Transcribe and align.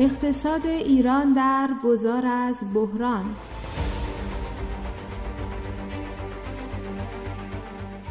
اقتصاد 0.00 0.66
ایران 0.66 1.32
در 1.32 1.68
گذار 1.84 2.26
از 2.26 2.56
بحران 2.74 3.24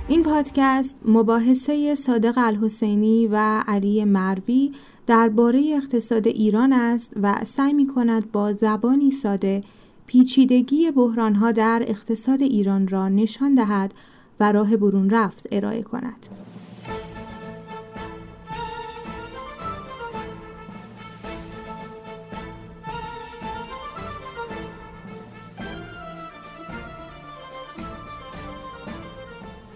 این 0.08 0.24
پادکست 0.24 0.98
مباحثه 1.06 1.96
صادق 1.96 2.34
الحسینی 2.38 3.28
و 3.28 3.64
علی 3.68 4.04
مروی 4.04 4.72
درباره 5.08 5.62
اقتصاد 5.76 6.28
ایران 6.28 6.74
است 6.74 7.14
و 7.22 7.36
سعی 7.46 7.74
می 7.74 7.88
کند 7.88 8.32
با 8.32 8.54
زبانی 8.54 9.12
ساده 9.12 9.62
پیچیدگی 10.08 10.92
بحرانها 10.92 11.52
در 11.52 11.84
اقتصاد 11.88 12.42
ایران 12.42 12.88
را 12.88 13.10
نشان 13.10 13.56
دهد 13.56 13.94
و 14.40 14.52
راه 14.52 14.78
برون 14.78 15.10
رفت 15.10 15.48
ارائه 15.52 15.84
کند. 15.84 16.28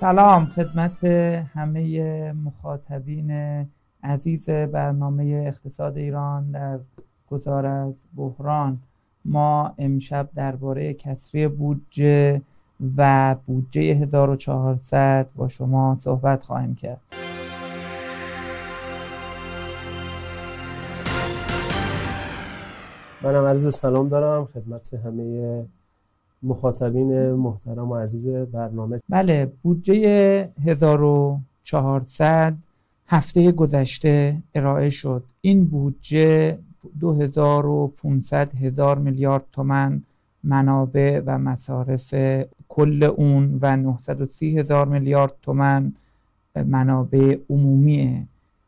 سلام 0.01 0.45
خدمت 0.45 1.03
همه 1.53 2.33
مخاطبین 2.33 3.31
عزیز 4.03 4.49
برنامه 4.49 5.43
اقتصاد 5.47 5.97
ایران 5.97 6.51
در 6.51 6.79
گذار 7.27 7.65
از 7.65 7.93
بحران. 8.15 8.79
ما 9.25 9.73
امشب 9.77 10.29
درباره 10.35 10.93
کسری 10.93 11.47
بودجه 11.47 12.41
و 12.97 13.35
بودجه 13.45 13.81
1400 13.81 15.27
با 15.35 15.47
شما 15.47 15.97
صحبت 15.99 16.43
خواهیم 16.43 16.75
کرد. 16.75 17.01
منم 23.21 23.45
عرض 23.45 23.75
سلام 23.75 24.09
دارم 24.09 24.45
خدمت 24.45 24.93
همه 24.93 25.65
مخاطبین 26.43 27.31
محترم 27.31 27.91
و 27.91 27.95
عزیز 27.95 28.27
برنامه. 28.27 28.99
بله 29.09 29.51
بودجه 29.63 30.49
1400 30.63 32.53
هفته 33.07 33.51
گذشته 33.51 34.37
ارائه 34.55 34.89
شد. 34.89 35.23
این 35.41 35.65
بودجه 35.65 36.57
2500 36.99 38.55
هزار 38.55 38.97
میلیارد 38.97 39.43
تومن 39.51 40.01
منابع 40.43 41.21
و 41.25 41.37
مصارف 41.37 42.15
کل 42.69 43.03
اون 43.03 43.59
و 43.61 43.77
930 43.77 44.59
هزار 44.59 44.87
میلیارد 44.87 45.33
تومن 45.41 45.93
منابع 46.65 47.37
عمومی 47.49 48.27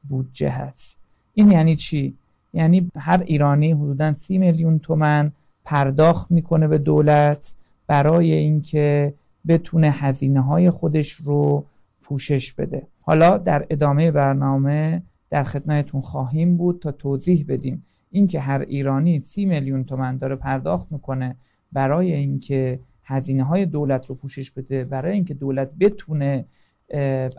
بودجه 0.10 0.50
هست. 0.50 0.98
این 1.34 1.52
یعنی 1.52 1.76
چی؟ 1.76 2.14
یعنی 2.54 2.92
هر 2.96 3.24
ایرانی 3.26 3.72
حدودا 3.72 4.14
30 4.18 4.38
میلیون 4.38 4.80
تومن 4.80 5.32
پرداخت 5.66 6.32
می‌کنه 6.32 6.68
به 6.68 6.78
دولت 6.78 7.56
برای 7.88 8.34
اینکه 8.34 9.14
بتونه 9.48 9.92
هزینه 9.92 10.42
های 10.42 10.70
خودش 10.70 11.12
رو 11.12 11.66
پوشش 12.02 12.54
بده. 12.54 12.88
حالا 13.02 13.38
در 13.38 13.66
ادامه 13.70 14.12
برنامه 14.12 15.04
در 15.30 15.44
خدمتتون 15.44 16.02
خواهیم 16.02 16.58
بود 16.58 16.80
تا 16.80 16.92
توضیح 16.92 17.46
بدیم 17.48 17.86
اینکه 18.12 18.40
هر 18.40 18.60
ایرانی 18.60 19.20
سی 19.22 19.46
میلیون 19.46 19.84
تومن 19.84 20.18
داره 20.18 20.36
پرداخت 20.36 20.92
می‌کنه 20.92 21.36
برای 21.72 22.14
اینکه 22.14 22.80
هزینه 23.04 23.44
های 23.44 23.66
دولت 23.66 24.06
رو 24.06 24.16
پوشش 24.16 24.52
بده 24.52 24.84
برای 24.84 25.14
اینکه 25.14 25.34
دولت 25.34 25.72
بتونه 25.80 26.46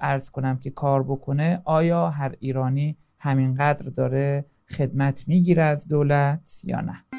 ارز 0.00 0.30
کنم 0.30 0.56
که 0.56 0.70
کار 0.70 1.02
بکنه 1.02 1.62
آیا 1.64 2.10
هر 2.10 2.34
ایرانی 2.40 2.96
همینقدر 3.18 3.90
داره 3.90 4.44
خدمت 4.70 5.28
می‌گیره 5.28 5.62
از 5.62 5.88
دولت 5.88 6.60
یا 6.64 6.80
نه؟ 6.80 7.13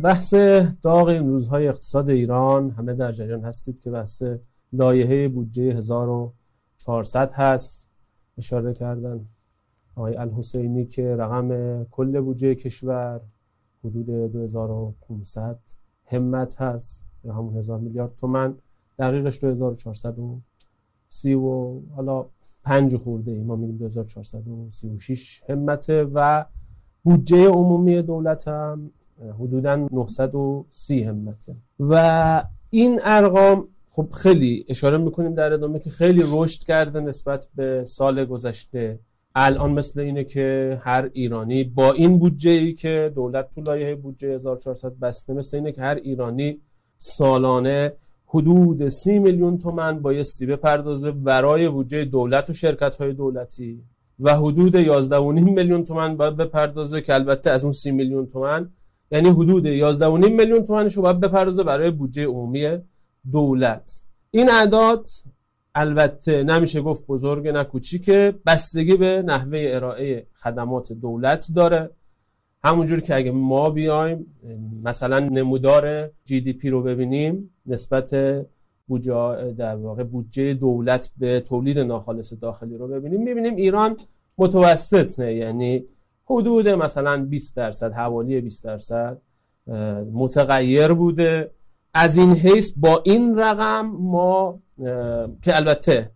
بحث 0.00 0.34
داغ 0.82 1.08
این 1.08 1.28
روزهای 1.28 1.68
اقتصاد 1.68 2.10
ایران. 2.10 2.70
همه 2.70 2.94
در 2.94 3.12
جریان 3.12 3.44
هستید 3.44 3.80
که 3.80 3.90
بحث 3.90 4.22
لایحه 4.72 5.28
بودجه 5.28 5.62
1400 5.62 7.32
هست. 7.32 7.90
اشاره 8.38 8.72
کردن 8.72 9.28
آقای 9.96 10.16
الحسینی 10.16 10.86
که 10.86 11.16
رقم 11.16 11.84
کل 11.84 12.20
بودجه 12.20 12.54
کشور 12.54 13.20
حدود 13.84 14.06
2500 14.06 15.58
همت 16.06 16.60
هست. 16.60 17.04
یا 17.24 17.32
همون 17.34 17.56
هزار 17.56 17.78
میلیارد 17.78 18.16
تومن 18.16 18.54
دقیقش 18.98 19.40
2430 19.40 21.34
و 21.34 21.80
حالا 21.96 22.26
پنج 22.64 22.96
خورده 22.96 23.30
ای 23.30 23.42
ما 23.42 23.56
میگیم 23.56 23.76
2436 23.76 25.42
همته 25.48 26.04
و 26.04 26.44
بودجه 27.04 27.48
عمومی 27.48 28.02
دولت 28.02 28.48
هم 28.48 28.90
حدودا 29.40 29.76
930 29.76 31.02
همته 31.02 31.56
و 31.80 32.44
این 32.70 33.00
ارقام 33.04 33.68
خب 33.90 34.08
خیلی 34.12 34.64
اشاره 34.68 34.96
می‌کنیم 34.98 35.34
در 35.34 35.52
ادامه 35.52 35.78
که 35.78 35.90
خیلی 35.90 36.22
رشد 36.30 36.62
کرده 36.62 37.00
نسبت 37.00 37.48
به 37.54 37.84
سال 37.84 38.24
گذشته. 38.24 38.98
الان 39.34 39.72
مثل 39.72 40.00
اینه 40.00 40.24
که 40.24 40.78
هر 40.82 41.10
ایرانی 41.12 41.64
با 41.64 41.92
این 41.92 42.18
بودجه 42.18 42.50
ای 42.50 42.72
که 42.72 43.12
دولت 43.14 43.50
تو 43.54 43.60
لایحه 43.60 43.94
بودجه 43.94 44.28
1400 44.28 44.92
بسته 44.92 45.32
مثل 45.32 45.56
اینه 45.56 45.72
که 45.72 45.82
هر 45.82 45.94
ایرانی 45.94 46.60
سالانه 46.96 47.92
حدود 48.26 48.88
30 48.88 49.18
میلیون 49.18 49.58
تومن 49.58 49.98
بایستی 49.98 50.46
بپردازه 50.46 51.10
برای 51.10 51.68
بودجه 51.68 52.04
دولت 52.04 52.50
و 52.50 52.52
شرکت 52.52 52.96
های 52.96 53.12
دولتی 53.12 53.82
و 54.20 54.36
حدود 54.36 55.02
11.5 55.02 55.12
میلیون 55.42 55.84
تومن 55.84 56.16
باید 56.16 56.36
بپردازه 56.36 57.00
که 57.00 57.14
البته 57.14 57.50
از 57.50 57.62
اون 57.62 57.72
30 57.72 57.90
میلیون 57.90 58.26
تومن 58.26 58.70
یعنی 59.12 59.28
حدود 59.28 59.92
11.5 60.24 60.30
میلیون 60.30 60.64
تومنش 60.64 60.96
رو 60.96 61.02
باید 61.02 61.20
بپردازه 61.20 61.62
برای 61.62 61.90
بودجه 61.90 62.26
عمومی 62.26 62.78
دولت. 63.32 64.04
این 64.30 64.50
اعداد 64.50 65.08
البته 65.74 66.42
نمیشه 66.42 66.80
گفت 66.80 67.06
بزرگ 67.06 67.48
نه 67.48 67.64
کوچیکه 67.64 68.34
بستگی 68.46 68.96
به 68.96 69.22
نحوه 69.26 69.64
ارائه 69.68 70.26
خدمات 70.34 70.92
دولت 70.92 71.46
داره. 71.54 71.90
همونجور 72.64 73.00
که 73.00 73.14
اگه 73.14 73.30
ما 73.30 73.70
بیایم 73.70 74.26
مثلا 74.82 75.18
نمودار 75.18 76.10
جی 76.24 76.40
دی 76.40 76.52
پی 76.52 76.70
رو 76.70 76.82
ببینیم 76.82 77.50
نسبت 77.66 78.16
بودجه 78.86 79.52
در 79.52 79.76
واقع 79.76 80.04
بودجه 80.04 80.54
دولت 80.54 81.10
به 81.18 81.40
تولید 81.40 81.78
ناخالص 81.78 82.32
داخلی 82.40 82.76
رو 82.76 82.88
ببینیم 82.88 83.22
می‌بینیم 83.22 83.56
ایران 83.56 83.96
متوسط 84.38 85.20
نه 85.20 85.34
یعنی 85.34 85.84
حدود 86.32 86.68
مثلا 86.68 87.24
20 87.24 87.56
درصد 87.56 87.92
حوالی 87.92 88.40
20 88.40 88.64
درصد 88.64 89.18
متغیر 90.12 90.92
بوده. 90.92 91.50
از 91.94 92.16
این 92.16 92.32
حیث 92.32 92.72
با 92.76 93.02
این 93.04 93.38
رقم 93.38 93.86
ما 93.86 94.60
که 95.42 95.56
البته 95.56 96.10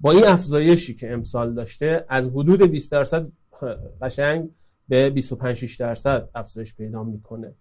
با 0.00 0.10
این 0.10 0.24
افزایشی 0.24 0.94
که 0.94 1.12
امسال 1.12 1.54
داشته 1.54 2.04
از 2.08 2.28
حدود 2.28 2.62
20 2.62 2.92
درصد 2.92 3.26
قشنگ 4.02 4.50
به 4.88 5.10
25 5.10 5.78
درصد 5.78 6.28
افزایش 6.34 6.74
پیدا 6.74 7.04
می‌کنه. 7.04 7.54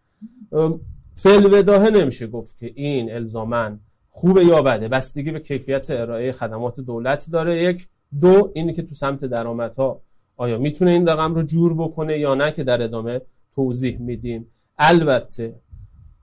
فعل 1.16 1.48
بداهه 1.48 1.90
نمیشه 1.90 2.28
گفت 2.28 2.58
که 2.58 2.72
این 2.76 3.12
الزامن 3.12 3.80
خوبه 4.10 4.46
یا 4.46 4.62
بده. 4.62 4.88
بستگی 4.88 5.32
به 5.32 5.40
کیفیت 5.40 5.92
ارائه 5.92 6.32
خدمات 6.32 6.80
دولت 6.80 7.30
داره. 7.32 7.64
یک. 7.64 7.88
دو 8.22 8.52
اینی 8.56 8.74
که 8.74 8.82
تو 8.82 8.96
سمت 8.96 9.26
درآمدها 9.26 10.02
آیا 10.40 10.58
می‌تونه 10.58 10.92
این 10.92 11.08
رقم 11.08 11.36
رو 11.36 11.44
جور 11.44 11.74
بکنه 11.74 12.20
یا 12.20 12.36
نه 12.36 12.52
که 12.52 12.64
در 12.64 12.82
ادامه 12.82 13.22
توضیح 13.56 13.98
میدیم؟ 14.00 14.48
البته 14.78 15.56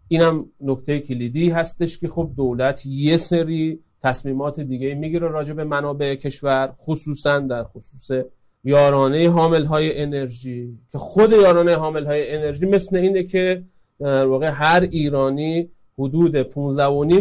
اینم 0.08 0.46
نکته 0.60 1.00
کلیدی 1.00 1.50
هستش 1.50 1.98
که 1.98 2.08
خب 2.08 2.30
دولت 2.36 2.86
یه 2.86 3.16
سری 3.16 3.80
تصمیمات 4.02 4.60
دیگه 4.60 4.94
می‌گیره 4.94 5.28
راجع 5.28 5.54
به 5.54 5.64
منابع 5.64 6.14
کشور 6.14 6.72
خصوصا 6.78 7.38
در 7.38 7.64
خصوص 7.64 8.24
یارانه 8.64 9.28
حامل 9.28 9.64
های 9.64 10.02
انرژی 10.02 10.78
که 10.92 10.98
خود 10.98 11.32
یارانه 11.32 11.74
حامل 11.74 12.06
های 12.06 12.34
انرژی 12.36 12.66
مثل 12.66 12.96
اینه 12.96 13.22
که 13.22 13.64
در 14.00 14.26
واقع 14.26 14.48
هر 14.48 14.88
ایرانی 14.90 15.70
حدود 15.98 16.42
15.5 16.42 16.54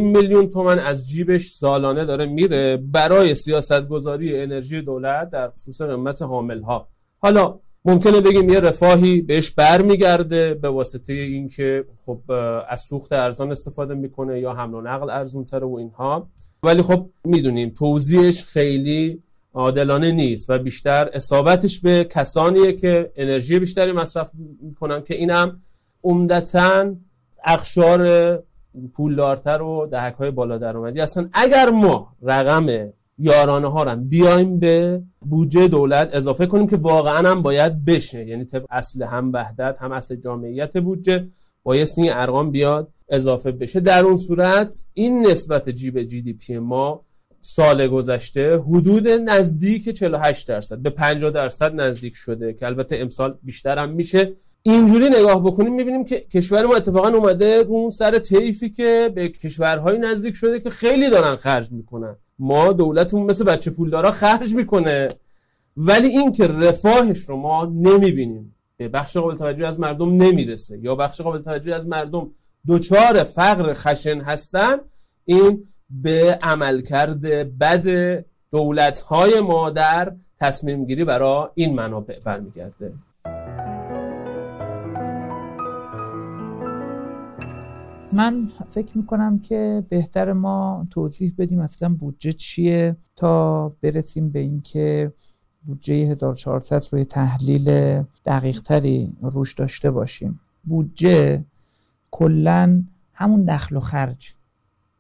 میلیون 0.02 0.50
تومن 0.50 0.80
از 0.80 1.10
جیبش 1.10 1.48
سالانه 1.48 2.06
داره 2.06 2.26
میره 2.26 2.78
برای 2.78 3.36
سیاست 3.36 3.88
گذاری 3.88 4.42
انرژی 4.42 4.82
دولت 4.82 5.30
در 5.30 5.50
خصوص 5.50 5.82
قیمت 5.82 6.22
حامل 6.22 6.62
ها 6.62 6.88
حالا 7.20 7.60
ممکنه 7.86 8.22
بگیم 8.22 8.50
یه 8.50 8.60
رفاهی 8.60 9.22
بهش 9.22 9.52
برمیگرده 9.52 10.54
به 10.54 10.70
واسطه 10.70 11.14
اینکه 11.14 11.86
خب 12.06 12.20
از 12.70 12.82
سوخت 12.82 13.14
ارزان 13.14 13.52
استفاده 13.52 13.94
می‌کنه 13.94 14.40
یا 14.40 14.54
حمل 14.54 14.74
و 14.74 14.82
نقل 14.82 15.10
ارزونتره 15.10 15.66
و 15.68 15.76
اینها. 15.76 16.30
ولی 16.64 16.82
خب 16.82 17.10
می‌دونیم 17.24 17.70
توضیحش 17.70 18.44
خیلی 18.44 19.24
عادلانه 19.54 20.12
نیست 20.12 20.50
و 20.50 20.60
بیشتر 20.60 21.10
اصابتش 21.14 21.80
به 21.80 22.04
کسانیه 22.04 22.74
که 22.74 23.12
انرژی 23.16 23.60
بیشتری 23.60 23.92
مصرف 23.92 24.32
می‌کنن 24.62 25.04
که 25.04 25.16
اینم 25.16 25.62
عمدتا 26.04 26.96
اقشار 27.46 28.02
پولدارتر 28.94 29.62
و 29.62 29.88
دهک 29.92 30.14
های 30.14 30.32
بالا 30.32 30.58
درآمدی 30.58 31.00
هستن 31.00 31.30
اگر 31.34 31.70
ما 31.70 32.16
رقم 32.22 32.92
یارانه 33.18 33.72
ها 33.72 33.84
رو 33.84 33.96
بیایم 33.96 34.60
به 34.60 35.02
بودجه 35.22 35.68
دولت 35.68 36.16
اضافه 36.16 36.46
کنیم 36.46 36.68
که 36.68 36.78
واقعا 36.78 37.30
هم 37.30 37.42
باید 37.42 37.86
بشه. 37.86 38.28
یعنی 38.28 38.46
طبق 38.46 38.66
اصل 38.70 39.04
هم 39.04 39.32
وحدت 39.34 39.78
هم 39.82 39.92
اصل 39.92 40.16
جامعیت 40.16 40.78
بودجه 40.78 41.28
بایستی 41.64 42.02
این 42.02 42.12
ارقام 42.14 42.52
بیاد 42.52 42.92
اضافه 43.10 43.52
بشه. 43.52 43.80
در 43.80 44.04
اون 44.04 44.18
صورت 44.18 44.86
این 44.94 45.28
نسبت 45.28 45.70
جی 45.70 45.92
به 45.92 46.06
جی 46.06 46.22
دی 46.22 46.34
پی 46.34 46.60
ما 46.60 47.06
سال 47.42 47.88
گذشته 47.88 48.58
حدود 48.58 49.08
نزدیک 49.08 49.90
48 49.90 50.48
درصد 50.48 50.80
به 50.80 50.90
50 50.90 51.32
درصد 51.32 51.82
نزدیک 51.82 52.16
شده 52.16 52.54
که 52.54 52.66
البته 52.66 52.98
امسال 52.98 53.38
بیشتر 53.44 53.78
هم 53.78 53.90
میشه. 53.90 54.34
اینجوری 54.68 55.10
نگاه 55.10 55.44
بکنیم 55.44 55.74
می‌بینیم 55.74 56.06
که 56.06 56.20
کشور 56.20 56.66
ما 56.66 56.76
اتفاقا 56.76 57.08
اومده 57.08 57.66
اون 57.68 57.90
سر 57.90 58.20
طیفی 58.20 58.70
که 58.70 59.12
به 59.16 59.30
کشورهای 59.30 59.98
نزدیک 59.98 60.36
شده 60.36 60.60
که 60.60 60.70
خیلی 60.70 61.10
دارن 61.10 61.36
خرج 61.36 61.72
می‌کنن. 61.72 62.16
ما 62.40 62.74
دولتمون 62.74 63.24
مثل 63.26 63.44
بچه 63.44 63.72
پولدارا 63.72 64.12
خرج 64.12 64.56
می‌کنه. 64.56 65.10
ولی 65.78 66.08
این 66.08 66.32
که 66.32 66.48
رفاهش 66.48 67.18
رو 67.18 67.38
ما 67.38 67.66
نمی‌بینیم. 67.66 68.56
به 68.78 68.88
بخش 68.88 69.18
قابل 69.18 69.36
توجه 69.36 69.68
از 69.68 69.80
مردم 69.80 70.10
نمی‌رسه. 70.24 70.80
یا 70.82 70.96
بخش 70.96 71.22
قابل 71.22 71.42
توجه 71.42 71.76
از 71.76 71.88
مردم 71.88 72.32
دوچار 72.68 73.24
فقر 73.24 73.74
خشن 73.74 74.22
هستن 74.22 74.78
این 75.26 75.68
به 75.90 76.40
عملکرد 76.42 77.22
بد 77.60 78.26
دولت‌های 78.52 79.40
ما 79.40 79.70
در 79.70 80.16
تصمیم 80.40 80.86
گیری 80.86 81.06
برای 81.06 81.48
این 81.56 81.76
منابع 81.76 82.20
برمیگرده. 82.20 82.94
من 88.14 88.52
فکر 88.70 88.98
می‌کنم 88.98 89.40
که 89.40 89.84
بهتر 89.90 90.34
ما 90.34 90.88
توضیح 90.90 91.34
بدیم 91.38 91.60
اصلا 91.60 91.90
بودجه 91.90 92.32
چیه 92.32 92.96
تا 93.16 93.70
برسیم 93.82 94.30
به 94.30 94.40
اینکه 94.40 95.12
بودجه 95.66 95.94
1400 95.94 96.86
روی 96.92 97.06
تحلیل 97.06 98.02
دقیق 98.26 98.62
تری 98.62 99.14
روش 99.22 99.54
داشته 99.54 99.92
باشیم. 99.92 100.40
بودجه 100.64 101.44
کلا 102.12 102.84
همون 103.14 103.46
دخل 103.46 103.76
و 103.76 103.80
خرج. 103.80 104.34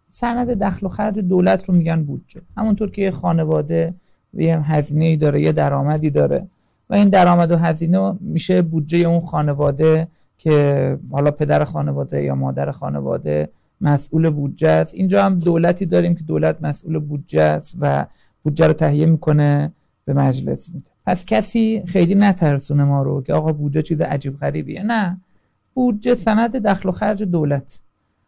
سند 0.09 0.63
دخل 0.63 0.85
و 0.85 0.89
خرج 0.89 1.19
دولت 1.19 1.69
رو 1.69 1.75
میگن 1.75 2.03
بودجه. 2.03 2.41
همونطور 2.57 2.91
که 2.91 3.01
یه 3.01 3.11
خانواده 3.11 3.93
یه 4.33 4.59
هزینه 4.59 5.15
داره 5.15 5.41
یه 5.41 5.51
درآمدی 5.51 6.09
داره 6.09 6.47
و 6.89 6.93
این 6.93 7.09
درآمد 7.09 7.51
و 7.51 7.57
هزینه 7.57 8.17
میشه 8.19 8.61
بودجه 8.61 8.97
اون 8.97 9.21
خانواده 9.21 10.07
که 10.45 10.97
حالا 11.11 11.31
پدر 11.31 11.63
خانواده 11.63 12.23
یا 12.23 12.35
مادر 12.35 12.71
خانواده 12.71 13.49
مسئول 13.81 14.29
بودجه 14.29 14.69
است 14.69 14.93
اینجا 14.93 15.23
هم 15.23 15.39
دولتی 15.39 15.85
داریم 15.85 16.15
که 16.15 16.23
دولت 16.23 16.57
مسئول 16.61 16.99
بودجه 16.99 17.41
است 17.41 17.75
و 17.79 18.05
بودجه 18.43 18.67
رو 18.67 18.73
تهیه 18.73 19.05
می‌کنه 19.05 19.71
به 20.05 20.13
مجلس 20.13 20.69
میده. 20.73 20.87
پس 21.05 21.25
کسی 21.25 21.83
خیلی 21.87 22.15
نترسونه 22.15 22.83
ما 22.83 23.03
رو 23.03 23.21
که 23.21 23.33
آقا 23.33 23.53
بودجه 23.53 23.81
چیز 23.81 24.01
عجیب 24.01 24.37
غریبیه. 24.37 24.83
نه 24.83 25.21
بودجه 25.73 26.15
سند 26.15 26.55
دخل 26.67 26.89
و 26.89 26.91
خرج 26.91 27.23
دولت. 27.23 27.81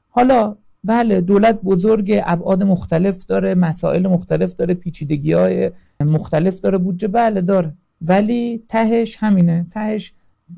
حالا 0.10 0.56
بله 0.84 1.22
دولت 1.22 1.62
بزرگ 1.62 2.22
ابعاد 2.25 2.64
مختلف 2.64 3.25
داره 3.25 3.56
مسائل 3.56 4.08
مختلف 4.08 4.54
داره 4.54 4.74
پیچیدگی 4.74 5.34
های 5.34 5.72
مختلف 6.02 6.60
داره 6.60 6.78
بودجه 6.78 7.08
بله 7.08 7.42
داره. 7.42 7.74
ولی 8.02 8.64
تهش 8.68 9.18
همینه. 9.19 9.66
تهش 9.72 10.14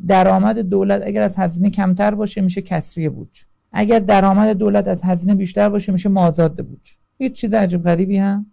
درآمد 0.07 0.59
دولت 0.59 1.01
اگر 1.05 1.21
از 1.21 1.37
هزینه 1.37 1.69
کمتر 1.69 2.15
باشه 2.15 2.41
میشه 2.41 2.61
کسری 2.61 3.09
بودجه 3.09 3.41
اگر 3.71 3.99
درآمد 3.99 4.49
دولت 4.49 4.87
از 4.87 5.03
هزینه 5.03 5.35
بیشتر 5.35 5.69
باشه 5.69 5.91
میشه 5.91 6.09
مازاد 6.09 6.65
بودجه 6.65 6.91
هیچ 7.17 7.33
چیز 7.33 7.53
عجیب 7.53 7.83
غریبی 7.83 8.17
هم 8.17 8.45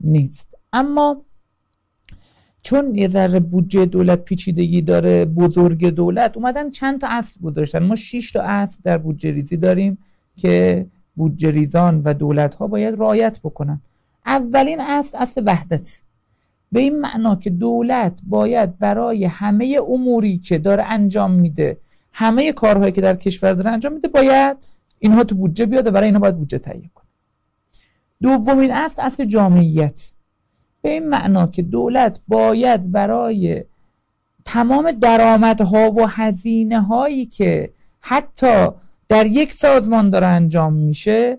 نیست. 0.00 0.48
اما 0.72 1.24
چون 2.62 2.94
یه 2.94 3.08
ذره 3.08 3.40
بودجه 3.40 3.86
دولت 3.86 4.24
پیچیدگی 4.24 4.82
داره 4.82 5.24
بزرگ 5.24 5.88
دولت 5.88 6.36
اومدن 6.36 6.70
چند 6.70 7.00
تا 7.00 7.06
اصل 7.10 7.40
گذاشتن. 7.40 7.78
ما 7.78 7.94
6 7.94 8.32
تا 8.32 8.42
اصل 8.42 8.78
در 8.84 8.98
بودجه 8.98 9.30
ریزی 9.30 9.56
داریم 9.56 9.98
که 10.36 10.86
بودجه 11.16 11.50
ریزان 11.50 12.02
و 12.04 12.14
دولت 12.14 12.54
ها 12.54 12.66
باید 12.66 12.94
رعایت 12.94 13.40
بکنن. 13.40 13.80
اولین 14.26 14.80
اصل 14.80 15.18
اصل 15.18 15.42
وحدت. 15.46 16.00
به 16.72 16.80
این 16.80 17.00
معنا 17.00 17.36
که 17.36 17.50
دولت 17.50 18.20
باید 18.26 18.78
برای 18.78 19.24
همه 19.24 19.78
اموری 19.88 20.38
که 20.38 20.58
داره 20.58 20.82
انجام 20.82 21.30
میده 21.30 21.78
همه 22.12 22.52
کارهایی 22.52 22.92
که 22.92 23.00
در 23.00 23.16
کشور 23.16 23.52
داره 23.52 23.70
انجام 23.70 23.92
میده 23.92 24.08
باید 24.08 24.56
اینها 24.98 25.24
تو 25.24 25.34
بودجه 25.34 25.66
بیاد 25.66 25.86
و 25.86 25.90
برای 25.90 26.06
اینها 26.06 26.20
باید 26.20 26.36
بودجه 26.36 26.58
تهیه 26.58 26.90
کنه. 26.94 27.06
دومین 28.22 28.70
اصل 28.72 29.02
اصل 29.02 29.24
جامعیت. 29.24 30.12
به 30.82 30.90
این 30.90 31.08
معنا 31.08 31.46
که 31.46 31.62
دولت 31.62 32.20
باید 32.28 32.92
برای 32.92 33.64
تمام 34.44 34.92
درآمدها 34.92 35.90
و 35.90 36.08
هزینه 36.08 36.80
هایی 36.80 37.26
که 37.26 37.72
حتی 38.00 38.66
در 39.08 39.26
یک 39.26 39.52
سازمان 39.52 40.10
داره 40.10 40.26
انجام 40.26 40.72
میشه 40.72 41.38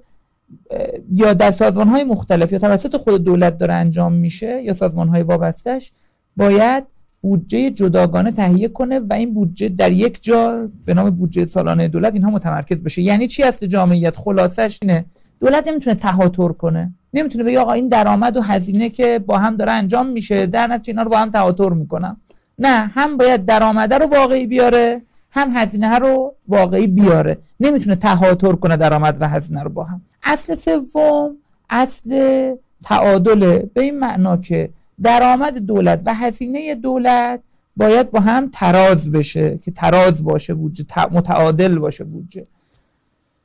یا 1.11 1.33
در 1.33 1.51
سازمان 1.51 1.87
های 1.87 2.03
مختلف 2.03 2.51
یا 2.51 2.59
توسط 2.59 2.97
خود 2.97 3.23
دولت 3.23 3.57
داره 3.57 3.73
انجام 3.73 4.13
میشه 4.13 4.61
یا 4.63 4.73
سازمان 4.73 5.07
های 5.07 5.23
وابستش 5.23 5.91
باید 6.37 6.83
بودجه 7.21 7.69
جداگانه 7.69 8.31
تهیه 8.31 8.67
کنه 8.67 8.99
و 8.99 9.13
این 9.13 9.33
بودجه 9.33 9.69
در 9.69 9.91
یک 9.91 10.23
جا 10.23 10.69
به 10.85 10.93
نام 10.93 11.09
بودجه 11.09 11.45
سالانه 11.45 11.87
دولت 11.87 12.13
اینها 12.13 12.29
متمرکز 12.29 12.77
بشه. 12.77 13.01
یعنی 13.01 13.27
چی 13.27 13.43
هست 13.43 13.63
جامعیت؟ 13.63 14.17
خلاصش 14.17 14.79
اینه 14.81 15.05
دولت 15.39 15.67
نمی‌تونه 15.67 15.95
تهاتر 15.95 16.47
کنه. 16.47 16.93
نمی‌تونه 17.13 17.43
بگه 17.43 17.59
آقا 17.59 17.73
این 17.73 17.87
درآمد 17.87 18.37
و 18.37 18.41
هزینه 18.41 18.89
که 18.89 19.19
با 19.19 19.37
هم 19.37 19.57
داره 19.57 19.71
انجام 19.71 20.07
میشه 20.07 20.45
در 20.45 20.67
نتیجه 20.67 20.91
اینا 20.91 21.01
رو 21.01 21.09
با 21.09 21.17
هم 21.17 21.31
تهاتر 21.31 21.69
می‌کنم. 21.69 22.17
نه 22.59 22.91
هم 22.93 23.17
باید 23.17 23.45
درآمده 23.45 23.97
رو 23.97 24.05
واقعی 24.05 24.47
بیاره 24.47 25.01
هم 25.33 25.51
هزینه 25.55 25.99
رو 25.99 26.35
واقعی 26.47 26.87
بیاره. 26.87 27.37
نمی‌تونه 27.59 27.95
تهاتر 27.95 28.51
کنه 28.51 28.77
درآمد 28.77 29.17
و 29.19 29.27
هزینه 29.27 29.63
رو 29.63 29.69
با 29.69 29.83
هم. 29.83 30.01
اصل 30.23 30.55
سوم 30.55 31.37
اصل 31.69 32.51
تعادله. 32.83 33.69
به 33.73 33.81
این 33.81 33.99
معنا 33.99 34.37
که 34.37 34.69
درآمد 35.01 35.57
دولت 35.57 36.01
و 36.05 36.13
هزینه 36.13 36.75
دولت 36.75 37.39
باید 37.77 38.11
با 38.11 38.19
هم 38.19 38.49
تراز 38.53 39.11
بشه 39.11 39.59
که 39.65 39.71
تراز 39.71 40.23
باشه 40.23 40.53
بودجه 40.53 40.85
متعادل 41.11 41.79
باشه 41.79 42.03
بودجه. 42.03 42.47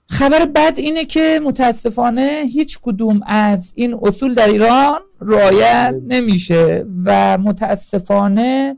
خبر 0.06 0.46
بد 0.46 0.72
اینه 0.76 1.04
که 1.04 1.40
متاسفانه 1.44 2.44
هیچ 2.52 2.78
کدوم 2.82 3.20
از 3.26 3.72
این 3.74 3.98
اصول 4.02 4.34
در 4.34 4.46
ایران 4.46 5.00
رعایت 5.20 5.94
نمیشه 6.08 6.86
و 7.04 7.38
متاسفانه 7.38 8.76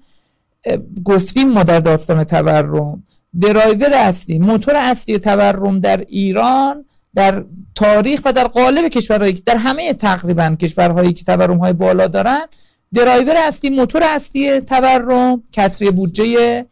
گفتیم 1.04 1.48
ما 1.48 1.62
در 1.62 1.80
داستان 1.80 2.24
تورم. 2.24 3.02
درایور 3.40 3.90
اصلی 3.94 4.38
موتور 4.38 4.74
اصلی 4.76 5.18
تورم 5.18 5.80
در 5.80 6.00
ایران 6.00 6.84
در 7.14 7.44
تاریخ 7.74 8.20
و 8.24 8.32
در 8.32 8.46
قالب 8.46 8.88
کشورهایی 8.88 9.32
در 9.32 9.56
همه 9.56 9.94
تقریبا 9.94 10.56
کشورهایی 10.60 11.12
که 11.12 11.24
تورم 11.24 11.58
های 11.58 11.72
بالا 11.72 12.06
دارن 12.06 12.46
درایور 12.94 13.34
اصلی 13.36 13.70
موتور 13.70 14.02
اصلی 14.04 14.60
تورم 14.60 15.42
کسری 15.52 15.90
بودجه 15.90 16.66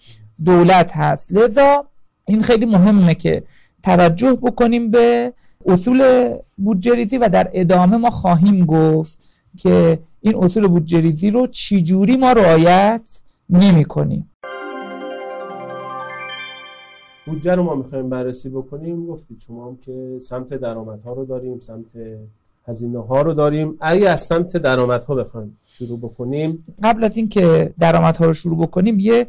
دولت 0.44 0.92
هست. 0.92 1.32
لذا 1.32 1.86
این 2.26 2.42
خیلی 2.42 2.66
مهمه 2.66 3.14
که 3.14 3.42
توجه 3.82 4.32
بکنیم 4.32 4.90
به 4.90 5.32
اصول 5.66 6.30
بودجه 6.56 6.94
ریزی 6.94 7.18
و 7.18 7.28
در 7.28 7.50
ادامه 7.52 7.96
ما 7.96 8.10
خواهیم 8.10 8.66
گفت 8.66 9.18
که 9.56 9.98
این 10.20 10.34
اصول 10.44 10.66
بودجه 10.66 11.00
ریزی 11.00 11.30
رو 11.30 11.46
چجوری 11.46 12.16
ما 12.16 12.32
رعایت 12.32 13.00
نمی 13.50 13.84
کنیم. 13.84 14.30
بودجه 17.26 17.54
رو 17.54 17.62
ما 17.62 17.74
می‌خوایم 17.74 18.08
بررسی 18.08 18.48
بکنیم. 18.48 19.06
گفتید 19.06 19.40
شما 19.46 19.66
هم 19.66 19.76
که 19.76 20.18
سمت 20.20 20.54
درآمدها 20.54 21.12
رو 21.12 21.24
داریم 21.24 21.58
سمت 21.58 21.86
هزینه 22.68 22.98
ها 22.98 23.22
رو 23.22 23.34
داریم. 23.34 23.76
اگه 23.80 24.10
از 24.10 24.22
سمت 24.22 24.56
درآمدها 24.56 25.14
بخوایم 25.14 25.58
شروع 25.66 25.98
بکنیم. 25.98 26.64
قبل 26.82 27.04
از 27.04 27.16
اینکه 27.16 27.74
درآمدها 27.78 28.26
رو 28.26 28.32
شروع 28.32 28.58
بکنیم 28.58 29.00
یه 29.00 29.26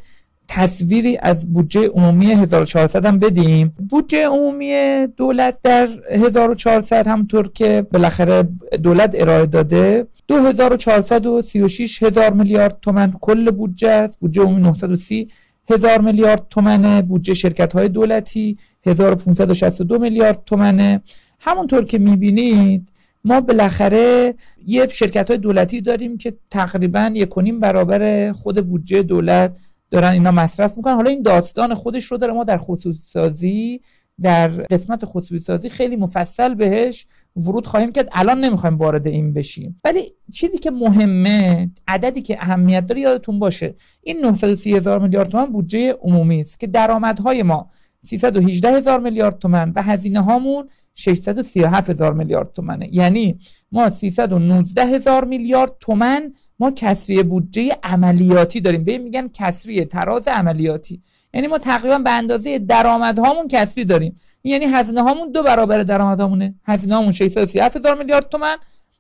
تصویری 0.47 1.17
از 1.21 1.53
بودجه 1.53 1.87
عمومی 1.87 2.25
1400 2.25 3.05
هم 3.05 3.19
بدیم. 3.19 3.75
بودجه 3.89 4.27
عمومی 4.27 5.07
دولت 5.17 5.57
در 5.63 5.87
1400 6.11 7.07
همطور 7.07 7.47
که 7.47 7.87
بالاخره 7.93 8.47
دولت 8.83 9.11
ارائه 9.13 9.45
داده 9.45 10.07
2436 10.29 12.03
هزار 12.03 12.33
میلیارد 12.33 12.77
تومن 12.81 13.13
کل 13.21 13.51
بودجه 13.51 13.89
است. 13.89 14.19
بودجه 14.19 14.41
عمومی 14.41 14.61
930 14.61 15.27
هزار 15.69 16.01
میلیارد 16.01 16.47
تومنه 16.49 17.01
بودجه 17.01 17.33
شرکت 17.33 17.73
های 17.73 17.89
دولتی 17.89 18.57
1562 18.85 19.99
میلیارد 19.99 20.43
تومنه 20.45 21.01
همونطور 21.39 21.85
که 21.85 21.97
می‌بینید 21.97 22.91
ما 23.23 23.41
بالاخره 23.41 24.35
یه 24.67 24.87
شرکت 24.87 25.27
های 25.27 25.37
دولتی 25.37 25.81
داریم 25.81 26.17
که 26.17 26.33
تقریبا 26.51 27.11
یکونیم 27.15 27.59
برابر 27.59 28.31
خود 28.31 28.67
بودجه 28.67 29.03
دولت 29.03 29.57
دارن 29.91 30.11
اینا 30.11 30.31
مصرف 30.31 30.77
می‌کنن. 30.77 30.95
حالا 30.95 31.09
این 31.09 31.21
داستان 31.21 31.75
خودش 31.75 32.05
رو 32.05 32.17
داره. 32.17 32.33
ما 32.33 32.43
در 32.43 32.57
خصوصی 32.57 32.99
سازی 33.03 33.81
در 34.21 34.47
قسمت 34.47 35.05
خصوصی 35.05 35.39
سازی 35.39 35.69
خیلی 35.69 35.95
مفصل 35.95 36.53
بهش 36.53 37.07
ورود 37.39 37.67
خواهیم 37.67 37.91
کرد 37.91 38.09
الان 38.11 38.39
نمی‌خوایم 38.39 38.77
وارد 38.77 39.07
این 39.07 39.33
بشیم. 39.33 39.81
ولی 39.83 40.01
چیزی 40.33 40.57
که 40.57 40.71
مهمه 40.71 41.69
عددی 41.87 42.21
که 42.21 42.37
اهمیت 42.39 42.85
داره 42.85 43.01
یادتون 43.01 43.39
باشه. 43.39 43.75
این 44.01 44.25
930 44.25 44.75
هزار 44.75 44.99
میلیارد 44.99 45.29
تومان 45.29 45.51
بودجه 45.51 45.95
عمومی 46.01 46.41
است 46.41 46.59
که 46.59 46.67
درآمدهای 46.67 47.43
ما 47.43 47.69
318 48.01 48.69
هزار 48.69 48.99
میلیارد 48.99 49.39
تومن 49.39 49.73
و 49.75 49.81
هزینه 49.83 50.19
هامون 50.19 50.69
637 50.93 51.89
هزار 51.89 52.13
میلیارد 52.13 52.53
تومنه. 52.53 52.89
یعنی 52.91 53.39
ما 53.71 53.89
319 53.89 54.85
هزار 54.85 55.25
میلیارد 55.25 55.71
تومن 55.79 56.33
ما 56.59 56.71
کسری 56.71 57.23
بودجه 57.23 57.77
عملیاتی 57.83 58.61
داریم. 58.61 58.83
به 58.83 58.97
میگن 58.97 59.27
کسری 59.33 59.85
تراز 59.85 60.27
عملیاتی. 60.27 61.01
یعنی 61.33 61.47
ما 61.47 61.57
تقریبا 61.57 61.99
به 61.99 62.09
اندازه 62.11 62.59
درآمدهامون 62.59 63.47
کسری 63.47 63.85
داریم. 63.85 64.15
یعنی 64.43 64.65
هزینه 64.65 65.01
هامون 65.01 65.31
دو 65.31 65.43
برابر 65.43 65.83
درآمدهامونه 65.83 66.55
هزینه 66.65 66.95
هامون 66.95 67.11
637 67.11 67.77
هزار 67.77 67.97
میلیارد 67.97 68.29
تومن 68.29 68.57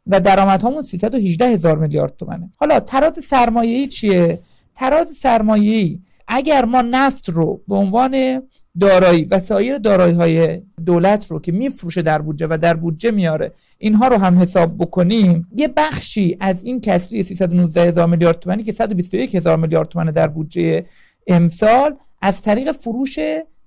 و 0.07 0.19
درآمدهامون 0.19 0.83
318 0.83 1.45
هزار 1.45 1.77
میلیارد 1.77 2.15
تومنه. 2.17 2.49
حالا 2.55 2.79
تراز 2.79 3.25
سرمایه‌ای 3.25 3.87
چیه؟ 3.87 4.39
تراز 4.75 5.07
سرمایه‌ای 5.09 5.99
اگر 6.27 6.65
ما 6.65 6.81
نفت 6.81 7.29
رو 7.29 7.61
به 7.67 7.75
عنوان 7.75 8.41
دارایی 8.79 9.25
و 9.25 9.39
سایر 9.39 9.77
دارایی 9.77 10.13
های 10.13 10.61
دولت 10.85 11.31
رو 11.31 11.39
که 11.39 11.51
میفروشه 11.51 12.01
در 12.01 12.21
بودجه 12.21 12.47
و 12.49 12.57
در 12.61 12.73
بودجه 12.73 13.11
میاره 13.11 13.53
اینها 13.77 14.07
رو 14.07 14.17
هم 14.17 14.39
حساب 14.39 14.77
بکنیم 14.77 15.47
یه 15.55 15.67
بخشی 15.67 16.37
از 16.39 16.63
این 16.63 16.81
کسری 16.81 17.23
319 17.23 17.81
هزار 17.81 18.07
میلیارد 18.07 18.39
تومانی 18.39 18.63
که 18.63 18.71
121 18.71 19.35
هزار 19.35 19.57
میلیارد 19.57 19.87
تومن 19.87 20.05
در 20.05 20.27
بودجه 20.27 20.85
امسال 21.27 21.95
از 22.21 22.41
طریق 22.41 22.71
فروش 22.71 23.19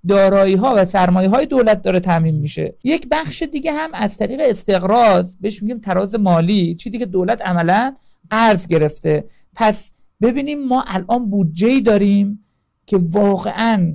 دارایی 0.08 0.54
ها 0.54 0.74
و 0.76 0.84
سرمایه 0.84 1.28
های 1.28 1.46
دولت 1.46 1.82
داره 1.82 2.00
تامین 2.00 2.34
میشه. 2.34 2.74
یک 2.84 3.06
بخش 3.10 3.42
دیگه 3.42 3.72
هم 3.72 3.90
از 3.94 4.16
طریق 4.16 4.40
استقراض 4.44 5.36
بهش 5.40 5.62
میگیم 5.62 5.78
تراز 5.78 6.14
مالی 6.14 6.74
چیزی 6.74 6.98
که 6.98 7.06
دولت 7.06 7.42
عملا 7.42 7.94
قرض 8.30 8.66
گرفته. 8.66 9.24
پس 9.54 9.90
ببینیم 10.22 10.64
ما 10.66 10.84
الان 10.86 11.30
بودجه 11.30 11.80
داریم 11.80 12.44
که 12.86 12.98
واقعا 13.00 13.94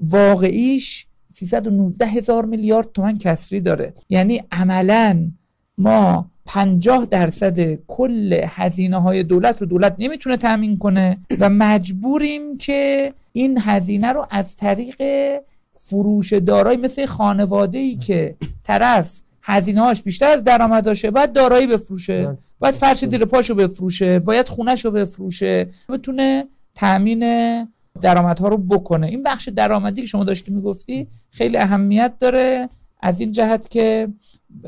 واقعیش 0.00 1.06
319 1.32 2.06
هزار 2.06 2.44
میلیارد 2.44 2.92
تومن 2.92 3.18
کسری 3.18 3.60
داره. 3.60 3.94
یعنی 4.08 4.42
عملا 4.52 5.30
ما 5.78 6.30
50 6.46 7.06
درصد 7.06 7.74
کل 7.86 8.40
هزینه 8.48 8.96
های 8.96 9.22
دولت 9.22 9.60
رو 9.60 9.66
دولت 9.66 9.96
نمی‌تونه 9.98 10.36
تامین 10.36 10.78
کنه 10.78 11.18
و 11.40 11.50
مجبوریم 11.50 12.56
که 12.58 13.12
این 13.36 13.58
هزینه 13.60 14.12
رو 14.12 14.26
از 14.30 14.56
طریق 14.56 15.02
فروش 15.72 16.32
دارایی 16.32 16.78
مثل 16.78 17.06
خانواده 17.06 17.78
ای 17.78 17.96
که 17.96 18.36
طرف 18.62 19.20
هزینه 19.42 19.80
هاش 19.80 20.02
بیشتر 20.02 20.26
از 20.26 20.44
درآمداشه 20.44 21.10
باید 21.10 21.32
دارایی 21.32 21.66
بفروشه. 21.66 22.38
باید 22.58 22.74
فرش 22.74 23.04
زیر 23.04 23.24
پاشو 23.24 23.54
بفروشه 23.54 24.18
باید 24.18 24.48
خونهشو 24.48 24.90
بفروشه 24.90 25.70
بتونه 25.88 26.48
تامین 26.74 27.20
درآمدها 28.02 28.48
رو 28.48 28.56
بکنه. 28.56 29.06
این 29.06 29.22
بخش 29.22 29.48
درآمدی 29.48 30.00
که 30.00 30.06
شما 30.06 30.24
داشتی 30.24 30.52
می‌گفتی 30.52 31.08
خیلی 31.30 31.56
اهمیت 31.56 32.12
داره 32.20 32.68
از 33.02 33.20
این 33.20 33.32
جهت 33.32 33.68
که 33.68 34.08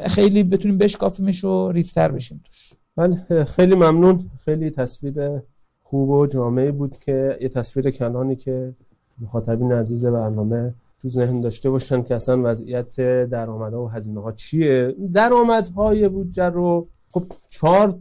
خیلی 0.06 0.42
بتونیم 0.42 0.78
بشکافیمش 0.78 1.44
و 1.44 1.72
ریزتر 1.72 2.08
بشیم 2.08 2.40
توش. 2.44 2.72
بله 2.96 3.44
خیلی 3.44 3.74
ممنون 3.74 4.30
خیلی 4.44 4.70
تصویر 4.70 5.14
خوب 5.90 6.08
و 6.10 6.26
جامعه 6.26 6.72
بود 6.72 6.96
که 6.98 7.38
یه 7.40 7.48
تصویر 7.48 7.90
کنانی 7.90 8.36
که 8.36 8.74
مخاطبین 9.20 9.72
عزیز 9.72 10.06
برنامه 10.06 10.74
تو 11.02 11.08
ذهن 11.08 11.40
داشته 11.40 11.70
باشن 11.70 12.02
که 12.02 12.14
اصلا 12.14 12.40
وضعیت 12.44 13.00
درآمدها 13.30 13.84
و 13.84 13.88
هزینه 13.88 14.22
ها 14.22 14.32
چیه. 14.32 14.94
درآمدهای 15.12 16.08
بودجه 16.08 16.44
رو 16.44 16.88
خب 17.10 17.24
چهار 17.48 17.98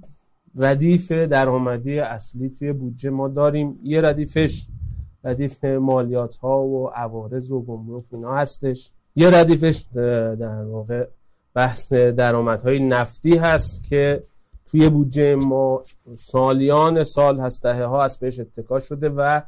ردیف 0.56 1.12
درآمدی 1.12 2.00
اصلی 2.00 2.50
توی 2.50 2.74
بودجه 2.74 3.10
ما 3.10 3.28
داریم. 3.28 3.80
یه 3.84 4.02
ردیفش 4.02 4.68
ردیف 5.24 5.66
مالیات 5.66 6.38
ها 6.38 6.64
و 6.64 6.88
عوارض 6.88 7.52
و 7.52 7.62
گمرک 7.62 8.04
اینا 8.12 8.34
هستش. 8.34 8.92
یه 9.16 9.30
ردیفش 9.30 9.86
در 10.40 10.64
واقع 10.64 11.08
بحث 11.54 11.94
درآمدهای 11.94 12.80
نفتی 12.80 13.38
هست 13.38 13.84
که 13.84 14.24
توی 14.72 14.90
بودجه 14.90 15.36
ما 15.36 15.84
سالیان 16.18 17.04
سال 17.04 17.40
هست 17.40 17.64
دهه 17.64 17.84
ها 17.84 18.04
هست 18.04 18.20
بهش 18.20 18.40
اتکا 18.40 18.80
شده 18.80 19.10
و 19.10 19.42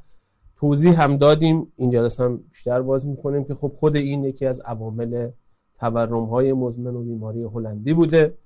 توضیح 0.56 1.02
هم 1.02 1.18
دادیم. 1.18 1.74
این 1.76 1.90
جلسه 1.90 2.24
هم 2.24 2.38
بیشتر 2.38 2.82
باز 2.82 3.08
می‌کنیم 3.08 3.44
که 3.44 3.54
خب 3.54 3.72
خود 3.76 3.96
این 3.96 4.24
یکی 4.24 4.46
از 4.46 4.60
عوامل 4.60 5.30
تورم 5.80 6.26
های 6.26 6.54
مزمن 6.54 6.96
و 6.96 7.04
بیماری 7.04 7.44
هلندی 7.44 7.94
بوده. 7.94 8.38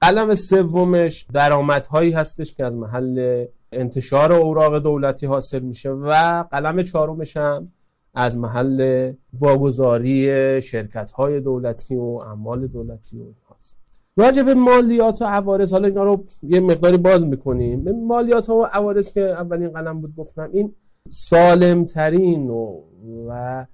قلم 0.00 0.34
سومش 0.34 1.26
درآمدهایی 1.32 2.12
هستش 2.12 2.54
که 2.54 2.64
از 2.64 2.76
محل 2.76 3.46
انتشار 3.72 4.32
اوراق 4.32 4.78
دولتی 4.78 5.26
حاصل 5.26 5.58
میشه 5.58 5.90
و 5.90 6.42
قلم 6.42 6.82
چهارمش 6.82 7.36
هم 7.36 7.72
از 8.14 8.38
محل 8.38 9.12
واگذاری 9.40 10.60
شرکت 10.60 11.10
های 11.10 11.40
دولتی 11.40 11.96
و 11.96 12.02
اموال 12.02 12.66
دولتی 12.66 13.18
و 13.18 13.24
راجع 14.18 14.42
به 14.42 14.54
مالیات 14.54 15.22
و 15.22 15.24
عوارض 15.24 15.72
حالا 15.72 15.88
اینا 15.88 16.04
رو 16.04 16.24
یه 16.42 16.60
مقداری 16.60 16.96
باز 16.96 17.26
می‌کنیم. 17.26 17.84
به 17.84 17.92
مالیات 17.92 18.50
و 18.50 18.62
عوارض 18.62 19.12
که 19.12 19.20
اولین 19.20 19.68
قلم 19.68 20.00
بود 20.00 20.16
گفتم 20.16 20.50
این 20.52 20.74
سالم 21.10 21.84
ترین 21.84 22.50
و, 22.50 22.80
و 23.28 23.66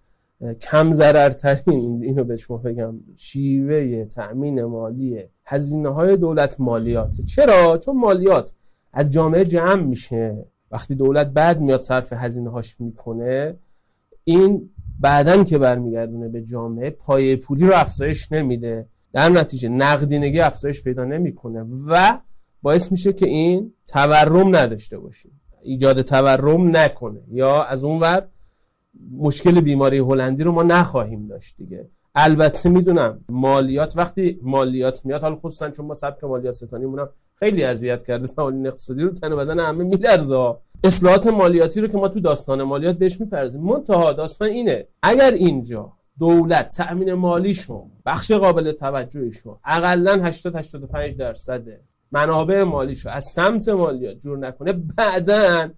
کم 0.61 0.93
ضررترین 0.93 2.03
اینو 2.05 2.25
به 2.25 2.37
شما 2.37 2.57
بگم 2.57 2.95
شیوه 3.17 4.05
تأمین 4.05 4.65
مالی 4.65 5.23
هزینه 5.45 5.89
های 5.89 6.17
دولت 6.17 6.61
مالیات. 6.61 7.21
چرا؟ 7.21 7.79
چون 7.79 7.97
مالیات 7.97 8.55
از 8.93 9.11
جامعه 9.11 9.45
جمع 9.45 9.83
میشه. 9.83 10.47
وقتی 10.71 10.95
دولت 10.95 11.27
بعد 11.27 11.61
میاد 11.61 11.81
صرف 11.81 12.13
هزینه 12.13 12.51
هاش 12.51 12.81
می‌کنه 12.81 13.57
این 14.25 14.71
بعدا 15.01 15.45
که 15.45 15.59
برمیگردونه 15.59 16.29
به 16.29 16.43
جامعه 16.43 16.91
پایه 16.91 17.37
پولی 17.37 17.67
رو 17.67 17.73
افزایش 17.75 18.33
نمیده. 18.33 18.87
در 19.14 19.28
نتیجه 19.28 19.68
نقدینگی 19.68 20.40
افزایش 20.40 20.83
پیدا 20.83 21.04
نمی‌کنه 21.04 21.66
و 21.88 22.18
باعث 22.62 22.92
میشه 22.92 23.12
که 23.12 23.26
این 23.26 23.73
تورم 23.87 24.56
نداشته 24.56 24.99
باشیم. 24.99 25.40
ایجاد 25.62 26.02
تورم 26.02 26.76
نکنه. 26.76 27.21
یا 27.28 27.62
از 27.62 27.85
اونور 27.85 28.28
مشکل 29.18 29.61
بیماری 29.61 29.99
هلندی 29.99 30.42
رو 30.42 30.52
ما 30.52 30.62
نخواهیم 30.62 31.26
داشت 31.26 31.56
دیگه. 31.56 31.88
البته 32.14 32.68
می‌دونم 32.68 33.25
مالیات 33.28 33.97
وقتی 33.97 34.38
مالیات 34.42 35.04
میاد 35.04 35.23
حالا 35.23 35.37
خصوصا 35.37 35.71
چون 35.71 35.87
ما 35.87 35.94
سبک 35.94 36.25
مالیات 36.25 36.54
ستانی 36.54 36.87
مونم 36.87 37.09
خیلی 37.35 37.64
اذیت 37.64 38.02
کرده 38.02 38.26
فعالین 38.26 38.66
اقتصادی 38.66 39.02
رو 39.02 39.11
تن 39.11 39.37
بدن 39.37 39.61
همه 39.61 39.85
میلرزه. 39.85 40.56
اصلاحات 40.85 41.26
مالیاتی 41.26 41.80
رو 41.80 41.88
که 41.88 41.99
ما 41.99 42.09
تو 42.09 42.21
داستان 42.21 42.62
مالیات 42.62 42.99
بهش 42.99 43.21
میپرزیم 43.21 43.62
منتها 43.62 44.12
داستان 44.12 44.49
اینه 44.49 44.87
اگر 45.02 45.30
اینجا 45.30 45.92
دولت 46.18 46.71
تأمین 46.71 47.12
مالیشون 47.12 47.90
بخش 48.06 48.33
قابل 48.33 48.73
توجهشون. 48.73 49.56
اقلا 49.64 50.25
80 50.25 50.56
85 50.56 51.16
درصد 51.16 51.64
منابع 52.12 52.62
مالیشو 52.62 53.09
از 53.09 53.25
سمت 53.25 53.68
مالیات 53.68 54.18
جور 54.18 54.38
نکنه. 54.38 54.73
بعدا 54.73 55.71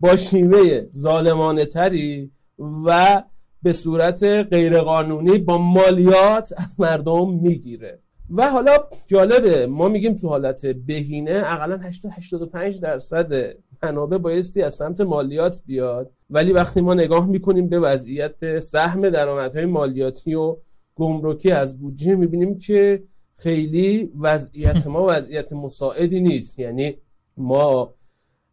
با 0.00 0.16
شیوه 0.16 0.86
ظالمانه 0.90 1.64
تری 1.64 2.30
و 2.58 3.22
به 3.62 3.72
صورت 3.72 4.24
غیرقانونی 4.24 5.38
با 5.38 5.58
مالیات 5.58 6.52
از 6.56 6.80
مردم 6.80 7.30
می‌گیره. 7.30 8.03
و 8.30 8.50
حالا 8.50 8.76
جالبه 9.06 9.66
ما 9.66 9.88
میگیم 9.88 10.14
تو 10.14 10.28
حالت 10.28 10.66
بهینه 10.66 11.42
اقلا 11.44 11.78
85 12.12 12.80
درصد 12.80 13.56
منابع 13.82 14.18
بایستی 14.18 14.62
از 14.62 14.74
سمت 14.74 15.00
مالیات 15.00 15.60
بیاد. 15.66 16.10
ولی 16.30 16.52
وقتی 16.52 16.80
ما 16.80 16.94
نگاه 16.94 17.26
می‌کنیم 17.26 17.68
به 17.68 17.80
وضعیت 17.80 18.58
سهم 18.58 19.10
درآمدهای 19.10 19.64
مالیاتی 19.64 20.34
و 20.34 20.56
گمرکی 20.94 21.50
از 21.50 21.80
بودجه 21.80 22.14
می‌بینیم 22.14 22.58
که 22.58 23.02
خیلی 23.36 24.12
وضعیت 24.20 24.86
ما 24.86 25.06
وضعیت 25.08 25.52
مساعدی 25.52 26.20
نیست. 26.20 26.58
یعنی 26.58 26.96
ما 27.36 27.94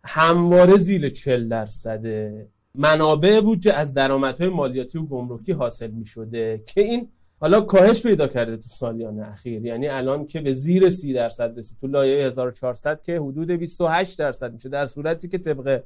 همواره 0.03 0.77
زیر 0.77 1.09
40 1.09 1.49
درصد 1.49 2.05
منابع 2.75 3.41
بودجه 3.41 3.73
از 3.73 3.93
درآمدهای 3.93 4.49
مالیاتی 4.49 4.97
و 4.97 5.05
گمرکی 5.05 5.51
حاصل 5.51 5.91
می 5.91 6.05
شده 6.05 6.63
که 6.65 6.81
این 6.81 7.09
حالا 7.41 7.61
کاهش 7.61 8.01
پیدا 8.01 8.27
کرده 8.27 8.57
تو 8.57 8.67
سالیان 8.67 9.19
اخیر. 9.19 9.65
یعنی 9.65 9.87
الان 9.87 10.25
که 10.25 10.41
به 10.41 10.53
زیر 10.53 10.89
30 10.89 11.13
درصد 11.13 11.57
رسید. 11.57 11.77
تو 11.81 11.87
لایه 11.87 12.25
1400 12.25 13.01
که 13.01 13.19
حدود 13.19 13.51
28 13.51 14.19
درصد 14.19 14.53
میشه. 14.53 14.69
در 14.69 14.85
صورتی 14.85 15.27
که 15.27 15.37
طبق 15.37 15.83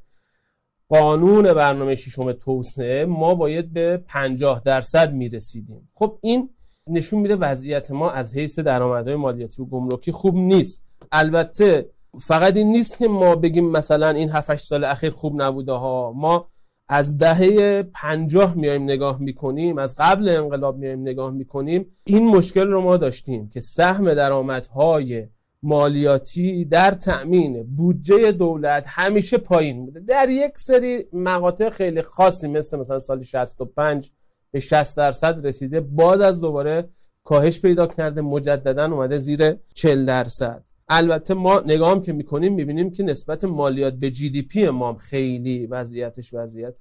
قانون 0.89 1.53
برنامه 1.53 1.95
ششم 1.95 2.31
توسعه 2.31 3.05
ما 3.05 3.35
باید 3.35 3.73
به 3.73 4.03
50 4.07 4.61
درصد 4.65 5.13
می‌رسیدیم. 5.13 5.89
خب 5.93 6.19
این 6.21 6.49
نشون 6.87 7.19
میده 7.19 7.35
وضعیت 7.35 7.91
ما 7.91 8.11
از 8.11 8.37
حیث 8.37 8.59
درآمدهای 8.59 9.15
مالیاتی 9.15 9.61
و 9.61 9.65
گمرکی 9.65 10.11
خوب 10.11 10.35
نیست. 10.35 10.83
البته 11.11 11.89
فقط 12.19 12.57
این 12.57 12.71
نیست 12.71 12.97
که 12.97 13.07
ما 13.07 13.35
بگیم 13.35 13.69
مثلا 13.71 14.09
این 14.09 14.29
7 14.29 14.55
سال 14.55 14.83
اخیر 14.83 15.09
خوب 15.09 15.41
نبوده 15.41 15.71
ها. 15.71 16.13
ما 16.15 16.47
از 16.87 17.17
دهه 17.17 17.83
پنجاه 17.83 18.55
میایم 18.55 18.83
نگاه 18.83 19.21
می‌کنیم 19.21 19.77
از 19.77 19.95
قبل 19.99 20.29
انقلاب 20.29 20.77
میایم 20.77 21.01
نگاه 21.01 21.31
می‌کنیم 21.31 21.85
این 22.03 22.27
مشکل 22.27 22.67
رو 22.67 22.81
ما 22.81 22.97
داشتیم 22.97 23.49
که 23.49 23.59
سهم 23.59 24.13
درآمدهای 24.13 25.27
مالیاتی 25.63 26.65
در 26.65 26.91
تأمین 26.91 27.63
بودجه 27.63 28.31
دولت 28.31 28.85
همیشه 28.87 29.37
پایین 29.37 29.85
بوده. 29.85 29.99
در 29.99 30.29
یک 30.29 30.57
سری 30.57 31.03
مقاطع 31.13 31.69
خیلی 31.69 32.01
خاصی 32.01 32.47
مثل 32.47 32.79
مثلا 32.79 32.99
سال 32.99 33.23
65 33.23 34.11
به 34.51 34.59
60 34.59 34.97
درصد 34.97 35.47
رسیده 35.47 35.81
باز 35.81 36.21
از 36.21 36.41
دوباره 36.41 36.89
کاهش 37.23 37.61
پیدا 37.61 37.87
کرده 37.87 38.21
مجددا 38.21 38.85
اومده 38.85 39.17
زیر 39.17 39.55
40 39.73 40.05
درصد. 40.05 40.63
البته 40.87 41.33
ما 41.33 41.59
نگاه 41.65 42.01
که 42.01 42.13
می‌کنیم 42.13 42.53
می‌بینیم 42.53 42.91
که 42.91 43.03
نسبت 43.03 43.43
مالیات 43.43 43.93
به 43.93 44.11
جی 44.11 44.29
دی 44.29 44.41
پی 44.41 44.69
ما 44.69 44.93
خیلی 44.97 45.67
وضعیتش 45.67 46.33
وضعیت 46.33 46.79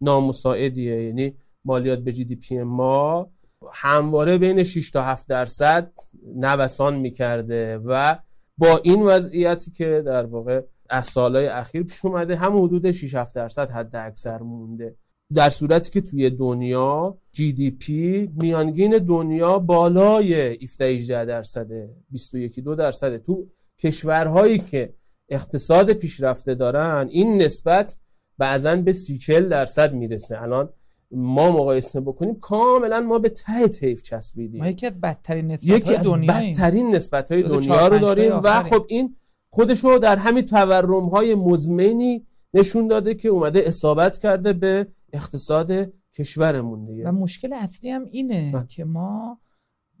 نامساعدیه. 0.00 1.02
یعنی 1.02 1.36
مالیات 1.64 1.98
به 1.98 2.12
جی 2.12 2.24
دی 2.24 2.36
پی 2.36 2.62
ما 2.62 3.30
همواره 3.72 4.38
بین 4.38 4.62
6 4.62 4.90
تا 4.90 5.02
7 5.02 5.28
درصد 5.28 5.92
نوسان 6.36 6.96
می‌کرده 6.96 7.78
و 7.78 8.18
با 8.58 8.80
این 8.84 9.02
وضعیتی 9.02 9.70
که 9.70 10.02
در 10.06 10.26
واقع 10.26 10.60
از 10.90 11.06
سالهای 11.06 11.46
اخیر 11.46 11.82
پیش 11.82 12.04
اومده 12.04 12.36
هم 12.36 12.62
حدود 12.62 12.90
6 12.90 13.14
7 13.14 13.34
درصد 13.34 13.70
حد 13.70 13.96
اکثر 13.96 14.38
مونده. 14.38 14.96
در 15.34 15.50
صورتی 15.50 15.90
که 15.90 16.00
توی 16.00 16.30
دنیا 16.30 17.18
جی 17.32 17.52
دی 17.52 17.70
پی 17.70 18.30
میانگین 18.36 18.98
دنیا 18.98 19.58
بالای 19.58 20.34
17 20.34 21.24
درصده 21.24 21.90
21 22.10 22.60
دو 22.60 22.74
درصده 22.74 23.18
تو 23.18 23.46
کشورهایی 23.78 24.58
که 24.58 24.94
اقتصاد 25.28 25.92
پیشرفته 25.92 26.54
دارن 26.54 27.08
این 27.10 27.42
نسبت 27.42 27.98
بعضا 28.38 28.76
به 28.76 28.92
30 28.92 29.40
درصد 29.40 29.94
می‌رسه. 29.94 30.42
الان 30.42 30.68
ما 31.10 31.50
مقایسه 31.50 32.00
بکنیم 32.00 32.34
کاملا 32.34 33.00
ما 33.00 33.18
به 33.18 33.28
ته 33.28 33.68
تیف 33.68 34.02
چسبیدیم. 34.02 34.60
ما 34.60 34.68
یکی 34.68 34.86
از 34.86 34.92
بدترین 34.92 35.50
نسبت 35.50 35.64
یکی 35.64 35.94
از 35.94 36.06
بدترین 36.06 36.94
نسبت 36.94 37.32
های 37.32 37.42
دنیا 37.42 37.88
رو 37.88 37.98
داریم 37.98 38.32
و 38.44 38.62
خب 38.62 38.86
این 38.88 39.16
خودش 39.50 39.84
رو 39.84 39.98
در 39.98 40.16
همین 40.16 40.44
تورم 40.44 41.08
های 41.08 41.34
مزمنی 41.34 42.26
نشون 42.54 42.88
داده 42.88 43.14
که 43.14 43.28
اومده 43.28 43.62
اصابت 43.66 44.18
کرده 44.18 44.52
به 44.52 44.86
اقتصاد 45.12 45.92
کشورمون 46.14 46.84
دیگه. 46.84 47.08
و 47.08 47.12
مشکل 47.12 47.52
اصلی 47.52 47.90
هم 47.90 48.04
اینه 48.04 48.50
من. 48.52 48.66
که 48.66 48.84
ما 48.84 49.40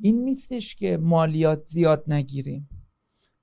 این 0.00 0.24
نیستش 0.24 0.74
که 0.74 0.96
مالیات 0.96 1.66
زیاد 1.66 2.04
نگیریم. 2.12 2.68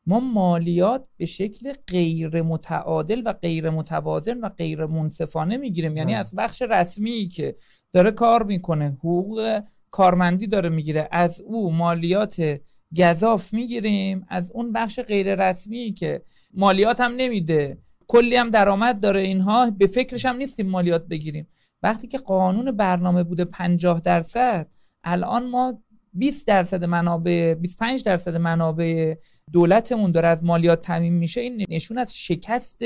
ما 0.06 0.20
مالیات 0.20 1.08
به 1.18 1.26
شکل 1.26 1.74
غیر 1.88 2.42
متعادل 2.42 3.22
و 3.26 3.34
غیر 3.34 3.70
متوازن 3.70 4.40
و 4.40 4.50
غیر 4.50 4.86
منصفانه 4.86 5.58
می‌گیریم. 5.58 5.98
یعنی 5.98 6.16
از 6.16 6.36
بخش 6.36 6.62
رسمی 6.62 7.28
که 7.28 7.56
داره 7.94 8.12
کار 8.12 8.44
می‌کنه 8.44 8.90
حقوق 8.90 9.62
کارمندی 9.92 10.48
داره 10.48 10.70
می‌گیره 10.70 11.08
از 11.12 11.42
او 11.42 11.74
مالیات 11.74 12.62
گذاف 12.98 13.54
می‌گیریم. 13.54 14.26
از 14.28 14.52
اون 14.52 14.72
بخش 14.72 15.00
غیر 15.00 15.36
رسمی 15.36 15.94
که 15.94 16.22
مالیات 16.54 17.02
هم 17.02 17.12
نمیده. 17.18 17.78
کلی 18.08 18.36
هم 18.36 18.50
درآمد 18.50 19.00
داره 19.00 19.20
اینها 19.20 19.72
به 19.72 19.88
فکرش 19.88 20.26
هم 20.26 20.36
نیستیم 20.36 20.70
مالیات 20.70 21.08
بگیریم. 21.08 21.48
وقتی 21.84 22.08
که 22.08 22.18
قانون 22.18 22.72
برنامه 22.72 23.24
بوده 23.24 23.46
50 23.46 24.00
درصد 24.00 24.68
الان 25.04 25.50
ما 25.50 25.82
20 26.14 26.48
درصد 26.48 26.84
منابع 26.86 27.54
25 27.54 28.04
درصد 28.04 28.36
منابع 28.36 29.16
دولتمون 29.54 30.12
داره 30.12 30.28
از 30.28 30.44
مالیات 30.44 30.82
تامین 30.82 31.14
میشه. 31.14 31.42
این 31.42 31.66
نشون 31.70 31.98
از 31.98 32.16
شکست 32.16 32.78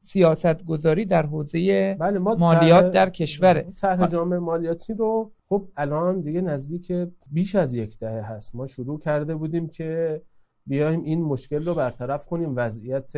سیاست 0.00 0.64
گذاری 0.64 1.04
در 1.04 1.26
حوزه 1.26 1.96
بله 2.00 2.18
ما 2.18 2.34
مالیات 2.34 2.90
در 2.90 3.10
کشوره. 3.10 3.72
طرح 3.76 4.06
جامعه 4.06 4.38
مالیاتی 4.38 4.94
رو 4.94 5.32
خب 5.48 5.68
الان 5.76 6.20
دیگه 6.20 6.40
نزدیک 6.40 6.92
بیش 7.30 7.54
از 7.54 7.74
یک 7.74 7.98
دهه 7.98 8.32
هست. 8.32 8.54
ما 8.54 8.66
شروع 8.66 8.98
کرده 8.98 9.34
بودیم 9.34 9.68
که 9.68 10.22
بیایم 10.66 11.02
این 11.02 11.22
مشکل 11.22 11.64
رو 11.64 11.74
برطرف 11.74 12.26
کنیم 12.26 12.52
وضعیت 12.56 13.12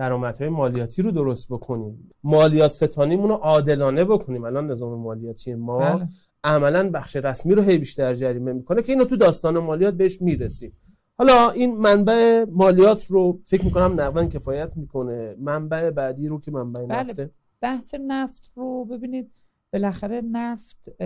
درآمدهای 0.00 0.50
مالیاتی 0.50 1.02
رو 1.02 1.10
درست 1.10 1.48
بکنیم. 1.48 2.10
مالیات 2.24 2.70
ستانیمون 2.70 3.28
رو 3.28 3.34
عادلانه 3.34 4.04
بکنیم. 4.04 4.44
الان 4.44 4.70
نظام 4.70 4.98
مالیاتی 4.98 5.54
ما 5.54 5.78
بله. 5.78 6.08
عملا 6.44 6.90
بخش 6.90 7.16
رسمی 7.16 7.54
رو 7.54 7.62
هی 7.62 7.78
بیشتر 7.78 8.14
جریمه 8.14 8.52
می‌کنه 8.52 8.82
که 8.82 8.92
اینو 8.92 9.04
تو 9.04 9.16
داستان 9.16 9.58
مالیات 9.58 9.94
بهش 9.94 10.22
می‌رسیم. 10.22 10.72
حالا 11.18 11.50
این 11.50 11.76
منبع 11.76 12.44
مالیات 12.50 13.06
رو 13.06 13.40
فکر 13.46 13.64
می‌کنم 13.64 14.00
نقدن 14.00 14.28
کفایت 14.28 14.76
می‌کنه. 14.76 15.36
منبع 15.38 15.90
بعدی 15.90 16.28
رو 16.28 16.40
که 16.40 16.50
منبع 16.50 16.86
بله. 16.86 17.00
نفته. 17.00 17.30
بحث 17.60 17.94
نفت 18.06 18.50
رو 18.54 18.84
ببینید. 18.84 19.30
بالاخره 19.72 20.20
نفت 20.20 21.02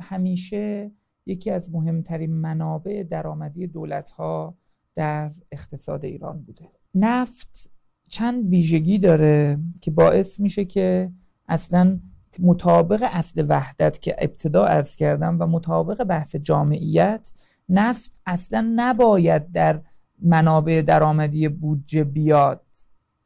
همیشه 0.00 0.90
یکی 1.26 1.50
از 1.50 1.70
مهمترین 1.70 2.34
منابع 2.34 3.02
درآمدی 3.10 3.66
دولت 3.66 4.10
ها 4.10 4.54
در 4.94 5.30
اقتصاد 5.52 6.04
ایران 6.04 6.42
بوده. 6.42 6.68
نفت 6.94 7.70
چند 8.14 8.48
ویژگی 8.48 8.98
داره 8.98 9.58
که 9.80 9.90
باعث 9.90 10.40
میشه 10.40 10.64
که 10.64 11.10
اصلا 11.48 11.98
مطابق 12.38 13.08
اصل 13.12 13.46
وحدت 13.48 14.02
که 14.02 14.16
ابتدا 14.18 14.64
ارز 14.64 14.96
کردم 14.96 15.36
و 15.40 15.46
مطابق 15.46 16.04
بحث 16.04 16.36
جامعیت 16.36 17.32
نفت 17.68 18.20
اصلا 18.26 18.72
نباید 18.76 19.52
در 19.52 19.80
منابع 20.22 20.82
درآمدی 20.86 21.48
بودجه 21.48 22.04
بیاد. 22.04 22.60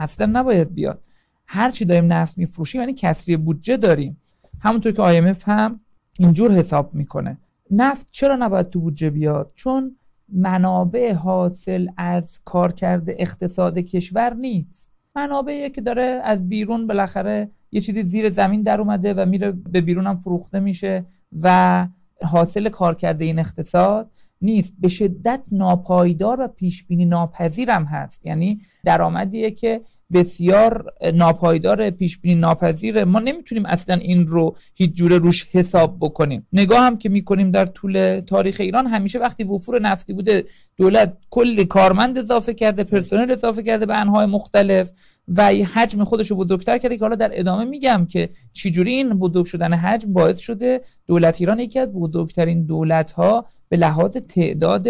اصلا 0.01 0.27
نباید 0.33 0.75
بیاد. 0.75 1.03
هر 1.47 1.71
چی 1.71 1.85
داریم 1.85 2.13
نفت 2.13 2.39
میفروشیم 2.39 2.81
یعنی 2.81 2.95
کسری 2.95 3.37
بودجه 3.37 3.77
داریم. 3.77 4.21
همونطور 4.61 4.93
که 4.93 5.03
IMF 5.03 5.43
هم 5.45 5.81
اینجور 6.19 6.53
حساب 6.53 6.95
می‌کنه. 6.95 7.39
نفت 7.71 8.07
چرا 8.11 8.37
نباید 8.37 8.71
تو 8.71 8.81
بودجه 8.81 9.11
بیاد؟ 9.11 9.53
چون 9.55 9.97
منابع 10.33 11.13
حاصل 11.13 11.89
از 11.97 12.41
کار 12.45 12.73
کرده 12.73 13.17
اقتصاد 13.19 13.79
کشور 13.79 14.35
نیست. 14.35 14.91
منابعی 15.17 15.71
که 15.71 15.81
داره 15.81 16.21
از 16.25 16.49
بیرون 16.49 16.87
بالاخره 16.87 17.51
یه 17.73 17.81
چیزی 17.81 18.03
زیر 18.03 18.31
زمین 18.31 18.63
در 18.63 18.81
اومده 18.81 19.15
و 19.15 19.27
میره 19.27 19.53
به 19.53 19.81
بیرون 19.81 20.07
هم 20.07 20.17
فروخته 20.17 20.61
میشه 20.61 21.05
و 21.43 21.87
حاصل 22.23 22.69
کار 22.69 22.95
کرده 22.95 23.25
این 23.25 23.39
اقتصاد 23.39 24.11
نیست. 24.43 24.75
به 24.81 24.89
شدت 24.89 25.41
ناپایدار 25.53 26.41
و 26.41 26.49
پیش 26.49 26.85
بینی 26.85 27.05
ناپذیرم 27.05 27.85
هست. 27.85 28.27
یعنی 28.27 28.61
درآمدیه 28.85 29.51
که 29.51 29.81
بسیار 30.13 30.93
ناپایدار 31.15 31.91
پیش 31.91 32.19
بینی 32.19 32.41
ناپذیره 32.41 33.05
ما 33.05 33.21
نمی‌تونیم 33.21 33.67
اصلا 33.67 33.97
این 33.97 34.27
رو 34.27 34.57
هیچ 34.75 34.93
جوره 34.93 35.19
روش 35.19 35.47
حساب 35.53 35.97
بکنیم. 36.01 36.47
نگاه 36.53 36.81
هم 36.81 36.99
که 36.99 37.09
می‌کنیم 37.09 37.51
در 37.51 37.67
طول 37.67 38.21
تاریخ 38.21 38.57
ایران 38.61 38.87
همیشه 38.87 39.19
وقتی 39.19 39.45
وفور 39.45 39.81
نفتی 39.81 40.13
بوده 40.13 40.45
دولت 40.77 41.17
کلی 41.31 41.65
کارمند 41.65 42.19
اضافه 42.19 42.55
کرده 42.55 42.85
پرسنل 42.85 43.31
اضافه 43.31 43.63
کرده 43.63 43.87
به 43.87 43.97
انهای 43.97 44.27
مختلف 44.27 44.91
و 45.29 45.45
حجم 45.47 46.05
خودش 46.05 46.31
رو 46.31 46.37
بزرگتر 46.37 46.79
کرده 46.79 46.97
که 46.97 47.05
حالا 47.05 47.17
در 47.17 47.31
ادامه 47.33 47.65
میگم 47.65 48.07
که 48.07 48.29
چجوری 48.53 48.93
این 48.93 49.09
بزرگ 49.09 49.47
شدن 49.47 49.75
حجم 49.75 50.13
باعث 50.13 50.39
شده 50.39 50.81
دولت 51.07 51.41
ایران 51.41 51.61
یکی 51.61 51.79
از 51.79 51.93
بزرگترین 51.93 52.67
دولت 52.67 53.13
ها 53.13 53.47
به 53.69 53.77
لحاظ 53.77 54.17
تعداد 54.17 54.89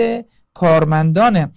کارمندانه. 0.55 1.53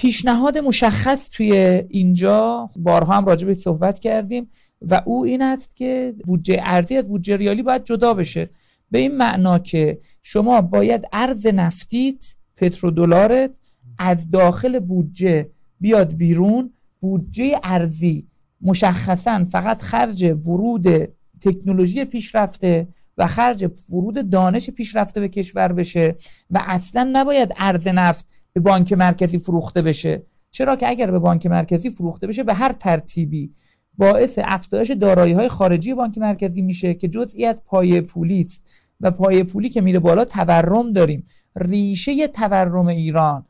پیشنهاد 0.00 0.58
مشخص 0.58 1.30
توی 1.30 1.52
اینجا 1.88 2.70
بارها 2.76 3.16
هم 3.16 3.24
راجع 3.24 3.46
به 3.46 3.54
صحبت 3.54 3.98
کردیم 3.98 4.50
و 4.82 5.02
او 5.04 5.24
این 5.24 5.42
است 5.42 5.76
که 5.76 6.14
بودجه 6.24 6.60
ارزی 6.64 6.96
از 6.96 7.08
بودجه 7.08 7.36
ریالی 7.36 7.62
باید 7.62 7.84
جدا 7.84 8.14
بشه. 8.14 8.50
به 8.90 8.98
این 8.98 9.16
معنا 9.16 9.58
که 9.58 10.00
شما 10.22 10.60
باید 10.60 11.04
ارز 11.12 11.46
نفتیت 11.46 12.36
پترودلارت 12.56 13.50
از 13.98 14.30
داخل 14.30 14.78
بودجه 14.78 15.50
بیاد 15.80 16.12
بیرون. 16.12 16.72
بودجه 17.00 17.60
ارزی 17.62 18.26
مشخصا 18.60 19.44
فقط 19.44 19.82
خرج 19.82 20.24
ورود 20.24 21.08
تکنولوژی 21.40 22.04
پیشرفته 22.04 22.88
و 23.18 23.26
خرج 23.26 23.70
ورود 23.92 24.30
دانش 24.30 24.70
پیشرفته 24.70 25.20
به 25.20 25.28
کشور 25.28 25.72
بشه 25.72 26.16
و 26.50 26.62
اصلا 26.66 27.10
نباید 27.12 27.54
ارز 27.58 27.88
نفت 27.88 28.26
به 28.52 28.60
بانک 28.60 28.92
مرکزی 28.92 29.38
فروخته 29.38 29.82
بشه. 29.82 30.22
چرا 30.50 30.76
که 30.76 30.88
اگر 30.88 31.10
به 31.10 31.18
بانک 31.18 31.46
مرکزی 31.46 31.90
فروخته 31.90 32.26
بشه 32.26 32.42
به 32.42 32.54
هر 32.54 32.72
ترتیبی 32.72 33.54
باعث 33.98 34.38
افزایش 34.42 34.90
دارایی 34.90 35.32
های 35.32 35.48
خارجی 35.48 35.94
بانک 35.94 36.18
مرکزی 36.18 36.62
میشه 36.62 36.94
که 36.94 37.08
جزئی 37.08 37.44
از 37.44 37.62
پایه 37.64 38.00
پولی 38.00 38.40
است. 38.40 38.62
و 39.00 39.10
پایه 39.10 39.44
پولی 39.44 39.68
که 39.68 39.80
میره 39.80 39.98
بالا 39.98 40.24
تورم 40.24 40.92
داریم. 40.92 41.26
ریشه 41.56 42.28
تورم 42.28 42.86
ایران. 42.86 43.44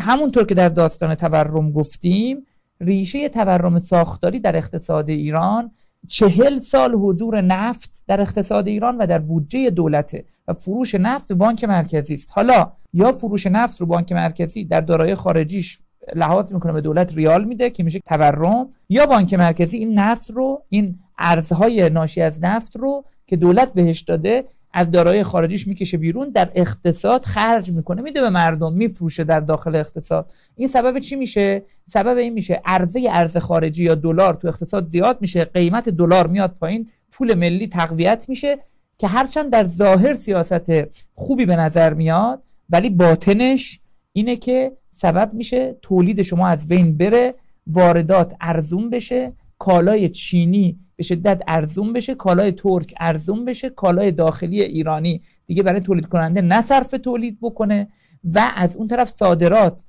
همونطور 0.00 0.46
که 0.46 0.54
در 0.54 0.68
داستان 0.68 1.14
تورم 1.14 1.72
گفتیم 1.72 2.46
ریشه 2.80 3.28
تورم 3.28 3.80
ساختاری 3.80 4.40
در 4.40 4.56
اقتصاد 4.56 5.10
ایران 5.10 5.70
چهل 6.08 6.60
سال 6.60 6.94
حضور 6.94 7.40
نفت 7.40 8.04
در 8.06 8.20
اقتصاد 8.20 8.68
ایران 8.68 8.98
و 8.98 9.06
در 9.06 9.18
بودجه 9.18 9.70
دولته. 9.70 10.24
و 10.48 10.52
فروش 10.52 10.94
نفت 10.94 11.28
به 11.28 11.34
بانک 11.34 11.64
مرکزی 11.64 12.14
است. 12.14 12.28
حالا 12.32 12.72
یا 12.92 13.12
فروش 13.12 13.46
نفت 13.46 13.80
رو 13.80 13.86
بانک 13.86 14.12
مرکزی 14.12 14.64
در 14.64 14.80
دارایی 14.80 15.14
خارجیش 15.14 15.78
لحاظ 16.14 16.52
می‌کنه 16.52 16.72
به 16.72 16.80
دولت 16.80 17.16
ریال 17.16 17.44
میده 17.44 17.70
که 17.70 17.82
میشه 17.82 18.00
تورم 18.00 18.68
یا 18.88 19.06
بانک 19.06 19.34
مرکزی 19.34 19.76
این 19.76 19.98
نفت 19.98 20.30
رو 20.30 20.62
این 20.68 20.98
ارزهای 21.18 21.90
ناشی 21.90 22.20
از 22.20 22.42
نفت 22.42 22.76
رو 22.76 23.04
که 23.26 23.36
دولت 23.36 23.72
بهش 23.72 24.00
داده 24.00 24.44
از 24.72 24.90
دارایی 24.90 25.22
خارجیش 25.22 25.66
می‌کشه 25.66 25.96
بیرون 25.96 26.28
در 26.28 26.50
اقتصاد 26.54 27.24
خرج 27.24 27.70
می‌کنه. 27.70 28.02
میده 28.02 28.20
به 28.20 28.30
مردم 28.30 28.72
میفروشه 28.72 29.24
در 29.24 29.40
داخل 29.40 29.76
اقتصاد. 29.76 30.32
این 30.56 30.68
سبب 30.68 30.98
چی 30.98 31.16
میشه؟ 31.16 31.62
سبب 31.86 32.16
این 32.16 32.32
میشه 32.32 32.62
عرضه 32.64 33.08
ارز 33.10 33.36
خارجی 33.36 33.84
یا 33.84 33.94
دلار 33.94 34.34
تو 34.34 34.48
اقتصاد 34.48 34.86
زیاد 34.86 35.18
میشه 35.20 35.44
قیمت 35.44 35.88
دلار 35.88 36.26
میاد 36.26 36.56
پایین 36.60 36.88
پول 37.12 37.34
ملی 37.34 37.68
تقویت 37.68 38.24
میشه 38.28 38.58
که 38.98 39.06
هرچند 39.06 39.50
در 39.50 39.68
ظاهر 39.68 40.16
سیاست 40.16 40.72
خوبی 41.14 41.46
به 41.46 41.56
نظر 41.56 41.94
میاد 41.94 42.42
ولی 42.70 42.90
باطنش 42.90 43.80
اینه 44.12 44.36
که 44.36 44.72
سبب 44.92 45.34
میشه 45.34 45.76
تولید 45.82 46.22
شما 46.22 46.48
از 46.48 46.68
بین 46.68 46.96
بره 46.96 47.34
واردات 47.66 48.34
ارزون 48.40 48.90
بشه 48.90 49.32
کالای 49.58 50.08
چینی 50.08 50.78
به 50.96 51.02
شدت 51.02 51.42
ارزون 51.48 51.92
بشه 51.92 52.14
کالای 52.14 52.52
ترک 52.52 52.94
ارزون 53.00 53.44
بشه 53.44 53.70
کالای 53.70 54.12
داخلی 54.12 54.62
ایرانی 54.62 55.22
دیگه 55.46 55.62
برای 55.62 55.80
تولید 55.80 56.06
کننده 56.06 56.40
نه 56.40 56.62
صرف 56.62 56.90
تولید 56.90 57.38
بکنه 57.42 57.88
و 58.24 58.50
از 58.56 58.76
اون 58.76 58.88
طرف 58.88 59.08
صادرات 59.10 59.80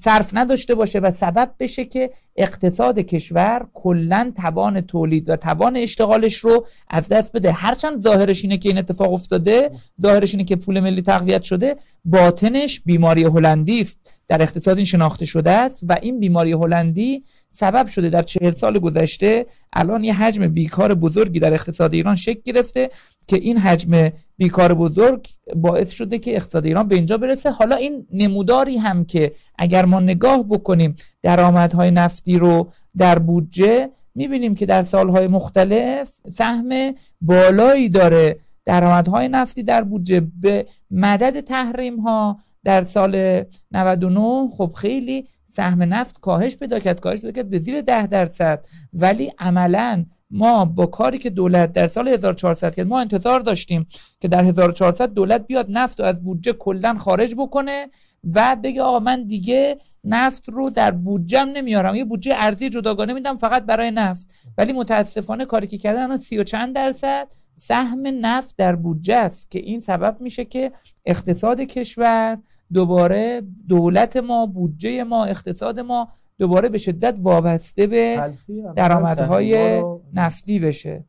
صرف 0.00 0.30
نداشته 0.32 0.74
باشه 0.74 0.98
و 0.98 1.12
سبب 1.12 1.50
بشه 1.60 1.84
که 1.84 2.10
اقتصاد 2.36 2.98
کشور 2.98 3.66
کلا 3.74 4.32
توان 4.36 4.80
تولید 4.80 5.28
و 5.28 5.36
توان 5.36 5.76
اشتغالش 5.76 6.36
رو 6.36 6.66
از 6.90 7.08
دست 7.08 7.32
بده. 7.32 7.52
هرچند 7.52 8.00
ظاهرش 8.00 8.42
اینه 8.42 8.58
که 8.58 8.68
این 8.68 8.78
اتفاق 8.78 9.12
افتاده 9.12 9.70
ظاهرش 10.02 10.34
اینه 10.34 10.44
که 10.44 10.56
پول 10.56 10.80
ملی 10.80 11.02
تقویت 11.02 11.42
شده 11.42 11.76
باطنش 12.04 12.80
بیماری 12.80 13.24
هلندی 13.24 13.80
است. 13.80 14.12
در 14.28 14.42
اقتصاد 14.42 14.76
این 14.76 14.86
شناخته 14.86 15.26
شده 15.26 15.50
است 15.50 15.80
و 15.88 15.96
این 16.02 16.20
بیماری 16.20 16.52
هلندی 16.52 17.24
سبب 17.56 17.86
شده 17.86 18.08
در 18.08 18.22
چهل 18.22 18.50
سال 18.50 18.78
گذشته 18.78 19.46
الان 19.72 20.04
یه 20.04 20.14
حجم 20.14 20.48
بیکار 20.48 20.94
بزرگی 20.94 21.40
در 21.40 21.54
اقتصاد 21.54 21.94
ایران 21.94 22.16
شکل 22.16 22.40
گرفته 22.44 22.90
که 23.26 23.36
این 23.36 23.58
حجم 23.58 24.10
بیکار 24.36 24.74
بزرگ 24.74 25.28
باعث 25.56 25.90
شده 25.90 26.18
که 26.18 26.36
اقتصاد 26.36 26.66
ایران 26.66 26.88
به 26.88 26.94
اینجا 26.94 27.16
برسه. 27.18 27.50
حالا 27.50 27.76
این 27.76 28.06
نموداری 28.12 28.76
هم 28.76 29.04
که 29.04 29.32
اگر 29.58 29.84
ما 29.84 30.00
نگاه 30.00 30.42
بکنیم 30.42 30.96
درآمدهای 31.22 31.90
نفتی 31.90 32.38
رو 32.38 32.68
در 32.96 33.18
بودجه 33.18 33.90
می‌بینیم 34.14 34.54
که 34.54 34.66
در 34.66 34.82
سالهای 34.82 35.26
مختلف 35.26 36.20
سهم 36.32 36.94
بالایی 37.20 37.88
داره. 37.88 38.36
درآمدهای 38.64 39.28
نفتی 39.28 39.62
در 39.62 39.82
بودجه 39.82 40.26
به 40.40 40.66
مدد 40.90 41.40
تحریم 41.40 42.00
ها 42.00 42.38
در 42.64 42.84
سال 42.84 43.42
99 43.72 44.48
خب 44.56 44.72
خیلی 44.76 45.26
سهم 45.56 45.82
نفت 45.82 46.20
کاهش 46.20 46.56
پیدا 46.56 46.78
کرد 46.78 47.00
کاهش 47.00 47.20
پیدا 47.20 47.32
کرد 47.32 47.50
به 47.50 47.58
زیر 47.58 47.80
ده 47.80 48.06
درصد. 48.06 48.66
ولی 48.92 49.32
عملا 49.38 50.04
ما 50.30 50.64
با 50.64 50.86
کاری 50.86 51.18
که 51.18 51.30
دولت 51.30 51.72
در 51.72 51.88
سال 51.88 52.08
1400 52.08 52.74
کرد 52.74 52.86
ما 52.86 53.00
انتظار 53.00 53.40
داشتیم 53.40 53.86
که 54.20 54.28
در 54.28 54.44
1400 54.44 55.12
دولت 55.12 55.46
بیاد 55.46 55.66
نفت 55.70 56.00
رو 56.00 56.06
از 56.06 56.22
بودجه 56.22 56.52
کلا 56.52 56.94
خارج 56.94 57.34
بکنه 57.34 57.88
و 58.34 58.56
بگه 58.64 58.82
آقا 58.82 58.98
من 58.98 59.26
دیگه 59.26 59.78
نفت 60.04 60.48
رو 60.48 60.70
در 60.70 60.90
بودجم 60.90 61.48
نمیارم. 61.54 61.94
یه 61.94 62.04
بودجه 62.04 62.32
ارزی 62.36 62.70
جداگانه 62.70 63.12
میدم 63.12 63.36
فقط 63.36 63.62
برای 63.62 63.90
نفت. 63.90 64.34
ولی 64.58 64.72
متاسفانه 64.72 65.44
کاری 65.44 65.66
که 65.66 65.78
کردن 65.78 66.02
الان 66.02 66.18
سی 66.18 66.38
و 66.38 66.44
چند 66.44 66.74
درصد 66.74 67.28
سهم 67.56 68.02
نفت 68.20 68.56
در 68.56 68.76
بودجه 68.76 69.16
است 69.16 69.50
که 69.50 69.58
این 69.58 69.80
سبب 69.80 70.16
میشه 70.20 70.44
که 70.44 70.72
اقتصاد 71.06 71.60
کشور 71.60 72.38
دوباره 72.72 73.42
دولت 73.68 74.16
ما 74.16 74.46
بودجه 74.46 75.04
ما 75.04 75.24
اقتصاد 75.24 75.80
ما 75.80 76.08
دوباره 76.38 76.68
به 76.68 76.78
شدت 76.78 77.18
وابسته 77.22 77.86
به 77.86 78.30
درآمدهای 78.76 79.82
نفتی 80.14 80.58
بشه. 80.58 81.04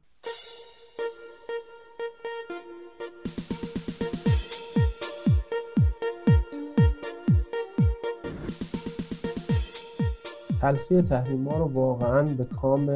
تلخی 10.62 11.02
تحریم 11.02 11.48
ها 11.48 11.58
رو 11.58 11.66
واقعا 11.66 12.24
به 12.24 12.46
کام 12.46 12.90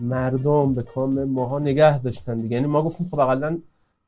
مردم 0.00 0.72
به 0.72 0.82
کام 0.82 1.24
ماها 1.24 1.58
نگه 1.58 1.98
داشتن 1.98 2.40
دیگه. 2.40 2.54
یعنی 2.54 2.66
ما 2.66 2.82
گفتیم 2.82 3.06
خب 3.06 3.18
اقلا 3.18 3.58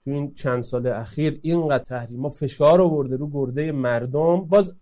تو 0.04 0.10
این 0.10 0.34
چند 0.34 0.62
سال 0.62 0.86
اخیر 0.86 1.38
اینقدر 1.42 1.84
تحریما 1.84 2.28
فشار 2.28 2.80
آورده 2.80 3.16
رو 3.16 3.30
گرده 3.30 3.72
مردم. 3.72 4.40
باز 4.40 4.74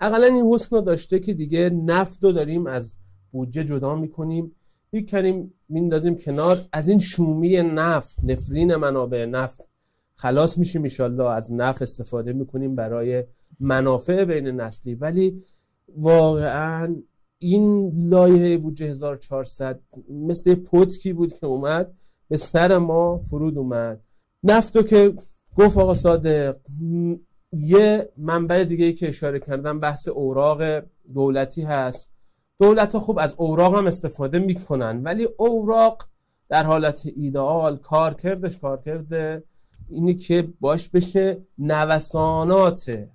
اقلا 0.00 0.26
این 0.26 0.52
حسن 0.52 0.84
داشته 0.84 1.18
که 1.18 1.34
دیگه 1.34 1.70
نفت 1.70 2.24
رو 2.24 2.32
داریم 2.32 2.66
از 2.66 2.96
بودجه 3.32 3.64
جدا 3.64 3.94
می‌کنیم. 3.94 4.52
می‌کنیم 4.92 5.54
میندازیم 5.68 6.16
کنار. 6.16 6.60
از 6.72 6.88
این 6.88 6.98
شومی 6.98 7.62
نفت 7.62 8.16
نفرین 8.24 8.76
منابع 8.76 9.24
نفت 9.24 9.68
خلاص 10.14 10.58
میشیم 10.58 10.82
ایشالله. 10.82 11.24
از 11.24 11.52
نفت 11.52 11.82
استفاده 11.82 12.32
می‌کنیم 12.32 12.74
برای 12.74 13.24
منافع 13.60 14.24
بین 14.24 14.46
نسلی. 14.46 14.94
ولی 14.94 15.42
واقعا 15.96 16.96
این 17.38 17.92
لایه 18.08 18.58
بودجه 18.58 18.86
1400 18.86 19.80
مثل 20.10 20.54
پتکی 20.54 21.12
بود 21.12 21.32
که 21.32 21.46
اومد 21.46 21.94
به 22.28 22.36
سر 22.36 22.78
ما 22.78 23.18
فرود 23.18 23.58
اومد. 23.58 24.00
نفتو 24.44 24.82
که 24.82 25.14
گفت 25.56 25.78
آقا 25.78 25.94
صادق 25.94 26.56
یه 27.52 28.08
منبع 28.16 28.64
دیگه 28.64 28.84
ای 28.84 28.92
که 28.92 29.08
اشاره 29.08 29.38
کردم 29.38 29.80
بحث 29.80 30.08
اوراق 30.08 30.82
دولتی 31.14 31.62
هست. 31.62 32.12
دولت 32.60 32.92
ها 32.92 33.00
خوب 33.00 33.18
از 33.18 33.34
اوراق 33.38 33.74
هم 33.74 33.86
استفاده 33.86 34.38
می‌کنن 34.38 35.02
ولی 35.02 35.28
اوراق 35.38 36.02
در 36.48 36.62
حالت 36.62 37.06
ایدئال 37.16 37.76
کار 37.76 38.14
کردش 38.14 38.58
کار 38.58 38.80
کرده 38.80 39.42
اینی 39.88 40.14
که 40.14 40.48
باش 40.60 40.88
بشه 40.88 41.38
نوسانات 41.58 43.08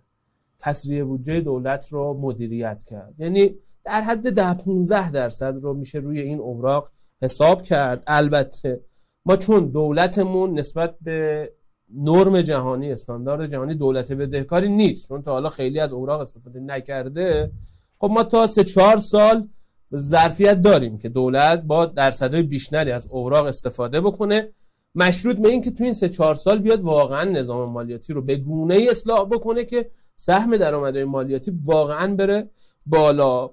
تصریه 0.59 1.03
بودجه 1.03 1.41
دولت 1.41 1.87
رو 1.89 2.19
مدیریت 2.21 2.83
کرد. 2.83 3.13
یعنی 3.19 3.55
در 3.83 4.01
حد 4.01 4.33
ده 4.33 4.53
15 4.53 5.11
درصد 5.11 5.55
رو 5.61 5.73
میشه 5.73 5.99
روی 5.99 6.19
این 6.19 6.39
اوراق 6.39 6.91
حساب 7.21 7.61
کرد. 7.61 8.03
البته 8.07 8.81
ما 9.25 9.35
چون 9.35 9.65
دولتمون 9.65 10.59
نسبت 10.59 10.95
به 11.01 11.49
نرم 11.95 12.41
جهانی 12.41 12.91
استاندارد 12.91 13.51
جهانی 13.51 13.75
دولت 13.75 14.11
بدهکاری 14.11 14.69
نیست. 14.69 15.07
چون 15.07 15.21
تا 15.21 15.31
حالا 15.31 15.49
خیلی 15.49 15.79
از 15.79 15.93
اوراق 15.93 16.21
استفاده 16.21 16.59
نکرده. 16.59 17.51
خب 17.99 18.09
ما 18.11 18.23
تا 18.23 18.47
سه 18.47 18.63
چهار 18.63 18.97
سال 18.97 19.47
ظرفیت 19.95 20.61
داریم 20.61 20.97
که 20.97 21.09
دولت 21.09 21.61
با 21.61 21.85
درصدهای 21.85 22.43
بیشتری 22.43 22.91
از 22.91 23.07
اوراق 23.11 23.45
استفاده 23.45 24.01
بکنه. 24.01 24.49
مشروط 24.95 25.37
به 25.37 25.49
این 25.49 25.61
که 25.61 25.71
تو 25.71 25.83
این 25.83 25.93
سه 25.93 26.09
چهار 26.09 26.35
سال 26.35 26.59
بیاد 26.59 26.81
واقعا 26.81 27.23
نظام 27.23 27.71
مالیاتی 27.71 28.13
رو 28.13 28.21
به 28.21 28.35
گونه 28.35 28.73
ای 28.73 28.89
اصلاح 28.89 29.25
بکنه 29.25 29.65
که 29.65 29.89
سهم 30.15 30.57
درآمدهای 30.57 31.05
مالیاتی 31.05 31.53
واقعا 31.65 32.15
بره 32.15 32.49
بالا. 32.85 33.49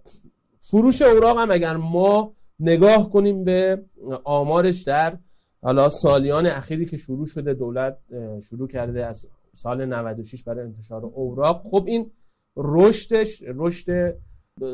فروش 0.61 1.03
اوراق 1.03 1.39
هم 1.39 1.51
اگر 1.51 1.77
ما 1.77 2.33
نگاه 2.61 3.11
کنیم 3.11 3.45
به 3.45 3.85
آمارش 4.25 4.83
در 4.83 5.19
حالا 5.67 5.89
سالیان 5.89 6.47
اخیری 6.47 6.87
که 6.87 6.97
شروع 6.97 7.27
شده 7.27 7.55
دولت 7.55 7.99
شروع 8.43 8.69
کرده 8.69 9.07
از 9.07 9.29
سال 9.53 9.85
96 9.85 10.43
برای 10.43 10.65
انتشار 10.65 11.05
اوراق 11.05 11.63
خب 11.65 11.85
این 11.87 12.11
رشدش 12.57 13.43
رشد 13.47 14.15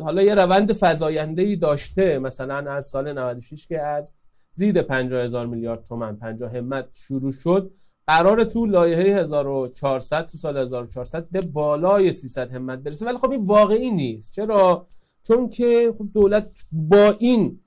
حالا 0.02 0.22
یه 0.22 0.34
روند 0.34 0.72
فزاینده 0.80 1.42
ای 1.42 1.56
داشته 1.56 2.18
مثلا 2.18 2.72
از 2.72 2.86
سال 2.86 3.12
96 3.12 3.66
که 3.66 3.82
از 3.82 4.12
زیر 4.50 4.82
50 4.82 5.24
هزار 5.24 5.46
میلیارد 5.46 5.84
تومن 5.84 6.16
50 6.16 6.56
همت 6.56 6.88
شروع 6.94 7.32
شد. 7.32 7.70
قرار 8.06 8.44
تو 8.44 8.66
لایحه 8.66 9.20
1400 9.20 10.26
تو 10.26 10.38
سال 10.38 10.56
1400 10.56 11.28
به 11.30 11.40
بالای 11.40 12.12
300 12.12 12.52
همت 12.52 12.78
برسه. 12.78 13.06
ولی 13.06 13.18
خب 13.18 13.30
این 13.30 13.44
واقعی 13.44 13.90
نیست. 13.90 14.32
چرا؟ 14.32 14.86
چون 15.22 15.48
که 15.48 15.94
خب 15.98 16.06
دولت 16.14 16.50
با 16.72 17.14
این 17.18 17.60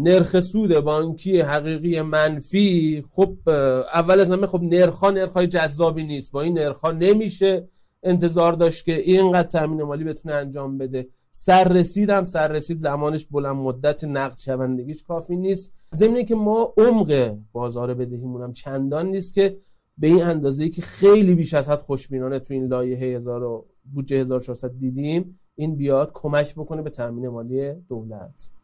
نرخ 0.00 0.40
سود 0.40 0.74
بانکی 0.74 1.40
حقیقی 1.40 2.02
منفی 2.02 3.02
خب 3.10 3.48
اول 3.94 4.20
از 4.20 4.30
همه 4.32 4.46
خب 4.46 4.62
نرخ 4.62 5.04
نرخ 5.04 5.36
جذابی 5.36 6.02
نیست. 6.02 6.32
با 6.32 6.42
این 6.42 6.58
نرخ 6.58 6.84
نمیشه 6.84 7.68
انتظار 8.02 8.52
داشت 8.52 8.84
که 8.84 8.96
اینقدر 8.96 9.48
تامین 9.48 9.82
مالی 9.82 10.04
بتونه 10.04 10.34
انجام 10.34 10.78
بده. 10.78 11.08
سررسید 11.30 12.10
هم 12.10 12.24
سررسید 12.24 12.78
زمانش 12.78 13.26
بلند 13.26 13.56
مدت 13.56 14.04
نقد 14.04 14.38
شوندگیش 14.38 15.02
کافی 15.02 15.36
نیست. 15.36 15.74
ضمن 15.94 16.22
که 16.22 16.34
ما 16.34 16.74
عمق 16.76 17.36
بازار 17.52 17.94
بدهیمون 17.94 18.42
هم 18.42 18.52
چندان 18.52 19.06
نیست 19.06 19.34
که 19.34 19.58
به 19.98 20.06
این 20.06 20.22
اندازه 20.22 20.68
که 20.68 20.82
خیلی 20.82 21.34
بیش 21.34 21.54
از 21.54 21.68
حد 21.68 21.80
خوشبینانه 21.80 22.38
تو 22.38 22.54
این 22.54 22.66
لایحه 22.66 23.06
1000 23.06 23.64
بودجه 23.94 24.16
1400 24.16 24.72
دیدیم 24.78 25.40
این 25.54 25.76
بیاد 25.76 26.10
کمک 26.14 26.54
بکنه 26.54 26.82
به 26.82 26.90
تامین 26.90 27.28
مالی 27.28 27.72
دولت. 27.88 28.57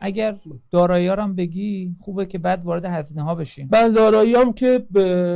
اگر 0.00 0.38
دارایی 0.70 1.08
هم 1.08 1.34
بگی 1.34 1.96
خوبه 2.00 2.26
که 2.26 2.38
بعد 2.38 2.64
وارد 2.64 2.84
هزینه 2.84 3.22
ها 3.22 3.34
بشیم. 3.34 3.68
بله 3.70 3.88
دارایی 3.94 4.34
هم 4.34 4.52
که 4.52 4.86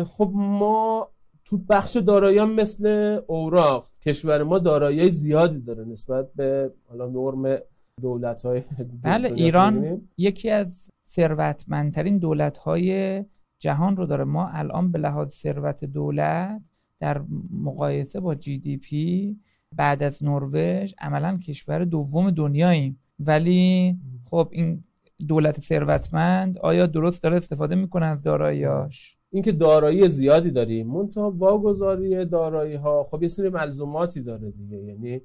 خب 0.06 0.30
ما 0.34 1.08
تو 1.44 1.58
بخش 1.58 1.96
دارایی 1.96 2.38
هم 2.38 2.52
مثل 2.52 2.86
اوراق 3.26 3.88
کشور 4.02 4.42
ما 4.42 4.58
دارایی 4.58 5.08
زیادی 5.08 5.60
داره 5.60 5.84
نسبت 5.84 6.34
به 6.34 6.72
حالا 6.88 7.06
نرم 7.06 7.58
دولت 8.02 8.42
های 8.42 8.62
بله 9.02 9.32
ایران 9.32 10.00
یکی 10.18 10.50
از 10.50 10.90
ثروتمندترین 11.08 12.18
دولت 12.18 12.58
های 12.58 13.24
جهان 13.58 13.96
رو 13.96 14.06
داره. 14.06 14.24
ما 14.24 14.48
الان 14.48 14.92
به 14.92 14.98
لحاظ 14.98 15.34
ثروت 15.34 15.84
دولت 15.84 16.62
در 17.00 17.22
مقایسه 17.50 18.20
با 18.20 18.34
جی 18.34 18.58
دی 18.58 18.76
پی 18.76 19.36
بعد 19.76 20.02
از 20.02 20.24
نروژ 20.24 20.94
عملا 20.98 21.36
کشور 21.36 21.84
دوم 21.84 22.30
دنیاییم. 22.30 23.01
ولی 23.26 23.96
خب 24.30 24.48
این 24.50 24.84
دولت 25.28 25.60
ثروتمند 25.60 26.58
آیا 26.58 26.86
درست 26.86 27.22
داره 27.22 27.36
استفاده 27.36 27.74
می‌کنه 27.74 28.06
از 28.06 28.22
داراییاش 28.22 29.16
اینکه 29.30 29.52
دارایی 29.52 30.08
زیادی 30.08 30.50
داریم 30.50 30.86
منتها 30.86 31.30
واگذاری 31.30 32.24
دارایی 32.24 32.74
ها 32.74 33.02
خب 33.02 33.22
یه 33.22 33.28
سری 33.28 33.48
ملزوماتی 33.48 34.20
داره 34.20 34.50
دیگه. 34.50 34.76
یعنی 34.76 35.20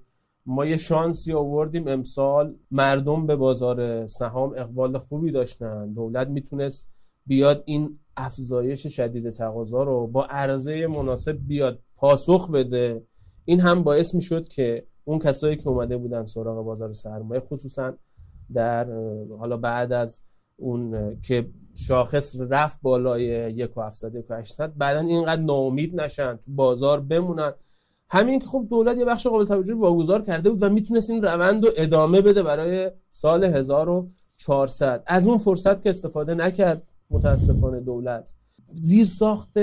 ما 0.46 0.66
یه 0.66 0.78
شانسی 0.78 1.34
آوردیم 1.34 1.88
امسال 1.88 2.56
مردم 2.72 3.28
به 3.28 3.36
بازار 3.36 4.06
سهام 4.06 4.54
اقبال 4.58 4.98
خوبی 4.98 5.32
داشتن. 5.32 5.94
دولت 5.94 6.28
می‌تونست 6.28 6.90
بیاد 7.26 7.64
این 7.66 8.00
افزایش 8.18 8.88
شدید 8.88 9.30
تقاضا 9.30 9.84
رو 9.84 10.08
با 10.08 10.26
عرضه 10.26 10.88
مناسب 10.88 11.38
بیاد 11.48 11.80
پاسخ 11.96 12.52
بده. 12.52 13.04
این 13.46 13.60
هم 13.60 13.84
باعث 13.84 14.16
می‌شد 14.16 14.48
که 14.48 14.86
اون 15.08 15.20
کسایی 15.20 15.56
که 15.56 15.68
اومده 15.68 15.98
بودن 15.98 16.26
سراغ 16.26 16.66
بازار 16.66 16.94
سرمایه 16.94 17.42
خصوصا 17.42 17.94
در 18.54 18.88
حالا 19.40 19.58
بعد 19.58 19.94
از 19.94 20.22
اون 20.58 21.16
که 21.22 21.50
شاخص 21.76 22.36
رفت 22.40 22.80
بالای 22.82 23.24
یک 23.54 23.78
و 23.78 23.82
هفتصد 23.82 24.16
یک 24.16 24.26
و 24.30 24.36
هشتصد 24.36 24.74
بعدا 24.78 25.00
اینقدر 25.00 25.42
ناامید 25.42 26.02
نشن 26.02 26.36
تو 26.36 26.52
بازار 26.52 27.00
بمونن. 27.00 27.54
همین 28.10 28.40
که 28.40 28.46
خب 28.46 28.68
دولت 28.70 28.98
یه 28.98 29.06
بخش 29.06 29.28
قابل 29.28 29.46
توجهی 29.46 29.78
واگذار 29.78 30.22
کرده 30.22 30.50
بود 30.50 30.64
و 30.64 30.70
می‌تونست 30.70 31.10
این 31.10 31.24
روند 31.24 31.66
رو 31.66 31.72
ادامه 31.78 32.22
بده 32.22 32.44
برای 32.44 32.92
سال 33.10 33.44
1400 33.44 35.04
از 35.06 35.28
اون 35.28 35.38
فرصت 35.38 35.82
که 35.82 35.90
استفاده 35.90 36.36
نکرد 36.36 36.84
متاسفانه 37.10 37.80
دولت. 37.80 38.34
زیر 38.74 39.06
ساخت 39.06 39.58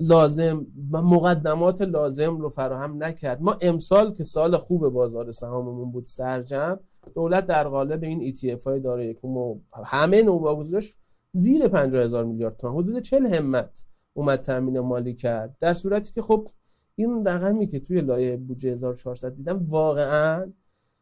لازم 0.00 0.66
و 0.92 1.02
مقدمات 1.02 1.82
لازم 1.82 2.36
رو 2.36 2.48
فراهم 2.48 3.04
نکرد. 3.04 3.42
ما 3.42 3.56
امسال 3.60 4.14
که 4.14 4.24
سال 4.24 4.56
خوب 4.56 4.88
بازار 4.88 5.30
سهاممون 5.30 5.90
بود 5.90 6.04
سرجم 6.04 6.80
دولت 7.14 7.46
در 7.46 7.68
قالب 7.68 8.02
این 8.02 8.34
ETF 8.34 8.64
های 8.64 8.80
داره 8.80 9.06
یکم 9.06 9.28
و 9.28 9.60
همه 9.84 10.22
نوواگذاریش 10.22 10.94
زیر 11.32 11.68
50 11.68 12.02
هزار 12.02 12.24
میلیارد 12.24 12.56
تومان 12.56 12.84
حدود 12.84 13.02
40 13.02 13.26
همت 13.26 13.84
اومد 14.12 14.40
تامین 14.40 14.80
مالی 14.80 15.14
کرد. 15.14 15.56
در 15.60 15.72
صورتی 15.72 16.12
که 16.12 16.22
خب 16.22 16.48
این 16.94 17.24
رقمی 17.24 17.66
که 17.66 17.80
توی 17.80 18.00
لایه 18.00 18.36
بودجه 18.36 18.70
1400 18.70 19.34
دیدم 19.34 19.66
واقعا 19.66 20.52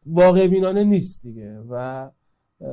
واقع 0.06 0.48
بینانه 0.48 0.84
نیست 0.84 1.22
دیگه 1.22 1.58
و 1.70 2.10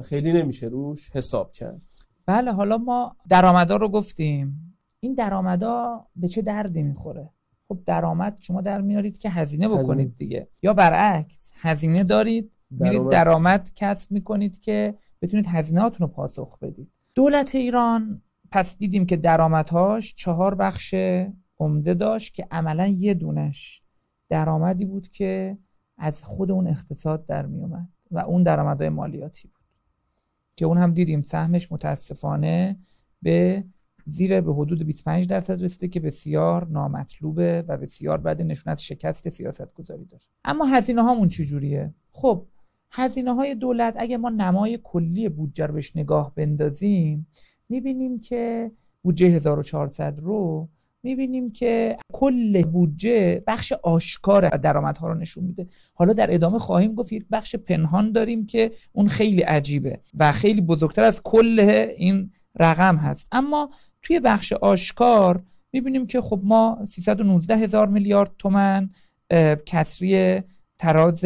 خیلی 0.04 0.34
نمیشه 0.34 0.68
روش 0.68 1.10
حساب 1.10 1.52
کرد. 1.52 1.86
بله 2.26 2.52
حالا 2.52 2.78
ما 2.78 3.16
درآمدا 3.30 3.76
رو 3.76 3.90
گفتیم. 3.90 4.73
این 5.04 5.14
درآمدا 5.14 6.06
به 6.16 6.28
چه 6.28 6.42
دردی 6.42 6.84
می‌خوره؟ 6.84 7.30
خب 7.68 7.80
درآمد 7.86 8.38
شما 8.40 8.62
در 8.62 8.82
میارید 8.82 9.18
که 9.18 9.30
هزینه 9.30 9.70
بکنید 9.70 10.18
دیگه. 10.18 10.48
یا 10.62 10.74
برعکس 10.74 11.52
هزینه 11.56 12.04
دارید 12.04 12.52
میرید 12.70 13.10
درآمد. 13.10 13.72
کسب 13.76 14.12
می‌کنید 14.12 14.62
که 14.62 14.98
بتونید 15.22 15.48
هزینه 15.48 15.82
هاتون 15.82 16.08
رو 16.08 16.14
پاسخ 16.14 16.60
بدید. 16.60 16.92
دولت 17.16 17.56
ایران 17.56 18.22
پس 18.52 18.78
دیدیم 18.78 19.06
که 19.06 19.18
درآمدهاش 19.18 20.16
چهار 20.16 20.56
بخش 20.56 20.96
عمده 21.60 21.94
داشت 21.94 22.34
که 22.34 22.48
عملا 22.52 22.88
یه 22.88 23.14
دونش 23.14 23.84
درآمدی 24.30 24.86
بود 24.86 25.08
که 25.08 25.58
از 25.98 26.24
خود 26.24 26.52
اون 26.52 26.68
اقتصاد 26.68 27.26
در 27.26 27.46
میومد 27.46 27.88
و 28.12 28.20
اون 28.20 28.44
درآمدهای 28.44 28.90
مالیاتی 28.90 29.48
بود. 29.48 29.64
که 30.56 30.66
اون 30.66 30.78
هم 30.78 30.94
دیدیم 30.94 31.22
سهمش 31.22 31.72
متاسفانه 31.72 32.80
به 33.22 33.64
زیر 34.06 34.42
به 34.42 34.54
حدود 34.54 34.84
25 34.84 35.28
درصد 35.28 35.64
رسیده 35.64 35.88
که 35.88 36.00
بسیار 36.00 36.68
نامطلوبه 36.68 37.66
و 37.68 37.78
بسیار 37.78 38.18
بد 38.18 38.42
نشونت 38.42 38.78
شکست 38.78 39.30
سیاست 39.30 39.74
گذاری 39.74 40.06
داره. 40.06 40.24
اما 40.46 40.66
هزینه 40.66 41.04
هامون 41.04 41.30
چجوریه؟ 41.30 41.94
خب 42.12 42.46
هزینه 42.92 43.34
های 43.34 43.56
دولت 43.56 43.96
اگه 43.98 44.18
ما 44.18 44.30
نمای 44.30 44.80
کلی 44.84 45.30
بودجه 45.30 45.66
رو 45.66 45.74
بهش 45.74 45.96
نگاه 45.96 46.36
بندازیم 46.36 47.28
می‌بینیم 47.70 48.20
که 48.20 48.72
بودجه 49.04 49.26
1400 49.28 50.20
رو 50.20 50.70
می‌بینیم 51.04 51.52
که 51.52 51.98
کل 52.14 52.64
بودجه 52.64 53.44
بخش 53.48 53.74
آشکار 53.74 54.50
درآمدها 54.58 55.08
رو 55.08 55.14
نشون 55.14 55.44
میده. 55.44 55.68
حالا 55.94 56.14
در 56.14 56.34
ادامه 56.34 56.60
خواهیم 56.60 56.94
گفت 56.94 57.14
یک 57.14 57.26
بخش 57.32 57.56
پنهان 57.56 58.12
داریم 58.12 58.46
که 58.46 58.72
اون 58.92 59.08
خیلی 59.08 59.42
عجیبه 59.42 60.00
و 60.14 60.32
خیلی 60.32 60.62
بزرگتر 60.62 61.04
از 61.04 61.22
کل 61.24 61.60
این 61.98 62.32
رقم 62.60 62.96
هست. 62.96 63.28
اما 63.32 63.70
توی 64.04 64.20
بخش 64.20 64.54
آشکار 64.54 65.44
می‌بینیم 65.74 66.08
که 66.08 66.22
خب 66.22 66.40
ما 66.44 66.86
319 66.90 67.58
هزار 67.58 67.88
میلیارد 67.88 68.32
تومن 68.38 68.90
کسری 69.66 70.42
تراز 70.80 71.26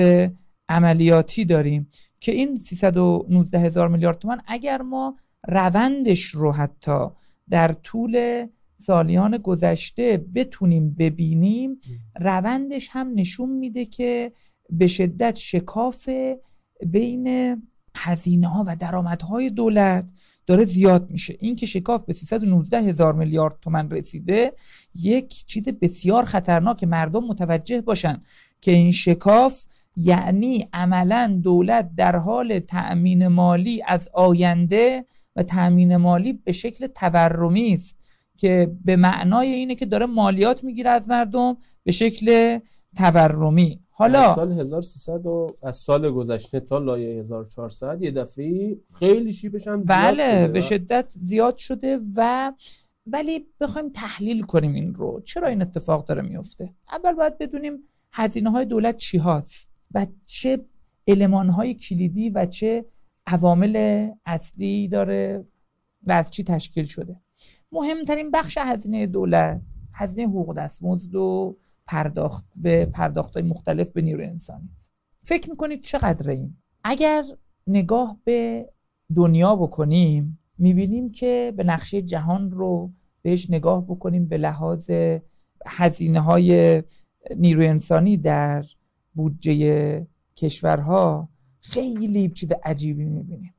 عملیاتی 0.69 1.45
داریم 1.45 1.89
که 2.19 2.31
این 2.31 2.57
319 2.59 3.59
هزار 3.59 3.87
میلیارد 3.87 4.19
تومن 4.19 4.41
اگر 4.47 4.81
ما 4.81 5.17
روندش 5.47 6.25
رو 6.25 6.51
حتی 6.51 7.07
در 7.49 7.73
طول 7.73 8.45
سالیان 8.79 9.37
گذشته 9.37 10.25
بتونیم 10.35 10.95
ببینیم 10.99 11.81
روندش 12.19 12.89
هم 12.91 13.11
نشون 13.15 13.49
میده 13.49 13.85
که 13.85 14.31
به 14.69 14.87
شدت 14.87 15.35
شکاف 15.35 16.09
بین 16.85 17.55
هزینه 17.95 18.47
ها 18.47 18.63
و 18.67 18.75
درآمدهای 18.75 19.49
دولت 19.49 20.09
داره 20.47 20.65
زیاد 20.65 21.11
میشه. 21.11 21.37
این 21.39 21.55
که 21.55 21.65
شکاف 21.65 22.03
به 22.03 22.13
319 22.13 22.77
هزار 22.77 23.13
میلیارد 23.13 23.57
تومن 23.61 23.89
رسیده 23.89 24.53
یک 24.95 25.45
چیز 25.45 25.63
بسیار 25.63 26.23
خطرناک. 26.23 26.83
مردم 26.83 27.23
متوجه 27.23 27.81
باشن 27.81 28.21
که 28.61 28.71
این 28.71 28.91
شکاف 28.91 29.65
یعنی 29.97 30.67
عملا 30.73 31.39
دولت 31.43 31.95
در 31.95 32.15
حال 32.15 32.59
تأمین 32.59 33.27
مالی 33.27 33.83
از 33.87 34.09
آینده 34.13 35.05
و 35.35 35.43
تأمین 35.43 35.97
مالی 35.97 36.33
به 36.33 36.51
شکل 36.51 36.87
تورمی 36.87 37.73
است 37.73 37.95
که 38.37 38.71
به 38.85 38.95
معنای 38.95 39.47
اینه 39.47 39.75
که 39.75 39.85
داره 39.85 40.05
مالیات 40.05 40.63
می‌گیره 40.63 40.89
از 40.89 41.07
مردم 41.07 41.57
به 41.83 41.91
شکل 41.91 42.59
تورمی. 42.97 43.79
حالا 43.99 44.21
از 44.21 44.35
سال 44.35 44.51
1300 44.51 45.25
و 45.25 45.57
از 45.63 45.77
سال 45.77 46.11
گذشته 46.11 46.59
تا 46.59 46.77
لایه 46.77 47.19
1400 47.19 48.01
یه 48.01 48.11
دفعه 48.11 48.77
خیلی 48.99 49.33
شیبش 49.33 49.67
هم 49.67 49.83
زیاد 49.83 49.97
بله 49.99 50.43
شده 50.43 50.47
به 50.47 50.61
شدت 50.61 51.13
زیاد 51.21 51.57
شده 51.57 51.99
و 52.15 52.53
ولی 53.07 53.45
بخوایم 53.59 53.89
تحلیل 53.89 54.41
کنیم 54.41 54.73
این 54.73 54.93
رو. 54.93 55.21
چرا 55.21 55.47
این 55.47 55.61
اتفاق 55.61 56.05
داره 56.05 56.21
میفته؟ 56.21 56.73
اول 56.91 57.13
باید 57.13 57.37
بدونیم 57.37 57.73
هزینه 58.11 58.51
های 58.51 58.65
دولت 58.65 58.97
چی 58.97 59.17
هاست 59.17 59.67
و 59.93 60.07
چه 60.25 60.65
علمان 61.07 61.49
های 61.49 61.73
کلیدی 61.73 62.29
و 62.29 62.45
چه 62.45 62.85
عوامل 63.27 64.07
اصلی 64.25 64.87
داره 64.87 65.45
و 66.03 66.11
از 66.11 66.31
چی 66.31 66.43
تشکیل 66.43 66.85
شده. 66.85 67.15
مهمترین 67.71 68.31
بخش 68.31 68.57
هزینه 68.61 69.07
دولت 69.07 69.61
هزینه 69.93 70.27
حقوق 70.27 70.57
دستمزد 70.57 71.15
و 71.15 71.57
پرداخت 71.87 72.45
به 72.55 72.85
پرداخت 72.85 73.37
مختلف 73.37 73.91
به 73.91 74.01
نیروی 74.01 74.25
انسانی 74.25 74.69
فکر 75.23 75.49
می‌کنید 75.49 75.81
چقدر 75.81 76.29
این؟ 76.29 76.57
اگر 76.83 77.23
نگاه 77.67 78.17
به 78.23 78.69
دنیا 79.15 79.55
بکنیم 79.55 80.39
می‌بینیم 80.57 81.11
که 81.11 81.53
به 81.57 81.63
نقشه 81.63 82.01
جهان 82.01 82.51
رو 82.51 82.91
بهش 83.21 83.49
نگاه 83.49 83.85
بکنیم 83.85 84.27
به 84.27 84.37
لحاظ 84.37 84.91
هزینه 85.65 86.19
های 86.19 86.83
نیروی 87.35 87.67
انسانی 87.67 88.17
در 88.17 88.65
بودجه 89.13 90.07
کشورها 90.35 91.29
خیلی 91.59 92.29
چیز 92.29 92.49
عجیبی 92.63 93.05
می‌بینیم. 93.05 93.53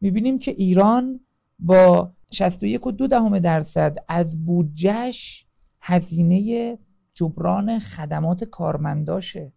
می‌بینیم 0.00 0.38
که 0.38 0.50
ایران 0.50 1.20
با 1.58 2.12
61 2.30 2.86
و 2.86 2.92
دو 2.92 3.06
دهم 3.06 3.38
درصد 3.38 3.98
از 4.08 4.44
بودجهش 4.44 5.46
هزینه 5.80 6.78
جبران 7.14 7.78
خدمات 7.78 8.44
کارمنداشه. 8.44 9.52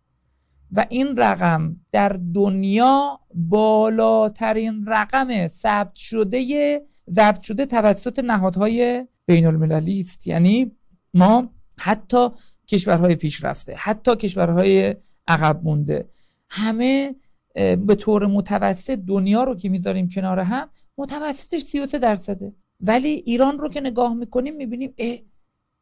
و 0.71 0.85
این 0.89 1.17
رقم 1.17 1.75
در 1.91 2.09
دنیا 2.33 3.19
بالاترین 3.33 4.85
رقم 4.87 5.47
ثبت 5.47 5.95
شده 5.95 6.81
ضبط 7.09 7.41
شده 7.41 7.65
توسط 7.65 8.19
نهادهای 8.19 9.07
بین 9.25 9.45
المللی 9.45 10.01
است. 10.01 10.27
یعنی 10.27 10.71
ما 11.13 11.53
حتی 11.79 12.29
کشورهای 12.67 13.15
پیشرفته 13.15 13.75
حتی 13.77 14.15
کشورهای 14.15 14.95
عقب 15.27 15.63
مونده 15.63 16.09
همه 16.49 17.15
به 17.55 17.95
طور 17.99 18.27
متوسط 18.27 18.99
دنیا 18.99 19.43
رو 19.43 19.55
که 19.55 19.69
می‌ذاریم 19.69 20.09
کنار 20.09 20.39
هم 20.39 20.69
متوسطش 20.97 21.61
33 21.61 21.99
درصده. 21.99 22.53
ولی 22.81 23.09
ایران 23.09 23.59
رو 23.59 23.69
که 23.69 23.81
نگاه 23.81 24.13
می‌کنیم 24.13 24.55
می‌بینیم 24.55 24.93
اه 24.97 25.17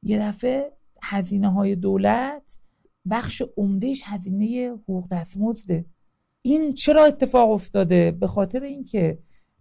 یه 0.03 0.19
دفعه 0.19 0.71
هزینه 1.03 1.51
های 1.53 1.75
دولت 1.75 2.59
بخش 3.09 3.43
عمدهش 3.57 4.03
هزینه 4.05 4.71
حقوق 4.73 5.07
دستمزده 5.07 5.85
این 6.41 6.73
چرا 6.73 7.05
اتفاق 7.05 7.51
افتاده؟ 7.51 8.11
به 8.11 8.27
خاطر 8.27 8.63
اینکه 8.63 9.17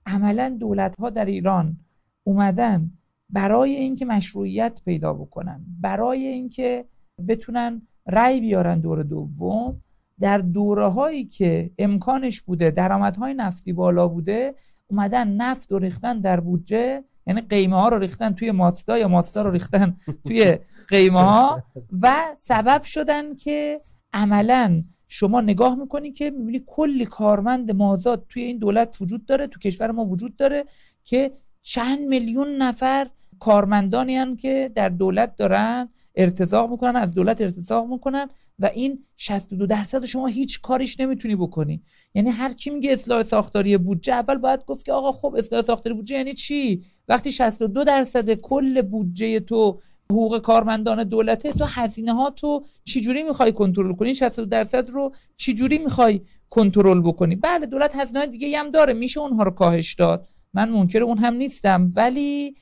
عملا 0.07 0.57
دولت 0.61 0.97
ها 0.97 1.11
در 1.11 1.25
ایران 1.25 1.77
اومدن 2.25 2.91
برای 3.31 3.75
اینکه 3.75 4.05
مشروعیت 4.05 4.81
پیدا 4.85 5.13
بکنن 5.13 5.65
برای 5.81 6.27
اینکه 6.27 6.85
بتونن 7.29 7.83
رأی 8.07 8.41
بیارن 8.41 8.81
دور 8.81 9.03
دوم. 9.03 9.83
در 10.21 10.39
دوره 10.39 10.87
هایی 10.87 11.25
که 11.25 11.71
امکانش 11.79 12.41
بوده 12.41 12.71
درآمدهای 12.71 13.35
نفتی 13.35 13.73
بالا 13.73 14.09
بوده 14.09 14.55
اومدن 14.87 15.29
نفت 15.29 15.73
رو 15.73 15.79
ریختن 15.79 16.21
در 16.21 16.41
بودجه 16.41 17.05
یعنی 17.27 17.41
قیمه 17.41 17.77
ها 17.77 17.89
رو 17.89 17.99
ریختن 17.99 18.33
توی 18.33 18.51
ماستا 18.51 18.99
یا 18.99 19.09
ماستا 19.09 19.43
رو 19.43 19.51
ریختن 19.51 19.97
توی 20.27 20.57
قیمه 20.93 21.21
ها 21.21 21.63
و 22.03 22.37
سبب 22.43 22.83
شدن 22.83 23.37
که 23.37 23.81
عملا 24.13 24.85
شما 25.09 25.41
نگاه 25.41 25.75
می‌کنی 25.75 26.13
که 26.13 26.31
می‌بینی 26.31 26.63
کلی 26.67 27.07
کارمند 27.07 27.73
مازاد 27.75 28.27
توی 28.29 28.43
این 28.43 28.59
دولت 28.59 28.97
وجود 29.01 29.27
داره 29.27 29.47
تو 29.47 29.61
کشور 29.61 29.91
ما 29.91 30.05
وجود 30.05 30.37
داره 30.37 30.65
که 31.05 31.33
چند 31.63 32.01
میلیون 32.01 32.57
نفر 32.57 33.11
کارمندانی 33.39 34.17
هن 34.17 34.37
که 34.37 34.71
در 34.75 34.89
دولت 34.89 35.37
دارن 35.37 35.89
ارتزاق 36.15 36.71
می‌کنن 36.71 36.97
از 36.97 37.15
دولت 37.15 37.41
ارتزاق 37.41 37.87
می‌کنن 37.87 38.29
و 38.59 38.67
این 38.67 39.05
62 39.17 39.67
درصد 39.67 40.05
شما 40.05 40.27
هیچ 40.27 40.61
کاریش 40.61 41.01
نمی‌تونی 41.01 41.37
بکنی. 41.37 41.83
یعنی 42.15 42.31
هر 42.31 42.53
کی 42.53 42.71
میگه 42.71 42.93
اصلاح 42.93 43.23
ساختاری 43.23 43.79
بودجه 43.79 44.15
اول 44.15 44.37
باید 44.37 44.65
گفت 44.65 44.85
که 44.85 44.93
آقا 44.93 45.13
خب 45.13 45.35
اصلاح 45.39 45.63
ساختاری 45.63 45.95
بودجه 45.95 46.17
یعنی 46.17 46.35
چی؟ 46.35 46.83
وقتی 47.09 47.33
62 47.33 47.85
درصد 47.85 48.35
کل 48.35 48.83
بودجه 48.83 49.41
تو 49.41 49.81
حقوق 50.11 50.39
کارمندان 50.39 51.05
دولته 51.05 51.53
تو 51.53 51.65
هزینه 51.65 52.13
ها 52.13 52.31
تو 52.31 52.65
چجوری 52.85 53.23
می‌خوای 53.23 53.53
کنترل 53.53 53.93
کنی؟ 53.93 54.15
62 54.15 54.49
درصد 54.49 54.91
رو 54.91 55.13
چجوری 55.37 55.79
می‌خوای 55.79 56.21
کنترل 56.51 57.01
بکنی؟ 57.01 57.37
بله 57.37 57.67
دولت 57.67 57.97
هزینه 57.97 58.27
دیگه 58.27 58.59
هم 58.59 58.71
داره 58.71 58.93
میشه 58.93 59.21
اونها 59.21 59.43
رو 59.43 59.51
کاهش 59.51 59.95
داد. 59.95 60.29
من 60.55 60.71
منکر 60.71 61.03
اون 61.03 61.19
هم 61.19 61.35
نیستم 61.35 61.91
ولی 61.97 62.57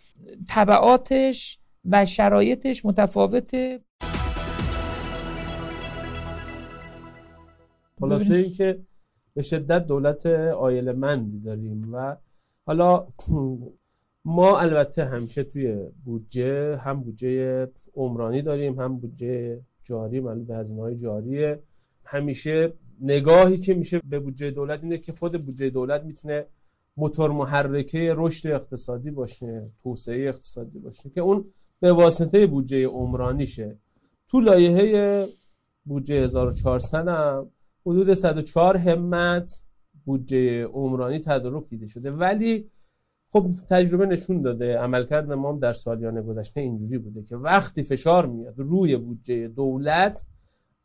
طبعاتش 0.48 1.58
و 1.84 2.06
شرایطش 2.06 2.84
متفاوته. 2.84 3.80
خلاصه 8.00 8.34
این 8.34 8.52
که 8.52 8.80
به 9.34 9.42
شدت 9.42 9.86
دولت 9.86 10.26
آیل 10.26 10.92
مندی 10.92 11.40
داریم 11.40 11.88
و 11.92 12.16
حالا 12.66 13.06
ما 14.24 14.58
البته 14.58 15.04
همیشه 15.04 15.44
توی 15.44 15.76
بودجه 16.04 16.76
هم 16.76 17.00
بودجه 17.00 17.68
عمرانی 17.94 18.42
داریم 18.42 18.80
هم 18.80 18.96
بودجه 18.98 19.60
جاری 19.84 20.20
معلوم 20.20 20.44
به 20.44 20.56
هزینه 20.56 20.80
های 20.80 20.96
جاریه. 20.96 21.62
همیشه 22.04 22.72
نگاهی 23.00 23.58
که 23.58 23.74
میشه 23.74 24.00
به 24.08 24.18
بودجه 24.18 24.50
دولت 24.50 24.82
اینه 24.82 24.98
که 24.98 25.12
خود 25.12 25.44
بودجه 25.44 25.70
دولت 25.70 26.04
می‌تونه 26.04 26.46
موتور 26.96 27.30
محرکه 27.30 28.14
رشد 28.16 28.48
اقتصادی 28.48 29.10
باشه 29.10 29.66
توسعه 29.82 30.28
اقتصادی 30.28 30.78
باشه 30.78 31.10
که 31.10 31.20
اون 31.20 31.44
به 31.80 31.92
واسطه 31.92 32.46
بودجه 32.46 32.86
عمرانیشه. 32.86 33.78
تو 34.28 34.40
لایحه 34.40 35.28
بودجه 35.84 36.14
1400 36.14 37.08
هم 37.08 37.50
حدود 37.86 38.14
104 38.14 38.76
همت 38.76 39.64
بودجه 40.04 40.64
عمرانی 40.64 41.18
تدارک 41.18 41.68
دیده 41.68 41.86
شده. 41.86 42.10
ولی 42.10 42.70
خب 43.32 43.50
تجربه 43.68 44.06
نشون 44.06 44.42
داده 44.42 44.78
عملکرد 44.78 45.32
ما 45.32 45.52
در 45.52 45.72
سالیان 45.72 46.22
گذشته 46.22 46.60
اینجوری 46.60 46.98
بوده 46.98 47.22
که 47.22 47.36
وقتی 47.36 47.82
فشار 47.82 48.26
میاد 48.26 48.54
روی 48.56 48.96
بودجه 48.96 49.48
دولت 49.48 50.26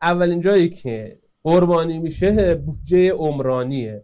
اولین 0.01 0.39
جایی 0.39 0.69
که 0.69 1.19
قربانی 1.43 1.99
میشه 1.99 2.55
بودجه 2.55 3.12
عمرانیه 3.12 4.03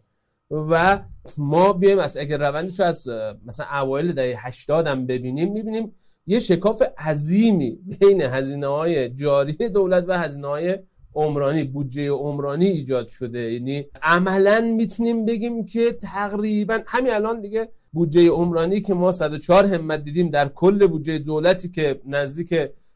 و 0.51 0.99
ما 1.37 1.73
بیایم 1.73 1.99
از 1.99 2.17
اگر 2.17 2.37
روندش 2.37 2.79
رو 2.79 2.85
از 2.85 3.07
مثلا 3.45 3.65
اوایل 3.81 4.13
دهه 4.13 4.47
80 4.47 4.87
هم 4.87 5.05
ببینیم 5.05 5.51
می‌بینیم 5.51 5.95
یه 6.27 6.39
شکاف 6.39 6.83
عظیمی 6.97 7.79
بین 7.99 8.21
هزینه 8.21 8.67
های 8.67 9.09
جاری 9.09 9.69
دولت 9.69 10.05
و 10.07 10.19
هزینه 10.19 10.47
های 10.47 10.79
عمرانی 11.15 11.63
بودجه 11.63 12.09
عمرانی 12.09 12.65
ایجاد 12.65 13.07
شده. 13.07 13.53
یعنی 13.53 13.85
عملا 14.01 14.61
می‌تونیم 14.77 15.25
بگیم 15.25 15.65
که 15.65 15.91
تقریبا 15.91 16.79
همین 16.85 17.13
الان 17.13 17.41
دیگه 17.41 17.69
بودجه 17.93 18.29
عمرانی 18.29 18.81
که 18.81 18.93
ما 18.93 19.11
104 19.11 19.65
همت 19.65 20.03
دیدیم 20.03 20.29
در 20.29 20.47
کل 20.47 20.87
بودجه 20.87 21.17
دولتی 21.17 21.69
که 21.69 22.01
نزدیک 22.05 22.53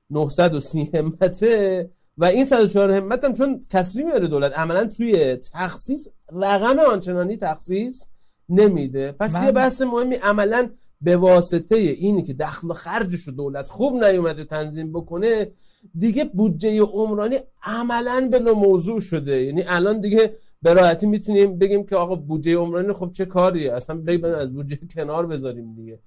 930 0.10 0.90
همته 0.94 1.90
و 2.18 2.26
این 2.26 2.46
104 2.46 2.92
همت 2.92 3.24
هم 3.24 3.34
چون 3.34 3.62
کسری 3.70 4.04
میاره 4.04 4.28
دولت 4.28 4.60
عملا 4.60 4.86
توی 4.86 5.36
تخصیص 5.36 6.08
رقم 6.34 6.80
آنچنانی 6.80 7.38
تخصیص 7.38 8.08
نمیده. 8.50 9.12
پس 9.12 9.44
یه 9.44 9.52
بحث 9.52 9.82
مهمی 9.82 10.16
عملا 10.16 10.70
به 11.02 11.18
واسطه 11.18 11.76
اینی 11.76 12.24
که 12.24 12.34
دخل 12.34 12.70
و 12.70 12.74
خرجش 12.74 13.22
رو 13.22 13.34
دولت 13.34 13.68
خوب 13.68 14.04
نیومده 14.04 14.44
تنظیم 14.44 14.92
بکنه 14.92 15.52
دیگه 15.98 16.26
بودجه 16.26 16.82
عمرانی 16.82 17.36
عملا 17.64 18.30
به 18.32 18.54
موضوع 18.54 19.00
شده. 19.00 19.44
یعنی 19.44 19.64
الان 19.68 20.02
دیگه 20.02 20.34
به 20.62 20.74
راحتی 20.74 21.08
می‌تونیم 21.08 21.58
بگیم 21.58 21.86
که 21.86 21.96
آقا 21.96 22.16
بودجه 22.16 22.56
عمرانی 22.56 22.94
خب 22.94 23.12
چه 23.12 23.26
کاریه؟ 23.26 23.74
اصلا 23.74 23.98
بگیم 23.98 24.26
از 24.26 24.54
بودجه 24.54 24.80
کنار 24.96 25.26
بذاریم 25.28 25.76
دیگه. 25.76 26.00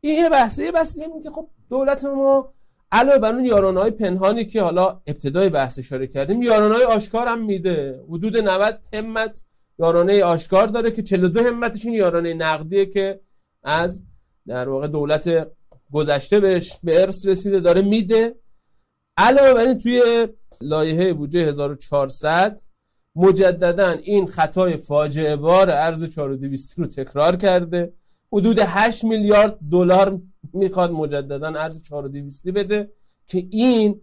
این 0.00 0.18
یه 0.18 0.28
بحثه 0.28 0.64
یه 0.64 0.72
بحث 0.72 0.94
دیگه 0.94 1.06
که 1.22 1.30
خب 1.30 1.48
دولت 1.70 2.04
ما 2.04 2.52
علاوه 2.92 3.18
بر 3.18 3.34
اون 3.34 3.44
یارانهای 3.44 3.90
پنهانی 3.90 4.44
که 4.44 4.62
حالا 4.62 5.00
ابتدای 5.06 5.48
بحث 5.48 5.78
اشاره 5.78 6.06
کردیم 6.06 6.42
یارانهای 6.42 6.84
آشکار 6.84 7.26
هم 7.26 7.44
میده. 7.44 8.00
حدود 8.08 8.36
90 8.36 8.78
همت 8.94 9.42
یارانه 9.78 10.24
آشکار 10.24 10.66
داره 10.66 10.90
که 10.90 11.02
42 11.02 11.40
همتش 11.40 11.86
این 11.86 11.94
یارانه 11.94 12.34
نقدیه 12.34 12.86
که 12.86 13.20
از 13.62 14.02
در 14.46 14.68
واقع 14.68 14.86
دولت 14.86 15.48
گذشته 15.92 16.40
بهش 16.40 16.78
به 16.84 17.02
ارث 17.02 17.26
رسیده 17.26 17.60
داره 17.60 17.82
میده. 17.82 18.34
علاوه 19.16 19.54
بر 19.54 19.66
این 19.66 19.78
توی 19.78 20.28
لایحه 20.60 21.12
بودجه 21.12 21.40
1400 21.40 22.60
مجددا 23.16 23.90
این 23.90 24.26
خطای 24.26 24.76
فاجعه 24.76 25.36
بار 25.36 25.70
ارز 25.70 26.04
4200 26.04 26.78
رو 26.78 26.86
تکرار 26.86 27.36
کرده. 27.36 27.92
حدود 28.32 28.58
8 28.58 29.04
میلیارد 29.04 29.58
دلار 29.70 30.20
می‌خواد 30.52 30.90
مجددا 30.90 31.48
ارز 31.48 31.82
4200 31.82 32.48
بده 32.48 32.92
که 33.26 33.46
این 33.50 34.00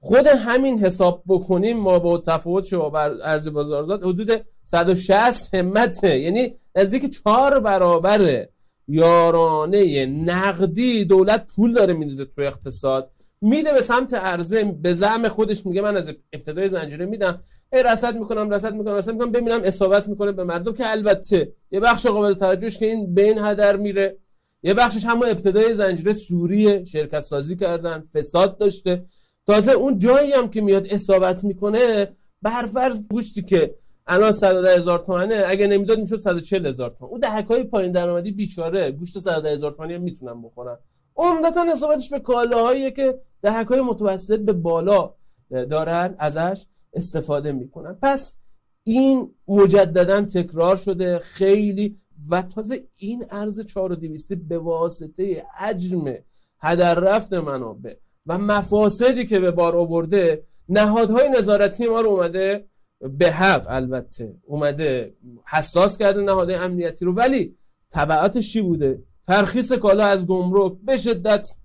خود 0.00 0.26
همین 0.26 0.78
حساب 0.78 1.22
بکنیم 1.28 1.76
ما 1.76 1.98
با 1.98 2.18
تفاوت 2.18 2.66
شما 2.66 2.90
بر 2.90 3.14
ارز 3.22 3.48
بازارزاد 3.48 4.04
حدود 4.04 4.46
160 4.62 5.54
همته. 5.54 6.18
یعنی 6.18 6.54
نزدیک 6.76 7.22
4 7.24 7.60
برابر 7.60 8.46
یارانه 8.88 10.06
نقدی 10.06 11.04
دولت 11.04 11.46
پول 11.46 11.74
داره 11.74 11.94
میریزه 11.94 12.24
تو 12.24 12.42
اقتصاد. 12.42 13.10
میده 13.40 13.72
به 13.72 13.82
سمت 13.82 14.14
عرضه 14.14 14.64
به 14.64 14.92
زعم 14.92 15.28
خودش 15.28 15.66
میگه 15.66 15.82
من 15.82 15.96
از 15.96 16.10
ابتدای 16.32 16.68
زنجیره 16.68 17.06
میدم. 17.06 17.42
ای 17.72 17.82
رصد 17.82 18.18
می‌کنم 18.18 18.50
رصد 18.50 18.74
می‌کنم 18.74 18.94
رصد 18.94 19.12
می‌کنم. 19.12 19.32
ببینم 19.32 19.60
اصابت 19.64 20.08
می‌کنه 20.08 20.32
به 20.32 20.44
مردم 20.44 20.72
که 20.72 20.90
البته 20.90 21.52
یه 21.70 21.80
بخش 21.80 22.06
قابل 22.06 22.34
توجهش 22.34 22.78
که 22.78 22.86
این 22.86 23.14
بین 23.14 23.38
هدر 23.38 23.76
میره. 23.76 24.16
یه 24.62 24.74
بخشش 24.74 25.04
همون 25.04 25.28
ابتدای 25.28 25.74
زنجیره 25.74 26.12
سوریه 26.12 26.84
شرکت 26.84 27.20
سازی 27.20 27.56
کردن 27.56 28.02
فساد 28.14 28.58
داشته. 28.58 29.04
تازه 29.46 29.72
اون 29.72 29.98
جایی 29.98 30.32
هم 30.32 30.50
که 30.50 30.60
میاد 30.60 30.86
اصابت 30.90 31.44
می‌کنه 31.44 32.08
برفرض 32.42 33.00
گوشتی 33.10 33.42
که 33.42 33.74
الان 34.06 34.32
110 34.32 34.76
هزار 34.76 34.98
تومنه 34.98 35.42
اگه 35.46 35.66
نمی‌داد 35.66 35.98
می‌شد 35.98 36.16
140 36.16 36.66
هزار 36.66 36.96
تومن. 36.98 37.10
اون 37.10 37.20
دهک 37.20 37.46
های 37.46 37.64
پایین 37.64 37.92
درآمدی 37.92 38.30
بیچاره. 38.30 38.90
گوشت 38.90 39.18
110 39.18 39.50
هزار 39.50 39.72
تومانی 39.72 39.94
هم 39.94 40.02
می‌تونن 40.02 40.42
بخورن. 40.42 40.78
عمدتا 41.20 41.64
اصابتش 41.72 42.08
به 42.08 42.20
کالاهایی 42.20 42.90
که 42.90 43.20
دهک 43.42 43.66
های 43.66 43.80
متوسط 43.80 44.40
به 44.40 44.52
بالا 44.52 45.14
دارن 45.50 46.14
ازش 46.18 46.66
استفاده 46.92 47.52
می‌کنن. 47.52 47.98
پس 48.02 48.34
این 48.82 49.34
مجددا 49.48 50.20
تکرار 50.20 50.76
شده. 50.76 51.18
خیلی 51.18 52.00
و 52.28 52.42
تازه 52.42 52.88
این 52.96 53.24
ارز 53.30 53.60
4200 53.60 54.32
به 54.32 54.58
واسطه 54.58 55.44
حجم 55.58 56.14
هدر 56.60 56.94
رفت 56.94 57.32
منابع 57.32 57.94
و 58.26 58.38
مفاسدی 58.38 59.26
که 59.26 59.40
به 59.40 59.50
بار 59.50 59.76
آورده 59.76 60.44
نهادهای 60.68 61.28
نظارتی 61.28 61.86
ما 61.86 62.00
رو 62.00 62.08
اومده 62.08 62.68
به 63.00 63.30
حق 63.30 63.66
البته. 63.68 64.36
اومده 64.46 65.14
حساس 65.46 65.98
کرده 65.98 66.20
نهادهای 66.20 66.58
امنیتی 66.58 67.04
رو. 67.04 67.12
ولی 67.12 67.56
تبعاتش 67.90 68.52
چی 68.52 68.62
بوده؟ 68.62 69.02
ترخیص 69.30 69.72
کالا 69.72 70.04
از 70.04 70.26
گمرک 70.26 70.72
به 70.82 70.96
شدت 70.96 71.56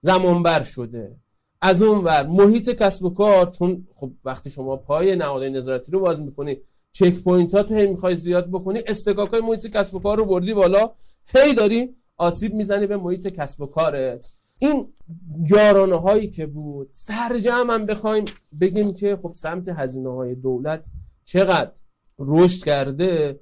زمانبر 0.00 0.62
شده. 0.62 1.16
از 1.60 1.82
اون 1.82 2.04
ور 2.04 2.26
محیط 2.26 2.70
کسب 2.70 3.04
و 3.04 3.10
کار 3.10 3.46
چون 3.46 3.86
خب 3.94 4.10
وقتی 4.24 4.50
شما 4.50 4.76
پای 4.76 5.16
نهادهای 5.16 5.50
نظارتی 5.50 5.92
رو 5.92 6.00
باز 6.00 6.20
می‌کنی 6.22 6.56
checkpoint 6.92 7.54
ها 7.54 7.62
تو 7.62 7.74
می‌خوای 7.74 8.16
زیاد 8.16 8.50
بکنی 8.50 8.80
اصطکاک 8.86 9.30
های 9.30 9.40
محیط 9.40 9.66
کسب 9.66 9.94
و 9.94 9.98
کار 9.98 10.16
رو 10.18 10.24
بردی 10.24 10.54
بالا 10.54 10.90
هی 11.26 11.54
داری 11.54 11.96
آسیب 12.16 12.54
می‌زنی 12.54 12.86
به 12.86 12.96
محیط 12.96 13.26
کسب 13.26 13.60
و 13.60 13.66
کارت. 13.66 14.30
این 14.58 14.92
یارانه 15.50 15.96
هایی 15.96 16.30
که 16.30 16.46
بود 16.46 16.90
سرجمع 16.92 17.70
هم 17.70 17.86
بخوایم 17.86 18.24
بگیم 18.60 18.94
که 18.94 19.16
خب 19.16 19.32
سمت 19.34 19.68
هزینه 19.68 20.14
های 20.14 20.34
دولت 20.34 20.84
چقدر 21.24 21.72
رشد 22.18 22.64
کرده. 22.64 23.40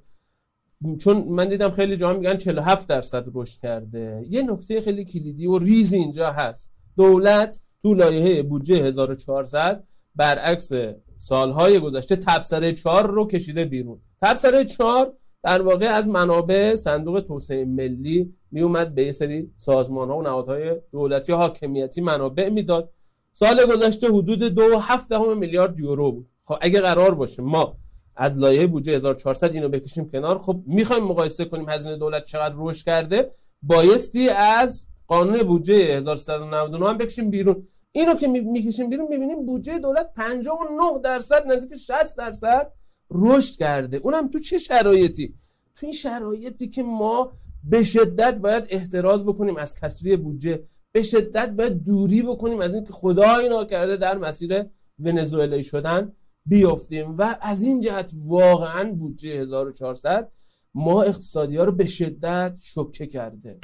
چون 0.99 1.17
من 1.17 1.47
دیدم 1.47 1.69
خیلی 1.69 1.97
جا 1.97 2.13
میگن 2.13 2.37
47 2.37 2.87
درصد 2.87 3.25
رشد 3.33 3.59
کرده. 3.59 4.25
یه 4.29 4.41
نکته 4.41 4.81
خیلی 4.81 5.05
کلیدی 5.05 5.47
و 5.47 5.57
ریز 5.57 5.93
اینجا 5.93 6.31
هست. 6.31 6.71
دولت 6.97 7.59
تو 7.81 7.93
لایحه 7.93 8.43
بودجه 8.43 8.75
1400 8.75 9.83
برعکس 10.15 10.71
سالهای 11.17 11.79
گذشته 11.79 12.15
تبصره 12.15 12.73
4 12.73 13.07
رو 13.07 13.27
کشیده 13.27 13.65
بیرون. 13.65 14.01
تبصره 14.21 14.65
4 14.65 15.13
در 15.43 15.61
واقع 15.61 15.85
از 15.85 16.07
منابع 16.07 16.75
صندوق 16.75 17.19
توسعه 17.19 17.65
ملی 17.65 18.33
می 18.51 18.61
اومد 18.61 18.95
به 18.95 19.03
یه 19.03 19.11
سری 19.11 19.51
سازمان 19.55 20.09
ها 20.09 20.17
و 20.17 20.21
نهادهای 20.21 20.75
دولتی 20.91 21.31
و 21.31 21.35
حاکمیتی 21.35 22.01
منابع 22.01 22.49
می‌داد. 22.49 22.91
سال 23.31 23.65
گذشته 23.65 24.07
حدود 24.07 24.39
دو 24.43 24.77
هفت 24.77 25.13
میلیارد 25.13 25.79
یورو 25.79 26.11
بود. 26.11 26.29
خب 26.43 26.55
اگه 26.61 26.81
قرار 26.81 27.15
باشه 27.15 27.43
ما 27.43 27.77
از 28.15 28.37
لایحه 28.37 28.67
بودجه 28.67 28.93
1400 28.93 29.53
اینو 29.53 29.69
بکشیم 29.69 30.09
کنار. 30.09 30.37
خب 30.37 30.63
می‌خوایم 30.65 31.03
مقایسه 31.03 31.45
کنیم 31.45 31.69
هزینه 31.69 31.97
دولت 31.97 32.23
چقدر 32.23 32.55
رشد 32.57 32.85
کرده. 32.85 33.31
بایستی 33.61 34.29
از 34.29 34.87
قانون 35.07 35.43
بودجه 35.43 35.73
1399 35.73 36.89
هم 36.89 36.97
بکشیم 36.97 37.29
بیرون. 37.29 37.67
اینو 37.91 38.13
که 38.13 38.27
می‌کشیم 38.27 38.89
بیرون 38.89 39.07
می‌بینیم 39.09 39.45
بودجه 39.45 39.79
دولت 39.79 40.13
59 40.15 40.99
درصد 41.03 41.51
نزدیک 41.51 41.77
60 41.77 42.17
درصد 42.17 42.71
رشد 43.11 43.59
کرده. 43.59 43.97
اونم 43.97 44.27
تو 44.27 44.39
چه 44.39 44.57
شرایطی؟ 44.57 45.33
تو 45.75 45.85
این 45.85 45.93
شرایطی 45.93 46.67
که 46.67 46.83
ما 46.83 47.31
به 47.63 47.83
شدت 47.83 48.37
باید 48.37 48.67
احتراز 48.69 49.25
بکنیم 49.25 49.57
از 49.57 49.75
کسری 49.75 50.17
بودجه. 50.17 50.63
به 50.91 51.01
شدت 51.01 51.49
باید 51.49 51.83
دوری 51.83 52.21
بکنیم 52.21 52.61
از 52.61 52.75
اینکه 52.75 52.93
خدا 52.93 53.35
اینا 53.35 53.65
کرده 53.65 53.97
در 53.97 54.17
مسیر 54.17 54.65
ونزوئلایی 54.99 55.63
شدن. 55.63 56.11
بیافتیم 56.45 57.17
و 57.17 57.37
از 57.41 57.61
این 57.61 57.79
جهت 57.79 58.11
واقعا 58.25 58.91
بودجه 58.91 59.29
1400 59.29 60.31
ما 60.75 61.03
اقتصادی 61.03 61.57
ها 61.57 61.63
رو 61.63 61.71
به 61.71 61.85
شدت 61.85 62.59
شوکه 62.63 63.07
کرده. 63.07 63.59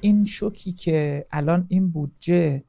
این 0.00 0.24
شوکی 0.24 0.72
که 0.72 1.26
الان 1.30 1.66
این 1.68 1.90
بودجه 1.90 2.64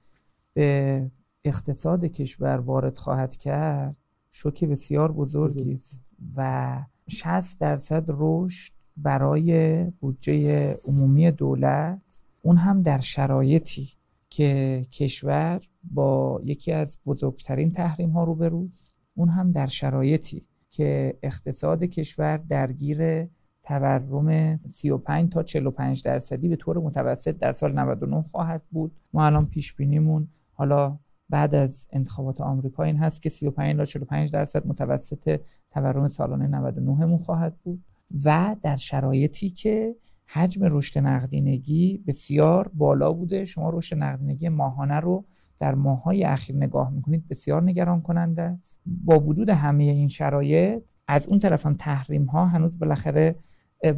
به 0.54 1.12
اقتصاد 1.44 2.06
کشور 2.06 2.58
وارد 2.58 2.98
خواهد 2.98 3.36
کرد 3.36 3.96
شوک 4.32 4.64
بسیار 4.64 5.12
بزرگی 5.12 5.74
است 5.74 6.02
و 6.36 6.80
60 7.08 7.60
درصد 7.60 8.06
رشد 8.08 8.74
برای 8.98 9.84
بودجه 9.84 10.74
عمومی 10.86 11.32
دولت 11.32 12.02
اون 12.42 12.58
هم 12.58 12.82
در 12.82 13.00
شرایطی 13.00 13.90
که 14.30 14.86
کشور 14.92 15.62
با 15.92 16.42
یکی 16.44 16.72
از 16.72 16.98
بزرگترین 17.06 17.72
تحریم 17.72 18.10
ها 18.10 18.24
روبروست 18.24 18.96
اون 19.16 19.30
هم 19.30 19.52
در 19.52 19.68
شرایطی 19.68 20.46
که 20.72 21.18
اقتصاد 21.24 21.84
کشور 21.84 22.38
درگیر 22.38 23.28
تورم 23.64 24.58
35 24.58 25.32
تا 25.32 25.44
45 25.44 26.04
درصدی 26.04 26.50
به 26.50 26.56
طور 26.56 26.78
متوسط 26.78 27.38
در 27.38 27.54
سال 27.54 27.80
99 27.80 28.22
خواهد 28.22 28.62
بود. 28.72 28.92
ما 29.14 29.26
الان 29.26 29.46
پیش 29.46 29.74
بینیمون 29.74 30.28
حالا 30.54 30.98
بعد 31.30 31.56
از 31.56 31.88
انتخابات 31.92 32.42
آمریکا 32.42 32.84
این 32.84 32.98
هست 32.98 33.22
که 33.22 33.30
35 33.30 33.78
تا 33.78 33.86
45 33.86 34.32
درصد 34.32 34.68
متوسط 34.68 35.40
تورم 35.72 36.08
سالانه 36.08 36.48
99 36.48 37.06
مون 37.06 37.18
خواهد 37.18 37.56
بود 37.64 37.84
و 38.26 38.56
در 38.62 38.76
شرایطی 38.76 39.50
که 39.50 39.96
حجم 40.26 40.62
رشد 40.64 41.00
نقدینگی 41.00 42.04
بسیار 42.08 42.72
بالا 42.74 43.14
بوده. 43.14 43.46
شما 43.46 43.70
رشد 43.70 43.96
نقدینگی 43.98 44.50
ماهانه 44.50 45.00
رو 45.00 45.26
در 45.60 45.76
ماهای 45.76 46.24
اخیر 46.24 46.56
نگاه 46.56 46.90
می‌کنید 46.92 47.28
بسیار 47.28 47.64
نگران 47.64 48.02
کننده 48.02 48.42
است. 48.42 48.82
با 48.86 49.20
وجود 49.20 49.50
همه 49.50 49.84
این 49.84 50.08
شرایط 50.08 50.84
از 51.08 51.28
اون 51.28 51.40
طرف 51.40 51.66
هم 51.66 51.74
تحریم 51.74 52.26
ها 52.26 52.46
هنوز 52.46 52.80
بالاخره 52.80 53.36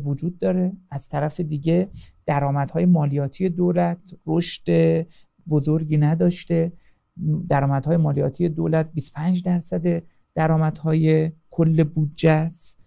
وجود 0.04 0.40
داره. 0.40 0.72
از 0.92 1.10
طرف 1.10 1.40
دیگه 1.40 1.90
درآمدهای 2.26 2.86
مالیاتی 2.86 3.50
دولت 3.50 3.98
رشد 4.28 4.64
بزرگی 5.50 5.98
نداشته. 5.98 6.72
درآمدهای 7.50 7.98
مالیاتی 7.98 8.50
دولت 8.50 8.92
25 8.94 9.44
درصد 9.44 10.04
درآمدهای 10.36 11.32
کل 11.50 11.84
بودجه 11.84 12.32
است. 12.32 12.78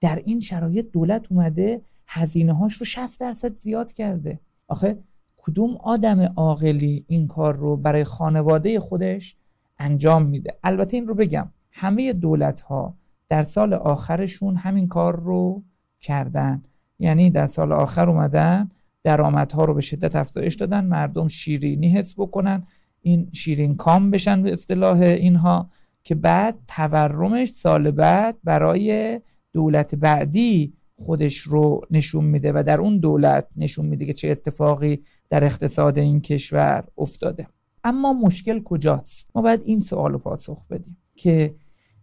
در 0.00 0.22
این 0.24 0.40
شرایط 0.40 0.90
دولت 0.92 1.26
اومده 1.30 1.82
هزینه 2.06 2.52
هاش 2.52 2.74
رو 2.74 2.86
60 2.86 3.20
درصد 3.20 3.56
زیاد 3.56 3.92
کرده. 3.92 4.40
آخه 4.68 4.98
کدوم 5.46 5.76
آدم 5.76 6.20
عاقلی 6.36 7.04
این 7.08 7.26
کار 7.26 7.56
رو 7.56 7.76
برای 7.76 8.04
خانواده 8.04 8.80
خودش 8.80 9.36
انجام 9.78 10.26
میده؟ 10.26 10.58
البته 10.62 10.96
این 10.96 11.06
رو 11.06 11.14
بگم 11.14 11.50
همه 11.72 12.12
دولت 12.12 12.60
ها 12.60 12.94
در 13.28 13.42
سال 13.42 13.74
آخرشون 13.74 14.56
همین 14.56 14.88
کار 14.88 15.20
رو 15.20 15.62
کردن. 16.00 16.62
یعنی 16.98 17.30
در 17.30 17.46
سال 17.46 17.72
آخر 17.72 18.10
اومدن 18.10 18.70
درآمدها 19.02 19.64
رو 19.64 19.74
به 19.74 19.80
شدت 19.80 20.16
افزایش 20.16 20.54
دادن 20.54 20.84
مردم 20.84 21.28
شیرینی 21.28 21.88
حس 21.88 22.14
بکنن 22.18 22.66
این 23.02 23.28
شیرین 23.32 23.76
کام 23.76 24.10
بشن 24.10 24.42
به 24.42 24.52
اصطلاح 24.52 25.00
اینها 25.00 25.70
که 26.04 26.14
بعد 26.14 26.58
تورمش 26.68 27.48
سال 27.48 27.90
بعد 27.90 28.36
برای 28.44 29.20
دولت 29.52 29.94
بعدی 29.94 30.72
خودش 30.96 31.38
رو 31.38 31.80
نشون 31.90 32.24
میده 32.24 32.52
و 32.52 32.62
در 32.66 32.80
اون 32.80 32.98
دولت 32.98 33.48
نشون 33.56 33.86
میده 33.86 34.06
که 34.06 34.12
چه 34.12 34.28
اتفاقی 34.28 35.02
در 35.30 35.44
اقتصاد 35.44 35.98
این 35.98 36.20
کشور 36.20 36.84
افتاده. 36.98 37.48
اما 37.84 38.12
مشکل 38.12 38.62
کجاست؟ 38.62 39.30
ما 39.34 39.42
باید 39.42 39.60
این 39.64 39.80
سوال 39.80 40.12
رو 40.12 40.18
پاسخ 40.18 40.66
بدیم 40.66 40.96
که 41.14 41.54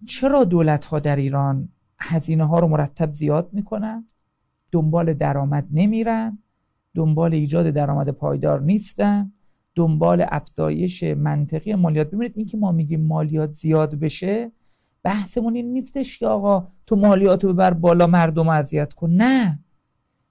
چرا 0.06 0.44
دولت 0.44 0.86
ها 0.86 1.00
در 1.00 1.16
ایران 1.16 1.70
هزینه 2.00 2.48
ها 2.48 2.60
رو 2.60 2.68
مرتب 2.68 3.14
زیاد 3.14 3.50
می‌کنن 3.54 4.08
دنبال 4.72 5.14
درآمد 5.14 5.68
نمیرن 5.72 6.38
دنبال 6.96 7.34
ایجاد 7.34 7.70
درآمد 7.70 8.10
پایدار 8.10 8.62
نیستن 8.62 9.32
دنبال 9.76 10.26
افزایش 10.30 11.04
منطقی 11.04 11.76
مالیات؟ 11.76 12.08
ببینید 12.08 12.34
اینکه 12.36 12.58
ما 12.58 12.72
میگیم 12.72 13.02
مالیات 13.02 13.54
زیاد 13.54 13.96
بشه 13.96 14.52
بحثمون 15.04 15.56
این 15.56 15.74
نیستش 15.74 16.20
که 16.20 16.28
آقا 16.28 16.68
تو 16.88 16.96
مالیات 16.96 17.44
رو 17.44 17.54
ببر 17.54 17.74
بالا 17.74 18.08
مردم 18.08 18.50
اذیت 18.50 18.94
کن. 18.94 19.10
نه. 19.10 19.60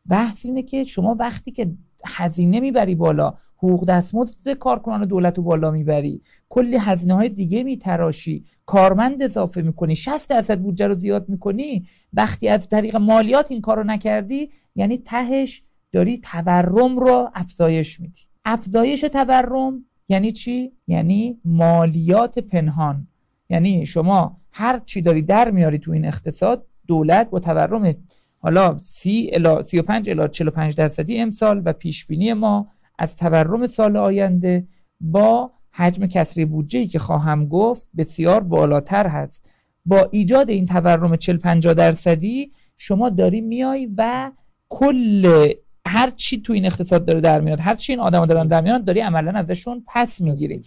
بحث 0.09 0.47
اینه 0.47 0.63
که 0.63 0.85
شما 0.85 1.17
وقتی 1.19 1.51
که 1.53 1.73
هزینه 2.05 2.61
می‌بری 2.61 2.95
بالا 2.95 3.35
حقوق 3.57 3.85
دستمزد 3.85 4.49
کارکنان 4.49 5.05
دولت 5.05 5.39
رو 5.39 5.45
بالا 5.45 5.71
می‌بری 5.71 6.23
کلی 6.49 6.77
هزینه 6.77 7.15
های 7.15 7.29
دیگه 7.29 7.63
میتراشی 7.63 8.45
کارمند 8.67 9.23
اضافه 9.23 9.63
می‌کنی 9.63 9.97
60 9.97 10.31
درصد 10.31 10.61
بودجه 10.61 10.87
رو 10.87 10.95
زیاد 10.95 11.29
می‌کنی 11.29 11.87
وقتی 12.13 12.49
از 12.49 12.69
طریق 12.69 12.97
مالیات 12.97 13.51
این 13.51 13.61
کار 13.61 13.85
نکردی 13.85 14.51
یعنی 14.75 14.99
تهش 14.99 15.63
داری 15.93 16.19
تورم 16.19 16.99
رو 16.99 17.31
افزایش 17.35 18.01
میدی. 18.01 18.21
افزایش 18.45 19.01
تورم 19.01 19.85
یعنی 20.09 20.33
چی؟ 20.33 20.73
یعنی 20.87 21.41
مالیات 21.45 22.39
پنهان. 22.39 23.07
یعنی 23.51 23.87
شما 23.87 24.41
هر 24.53 24.79
چی 24.79 25.03
داری 25.03 25.23
در 25.23 25.51
میاری 25.51 25.79
تو 25.79 25.93
این 25.93 26.05
اقتصاد 26.05 26.67
دولت 26.87 27.31
با 27.31 27.41
تورم 27.41 27.95
حالا 28.39 28.79
30 28.83 29.31
الی 29.33 29.65
35 29.65 30.11
الی 30.11 30.29
45 30.29 30.75
درصدی 30.75 31.19
امسال 31.19 31.63
و 31.65 31.73
پیش 31.73 32.07
بینی 32.07 32.33
ما 32.33 32.69
از 32.99 33.17
تورم 33.17 33.67
سال 33.67 33.97
آینده 33.97 34.67
با 35.01 35.51
حجم 35.73 36.07
کسری 36.07 36.45
بودجه 36.45 36.87
که 36.87 36.99
خواهم 36.99 37.49
گفت 37.49 37.89
بسیار 37.97 38.43
بالاتر 38.43 39.07
هست. 39.07 39.51
با 39.87 40.09
ایجاد 40.11 40.51
این 40.51 40.67
تورم 40.67 41.17
40 41.17 41.37
50 41.37 41.75
درصدی 41.75 42.53
شما 42.77 43.11
داری 43.11 43.41
میای 43.41 43.89
و 43.97 44.33
کل 44.69 45.53
هر 45.87 46.11
چی 46.11 46.43
تو 46.43 46.53
این 46.53 46.67
اقتصاد 46.67 47.05
داره 47.05 47.21
در 47.21 47.41
میاد 47.41 47.61
هر 47.61 47.75
چی 47.75 47.93
این 47.93 48.01
آدما 48.01 48.27
دارن 48.27 48.47
در 48.47 48.61
میاد 48.61 48.85
داری 48.85 49.01
عملا 49.01 49.33
ازشون 49.33 49.85
پس 49.87 50.21
می‌گیری. 50.21 50.63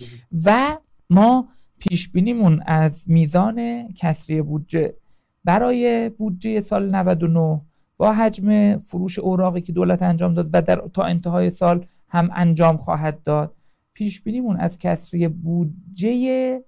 و 0.45 0.77
ما 1.09 1.47
پیش 1.79 2.09
بینیمون 2.09 2.63
از 2.65 3.03
میزان 3.07 3.87
کسری 3.93 4.41
بودجه. 4.41 4.93
برای 5.43 6.09
بودجه 6.09 6.61
سال 6.61 6.95
99 6.95 7.61
با 7.97 8.13
حجم 8.13 8.77
فروش 8.77 9.19
اوراقی 9.19 9.61
که 9.61 9.71
دولت 9.71 10.01
انجام 10.01 10.33
داد 10.33 10.49
و 10.53 10.61
در 10.61 10.83
تا 10.93 11.03
انتهای 11.03 11.51
سال 11.51 11.85
هم 12.09 12.29
انجام 12.33 12.77
خواهد 12.77 13.23
داد 13.23 13.55
پیش 13.93 14.21
بینیمون 14.21 14.57
از 14.57 14.77
کسری 14.77 15.27
بودجه 15.27 16.61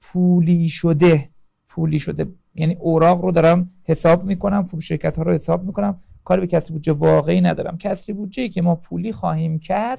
پولی 0.00 0.68
شده. 0.68 1.28
پولی 1.68 1.98
شده. 1.98 2.26
یعنی 2.54 2.74
اوراق 2.74 3.20
رو 3.20 3.32
دارم 3.32 3.70
حساب 3.84 4.24
می‌کنم 4.24 4.62
فروش 4.62 4.88
شرکت 4.88 5.16
ها 5.16 5.22
رو 5.22 5.32
حساب 5.32 5.64
می‌کنم. 5.64 6.00
کاری 6.24 6.40
به 6.40 6.46
کسری 6.46 6.72
بودجه 6.72 6.92
واقعی 6.92 7.40
ندارم. 7.40 7.78
کسری 7.78 8.12
بودجه 8.12 8.48
که 8.48 8.62
ما 8.62 8.74
پولی 8.74 9.12
خواهیم 9.12 9.58
کرد 9.58 9.98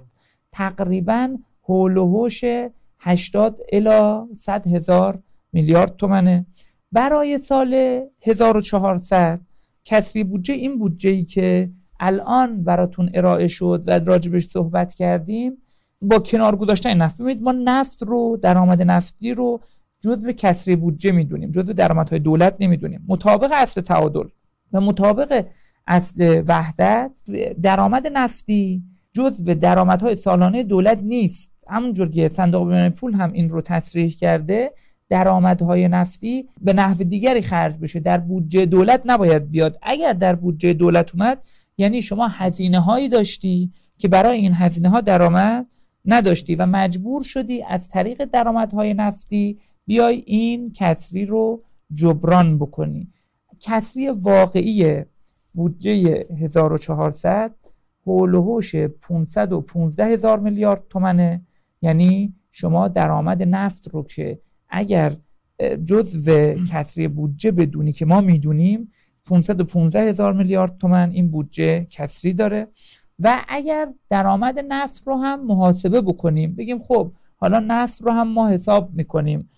تقریبا 0.52 1.38
هول 1.64 1.98
و 1.98 2.06
هوش 2.06 2.44
80 3.04 3.60
الی 3.72 4.22
100 4.40 4.68
هزار 4.68 5.20
میلیارد 5.54 5.96
تومنه. 5.96 6.46
برای 6.92 7.40
سال 7.40 8.02
1400 8.22 9.40
کسری 9.86 10.24
بودجه 10.24 10.54
این 10.54 10.80
بودجه 10.80 11.10
ای 11.10 11.24
که 11.24 11.70
الان 12.00 12.64
براتون 12.64 13.10
ارائه 13.14 13.48
شد 13.48 13.84
و 13.88 14.00
راجبش 14.00 14.46
صحبت 14.46 14.94
کردیم 14.94 15.58
با 16.02 16.20
کنار 16.20 16.56
گذاشتن 16.56 16.94
نفت. 16.98 17.22
ببینید 17.22 17.44
ما 17.44 17.52
نفت 17.52 18.04
رو 18.04 18.38
درآمد 18.42 18.82
نفتی 18.82 19.34
رو 19.34 19.60
جزء 20.00 20.32
کسری 20.32 20.76
بودجه 20.76 21.12
می‌دونیم 21.12 21.52
جزء 21.52 21.74
درآمدهای 21.74 22.20
دولت 22.20 22.56
نمی‌دونیم. 22.60 23.06
مطابق 23.08 23.52
اصل 23.54 23.82
تعادل 23.82 24.28
و 24.74 24.82
مطابق 24.82 25.46
اصل 25.88 26.44
وحدت 26.48 27.12
درآمد 27.62 28.08
نفتی 28.14 28.84
جزء 29.14 29.54
درآمدهای 29.54 30.16
سالانه 30.16 30.64
دولت 30.64 31.00
نیست. 31.04 31.51
همونجور 31.72 32.10
که 32.10 32.32
صندوق 32.34 32.70
بین 32.70 32.90
پول 32.90 33.14
هم 33.14 33.32
این 33.34 33.50
رو 33.50 33.62
تصریح 33.62 34.10
کرده 34.10 34.72
درآمدهای 35.10 35.88
نفتی 35.88 36.50
به 36.62 36.74
نحو 36.74 37.04
دیگری 37.04 37.42
خرج 37.42 37.78
بشه. 37.78 38.00
در 38.00 38.18
بودجه 38.18 38.66
دولت 38.66 39.02
نباید 39.06 39.52
بیاد. 39.52 39.78
اگر 39.82 40.14
در 40.14 40.36
بودجه 40.36 40.74
دولت 40.74 41.16
اومد 41.16 41.42
یعنی 41.78 42.02
شما 42.02 42.28
هزینه 42.28 42.80
هایی 42.80 43.10
داشتی 43.10 43.72
که 43.98 44.08
برای 44.08 44.38
این 44.38 44.54
هزینه 44.54 44.90
ها 44.90 45.02
درآمد 45.02 45.68
نداشتی 46.06 46.56
و 46.56 46.66
مجبور 46.66 47.24
شدی 47.24 47.64
از 47.64 47.90
طریق 47.90 48.26
درآمدهای 48.26 48.94
نفتی 48.94 49.58
بیای 49.86 50.24
این 50.26 50.72
کسری 50.74 51.26
رو 51.26 51.64
جبران 51.94 52.60
بکنی. 52.60 53.08
کسری 53.60 54.10
واقعی 54.10 55.04
بودجه 55.54 56.26
1400 56.42 57.56
حول 58.06 58.34
و 58.34 58.42
حوش 58.42 58.76
515 58.76 60.06
هزار 60.06 60.40
میلیارد 60.40 60.84
تومنه. 60.90 61.42
یعنی 61.82 62.34
شما 62.52 62.88
درآمد 62.88 63.44
نفت 63.44 63.88
رو 63.88 64.04
که 64.04 64.40
اگر 64.70 65.18
جزو 65.86 66.54
کسری 66.72 67.08
بودجه 67.08 67.52
بدونی 67.52 67.92
که 67.92 68.06
ما 68.06 68.22
می‌دونیم 68.22 68.92
515 69.26 70.00
هزار 70.00 70.34
میلیارد 70.34 70.78
تومن 70.78 71.12
این 71.12 71.32
بودجه 71.32 71.88
کسری 71.90 72.34
داره. 72.34 72.68
و 73.20 73.46
اگر 73.48 73.88
درآمد 74.10 74.60
نفت 74.70 75.08
رو 75.08 75.16
هم 75.16 75.46
محاسبه 75.46 76.02
بکنیم 76.02 76.56
بگیم 76.56 76.80
خب 76.80 77.12
حالا 77.36 77.60
نفت 77.60 78.02
رو 78.02 78.12
هم 78.12 78.28
ما 78.28 78.50
حساب 78.50 78.90
می‌کنیم 78.94 79.50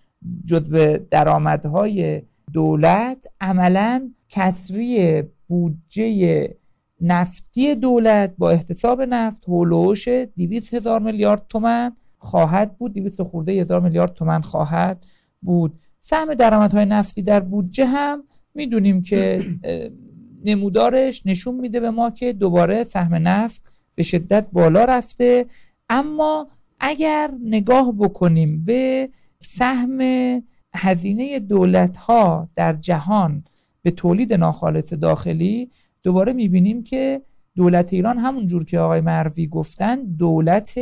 جزو 0.45 0.97
درآمدهای 0.97 2.21
دولت 2.53 3.27
عملا 3.41 4.11
کسری 4.29 5.23
بودجه 5.47 6.57
نفتی 7.01 7.75
دولت 7.75 8.33
با 8.37 8.49
احتساب 8.49 9.01
نفت 9.01 9.49
هولوش 9.49 10.07
200 10.07 10.73
هزار 10.73 10.99
میلیارد 10.99 11.45
تومن 11.49 11.91
خواهد 12.23 12.77
بود. 12.77 12.93
200 12.93 13.23
خورده 13.23 13.51
هزار 13.51 13.79
میلیارد 13.81 14.13
تومن 14.13 14.41
خواهد 14.41 15.05
بود. 15.41 15.79
سهم 15.99 16.33
درآمدهای 16.33 16.85
نفتی 16.85 17.21
در 17.21 17.39
بودجه 17.39 17.85
هم 17.85 18.23
می‌دونیم 18.55 19.01
که 19.01 19.45
نمودارش 20.45 21.25
نشون 21.25 21.55
میده 21.55 21.79
به 21.79 21.91
ما 21.91 22.09
که 22.09 22.33
دوباره 22.33 22.83
سهم 22.83 23.15
نفت 23.15 23.61
به 23.95 24.03
شدت 24.03 24.47
بالا 24.51 24.85
رفته. 24.85 25.45
اما 25.89 26.47
اگر 26.79 27.31
نگاه 27.43 27.91
بکنیم 27.91 28.65
به 28.65 29.09
سهم 29.47 29.99
هزینه 30.75 31.39
دولت 31.39 31.97
ها 31.97 32.49
در 32.55 32.73
جهان 32.73 33.43
به 33.81 33.91
تولید 33.91 34.33
ناخالص 34.33 34.93
داخلی 34.93 35.71
دوباره 36.03 36.33
می‌بینیم 36.33 36.83
که 36.83 37.21
دولت 37.55 37.93
ایران 37.93 38.17
همون 38.17 38.47
جور 38.47 38.65
که 38.65 38.79
آقای 38.79 39.01
مروی 39.01 39.47
گفتن 39.47 40.03
دولت 40.03 40.79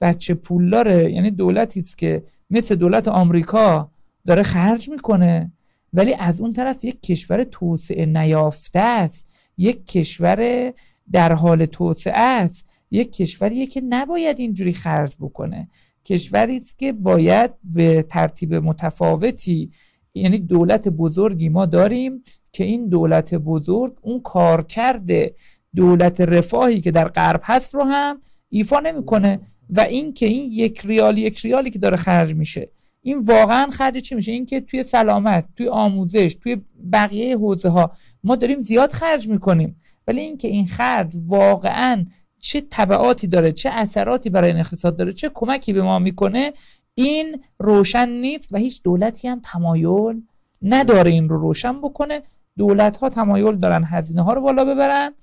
بچه 0.00 0.34
پولداره. 0.34 1.12
یعنی 1.12 1.30
دولتی 1.30 1.84
که 1.96 2.22
مثل 2.50 2.74
دولت 2.74 3.08
آمریکا 3.08 3.90
داره 4.26 4.42
خرج 4.42 4.88
می‌کنه. 4.88 5.52
ولی 5.92 6.14
از 6.14 6.40
اون 6.40 6.52
طرف 6.52 6.84
یک 6.84 7.02
کشور 7.02 7.44
توسعه 7.44 8.06
نیافته 8.06 8.80
است. 8.80 9.26
یک 9.58 9.86
کشور 9.86 10.72
در 11.12 11.32
حال 11.32 11.66
توسعه 11.66 12.20
است. 12.20 12.66
یک 12.90 13.12
کشوریه 13.12 13.66
که 13.66 13.80
نباید 13.88 14.38
اینجوری 14.38 14.72
خرج 14.72 15.16
بکنه. 15.20 15.68
کشوری 16.04 16.56
است 16.56 16.78
که 16.78 16.92
باید 16.92 17.50
به 17.64 18.02
ترتیب 18.02 18.54
متفاوتی 18.54 19.70
یعنی 20.14 20.38
دولت 20.38 20.88
بزرگی 20.88 21.48
ما 21.48 21.66
داریم 21.66 22.22
که 22.52 22.64
این 22.64 22.88
دولت 22.88 23.34
بزرگ 23.34 23.98
اون 24.02 24.20
کار 24.20 24.62
کرده 24.62 25.34
دولت 25.74 26.20
رفاهی 26.20 26.80
که 26.80 26.90
در 26.90 27.08
غرب 27.08 27.40
هست 27.44 27.74
رو 27.74 27.82
هم 27.82 28.20
ایفا 28.48 28.80
نمی‌کنه. 28.80 29.40
و 29.70 29.80
این 29.80 30.12
که 30.12 30.26
این 30.26 30.52
یک 30.52 30.80
ریال 30.86 31.18
یک 31.18 31.40
ریالی 31.40 31.70
که 31.70 31.78
داره 31.78 31.96
خرج 31.96 32.34
میشه. 32.34 32.68
این 33.02 33.18
واقعا 33.18 33.70
خرج 33.70 33.98
چی 33.98 34.14
میشه؟ 34.14 34.32
اینکه 34.32 34.60
توی 34.60 34.84
سلامت 34.84 35.44
توی 35.56 35.68
آموزش 35.68 36.36
توی 36.42 36.56
بقیه 36.92 37.36
حوزه 37.36 37.68
ها 37.68 37.92
ما 38.24 38.36
داریم 38.36 38.62
زیاد 38.62 38.92
خرج 38.92 39.28
می‌کنیم. 39.28 39.80
ولی 40.06 40.20
اینکه 40.20 40.48
این 40.48 40.66
خرج 40.66 41.12
واقعا 41.26 42.06
چه 42.40 42.62
تبعاتی 42.70 43.26
داره 43.26 43.52
چه 43.52 43.70
اثراتی 43.70 44.30
برای 44.30 44.50
این 44.50 44.60
اقتصاد 44.60 44.96
داره 44.96 45.12
چه 45.12 45.30
کمکی 45.34 45.72
به 45.72 45.82
ما 45.82 45.98
می‌کنه 45.98 46.52
این 46.94 47.42
روشن 47.58 48.08
نیست 48.08 48.48
و 48.52 48.58
هیچ 48.58 48.82
دولتی 48.82 49.28
هم 49.28 49.40
تمایل 49.44 50.22
نداره 50.62 51.10
این 51.10 51.28
رو 51.28 51.38
روشن 51.38 51.80
بکنه. 51.80 52.22
دولت 52.56 52.96
ها 52.96 53.08
تمایل 53.08 53.56
دارن 53.56 53.84
هزینه 53.84 54.22
ها 54.22 54.32
رو 54.32 54.40
بالا 54.40 54.64
ببرن. 54.64 55.14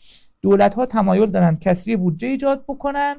دولت 0.42 0.76
ها 0.76 0.86
تمایل 0.86 1.26
دارن 1.26 1.58
کسری 1.62 1.96
بودجه 1.96 2.28
ایجاد 2.28 2.64
بکنن. 2.68 3.16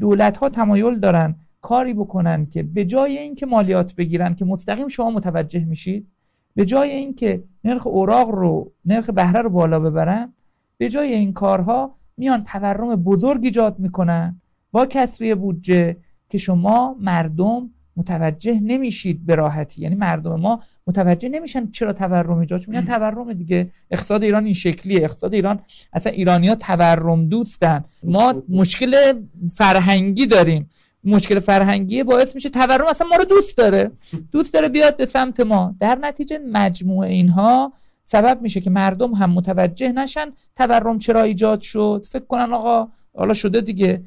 دولت 0.00 0.36
ها 0.36 0.48
تمایل 0.48 0.98
دارن 0.98 1.34
کاری 1.60 1.94
بکنن 1.94 2.46
که 2.46 2.62
به 2.62 2.84
جای 2.84 3.18
اینکه 3.18 3.46
مالیات 3.46 3.94
بگیرن 3.94 4.34
که 4.34 4.44
مستقیم 4.44 4.88
شما 4.88 5.10
متوجه 5.10 5.64
میشید 5.64 6.06
به 6.54 6.64
جای 6.64 6.90
اینکه 6.90 7.44
نرخ 7.64 7.86
اوراق 7.86 8.30
رو 8.30 8.72
نرخ 8.84 9.10
بهره 9.10 9.40
رو 9.40 9.50
بالا 9.50 9.80
ببرن 9.80 10.32
به 10.78 10.88
جای 10.88 11.14
این 11.14 11.32
کارها 11.32 11.94
میان 12.16 12.44
تورم 12.44 12.96
بزرگ 12.96 13.44
ایجاد 13.44 13.78
می‌کنن 13.78 14.40
با 14.72 14.86
کسری 14.86 15.34
بودجه 15.34 15.96
که 16.28 16.38
شما 16.38 16.96
مردم 17.00 17.70
متوجه 17.96 18.60
نمیشید 18.60 19.26
به 19.26 19.34
راحتی. 19.34 19.82
یعنی 19.82 19.94
مردم 19.94 20.40
ما 20.40 20.62
متوجه 20.88 21.28
نمیشن 21.28 21.70
چرا 21.70 21.92
تورم 21.92 22.38
ایجاد 22.38 22.68
میگن 22.68 22.84
تورم 22.94 23.32
دیگه 23.32 23.70
اقتصاد 23.90 24.22
ایران 24.22 24.44
این 24.44 24.54
شکلیه. 24.54 25.04
اقتصاد 25.04 25.34
ایران 25.34 25.60
اصلا 25.92 26.12
ایرانی 26.12 26.48
ها 26.48 26.54
تورم 26.54 27.28
دوستن. 27.28 27.84
ما 28.02 28.42
مشکل 28.48 29.12
فرهنگی 29.54 30.26
داریم. 30.26 30.70
مشکل 31.04 31.40
فرهنگی 31.40 32.02
باعث 32.02 32.34
میشه 32.34 32.48
تورم 32.48 32.86
اصلا 32.86 33.06
ما 33.06 33.16
رو 33.16 33.24
دوست 33.24 33.56
داره. 33.56 33.90
دوست 34.32 34.54
داره 34.54 34.68
بیاد 34.68 34.96
به 34.96 35.06
سمت 35.06 35.40
ما. 35.40 35.74
در 35.80 35.98
نتیجه 36.00 36.38
مجموع 36.38 37.06
اینها 37.06 37.72
سبب 38.04 38.42
میشه 38.42 38.60
که 38.60 38.70
مردم 38.70 39.14
هم 39.14 39.30
متوجه 39.30 39.92
نشن 39.92 40.26
تورم 40.56 40.98
چرا 40.98 41.22
ایجاد 41.22 41.60
شد. 41.60 42.06
فکر 42.10 42.24
کنن 42.24 42.52
آقا 42.52 42.88
حالا 43.14 43.34
شده 43.34 43.60
دیگه 43.60 44.02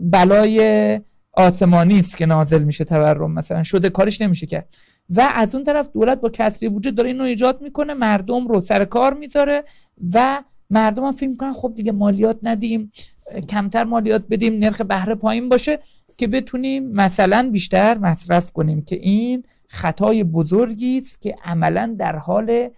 بلای 0.00 1.00
آسمانی 1.32 2.00
است 2.00 2.16
که 2.16 2.26
نازل 2.26 2.62
میشه 2.62 2.84
تورم. 2.84 3.32
مثلا 3.32 3.62
شده 3.62 3.90
کارش 3.90 4.20
نمیشه 4.20 4.46
کرد. 4.46 4.68
و 5.10 5.28
از 5.34 5.54
اون 5.54 5.64
طرف 5.64 5.88
دولت 5.92 6.20
با 6.20 6.28
کسری 6.28 6.68
وجود 6.68 6.94
داره 6.94 7.08
اینو 7.08 7.24
ایجاد 7.24 7.62
می‌کنه. 7.62 7.94
مردم 7.94 8.48
رو 8.48 8.60
سر 8.60 8.84
کار 8.84 9.14
می‌ذاره 9.14 9.64
و 10.14 10.42
مردم 10.70 11.04
هم 11.04 11.12
فکر 11.12 11.28
می‌کنن 11.28 11.52
خب 11.52 11.72
دیگه 11.76 11.92
مالیات 11.92 12.38
ندیم 12.42 12.92
کمتر 13.48 13.84
مالیات 13.84 14.24
بدیم 14.30 14.58
نرخ 14.58 14.80
بهره 14.80 15.14
پایین 15.14 15.48
باشه 15.48 15.78
که 16.16 16.26
بتونیم 16.26 16.92
مثلا 16.92 17.50
بیشتر 17.52 17.98
مصرف 17.98 18.52
کنیم. 18.52 18.82
که 18.82 18.96
این 18.96 19.44
خطای 19.68 20.24
بزرگی 20.24 20.98
است 20.98 21.20
که 21.20 21.36
عملا 21.44 21.96
در 21.98 22.16
حال 22.16 22.68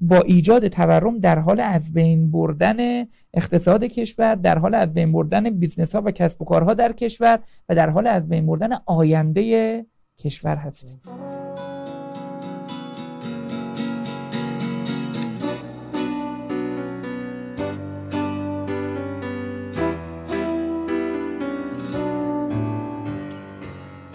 با 0.00 0.20
ایجاد 0.20 0.68
تورم 0.68 1.18
در 1.18 1.38
حال 1.38 1.60
از 1.60 1.92
بین 1.92 2.30
بردن 2.30 3.06
اقتصاد 3.34 3.84
کشور 3.84 4.34
در 4.34 4.58
حال 4.58 4.74
از 4.74 4.94
بین 4.94 5.12
بردن 5.12 5.50
business 5.50 5.94
ها 5.94 6.02
و 6.04 6.10
کسب 6.10 6.42
و 6.42 6.44
کارها 6.44 6.74
در 6.74 6.92
کشور 6.92 7.38
و 7.68 7.74
در 7.74 7.90
حال 7.90 8.06
از 8.06 8.28
بین 8.28 8.46
بردن 8.46 8.70
آینده 8.86 9.86
کشور 10.18 10.56
هستیم. 10.56 11.00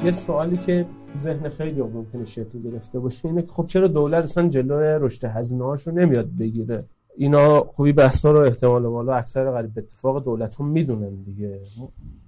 یه 0.05 0.11
سوالی 0.11 0.57
که 0.57 0.85
ذهن 1.17 1.49
خیلی 1.49 1.81
ممکنه 1.81 2.25
شکل 2.25 2.59
گرفته 2.59 2.99
باشه 2.99 3.27
اینه 3.27 3.41
که 3.41 3.51
خب 3.51 3.65
چرا 3.65 3.87
دولت 3.87 4.23
اصلا 4.23 4.47
جلوی 4.47 4.97
رشد 5.01 5.25
هزینه 5.25 5.63
هاشو 5.63 5.91
نمیاد 5.91 6.29
بگیره؟ 6.39 6.85
اینا 7.15 7.63
خوبی 7.63 7.93
بحثا 7.93 8.31
رو 8.31 8.39
احتمال 8.39 8.87
بالا 8.87 9.13
اکثر 9.13 9.51
قریب 9.51 9.71
اتفاق 9.77 10.23
دولت 10.23 10.59
هم 10.59 10.67
می‌دونن 10.67 11.15
دیگه. 11.23 11.59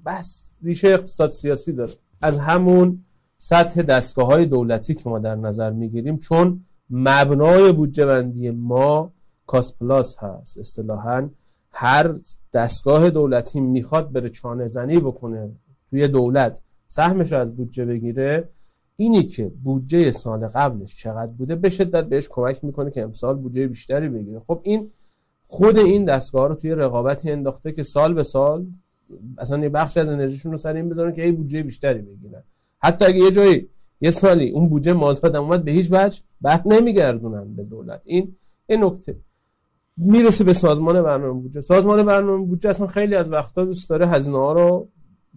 بس 0.06 0.56
ریشه 0.64 0.88
اقتصاد 0.88 1.30
سیاسی 1.30 1.74
داره. 1.74 1.94
از 2.22 2.40
همون 2.40 3.04
سطح 3.38 3.82
دستگاه 3.82 4.28
های 4.28 4.46
دولتی 4.46 4.96
که 4.96 5.10
ما 5.10 5.20
در 5.20 5.36
نظر 5.36 5.72
می‌گیریم 5.72 6.18
چون 6.18 6.66
مبنای 6.90 7.72
بودجه 7.72 8.06
بندی 8.06 8.52
ما 8.52 9.12
کاس 9.46 9.78
پلاس 9.78 10.18
هست. 10.20 10.58
اصطلاحا 10.58 11.30
هر 11.72 12.16
دستگاه 12.54 13.10
دولتی 13.10 13.60
می‌خواد 13.60 14.12
بره 14.12 14.30
چانه 14.30 14.68
زنی 14.68 15.00
بکنه 15.00 15.52
توی 15.90 16.08
دولت. 16.08 16.62
سهمش 16.88 17.34
رو 17.34 17.40
از 17.40 17.56
بودجه 17.56 17.86
بگیره 17.86 18.50
اینی 18.96 19.24
که 19.24 19.52
بودجه 19.64 20.12
سال 20.12 20.48
قبلش 20.48 20.96
چقدر 20.96 21.32
بوده 21.32 21.56
به 21.56 21.70
شدت 21.70 22.06
بهش 22.06 22.28
کمک 22.30 22.64
می‌کنه 22.64 22.92
که 22.92 23.02
امسال 23.02 23.36
بودجه 23.36 23.68
بیشتری 23.68 24.10
بگیره. 24.10 24.40
خب 24.40 24.60
این 24.64 24.92
خود 25.48 25.78
این 25.78 26.06
دستگاه 26.06 26.48
رو 26.48 26.56
توی 26.56 26.72
رقابتی 26.72 27.32
انداخته 27.32 27.72
که 27.72 27.84
سال 27.84 28.14
به 28.14 28.24
سال 28.24 28.66
اصلا 29.38 29.60
یه 29.60 29.70
بخش 29.70 29.98
از 29.98 30.10
انرژیشون 30.10 30.52
رو 30.52 30.58
سر 30.58 30.74
این 30.74 30.90
بذارن 30.90 31.14
که 31.14 31.24
ای 31.24 31.32
بودجه 31.32 31.64
بیشتری 31.64 32.02
بگیرن. 32.02 32.44
حتی 32.80 33.06
اگه 33.06 33.18
یه 33.18 33.32
جایی 33.32 33.70
یه 34.02 34.12
سالی 34.12 34.50
اون 34.50 34.70
بودجه 34.70 34.94
مازاد 34.94 35.36
اومد 35.36 35.64
به 35.64 35.72
هیچ 35.72 35.88
وجه 35.92 36.22
بر 36.42 36.62
نمیگردونن 36.66 37.56
به 37.56 37.64
دولت. 37.64 38.02
این 38.06 38.36
این 38.68 38.84
نکته. 38.84 39.16
می‌رسه 39.98 40.44
به 40.44 40.54
سازمان 40.54 41.02
برنامه 41.02 41.42
بودجه. 41.42 41.62
سازمان 41.62 42.04
برنامه 42.04 42.46
بودجه 42.46 42.70
اصلا 42.70 42.88
خیلی 42.88 43.16
از 43.16 43.32
وقتا 43.32 43.66
دوست 43.66 43.90
داره 43.90 44.08
هزینه 44.08 44.38
ها 44.38 44.54
رو 44.54 44.88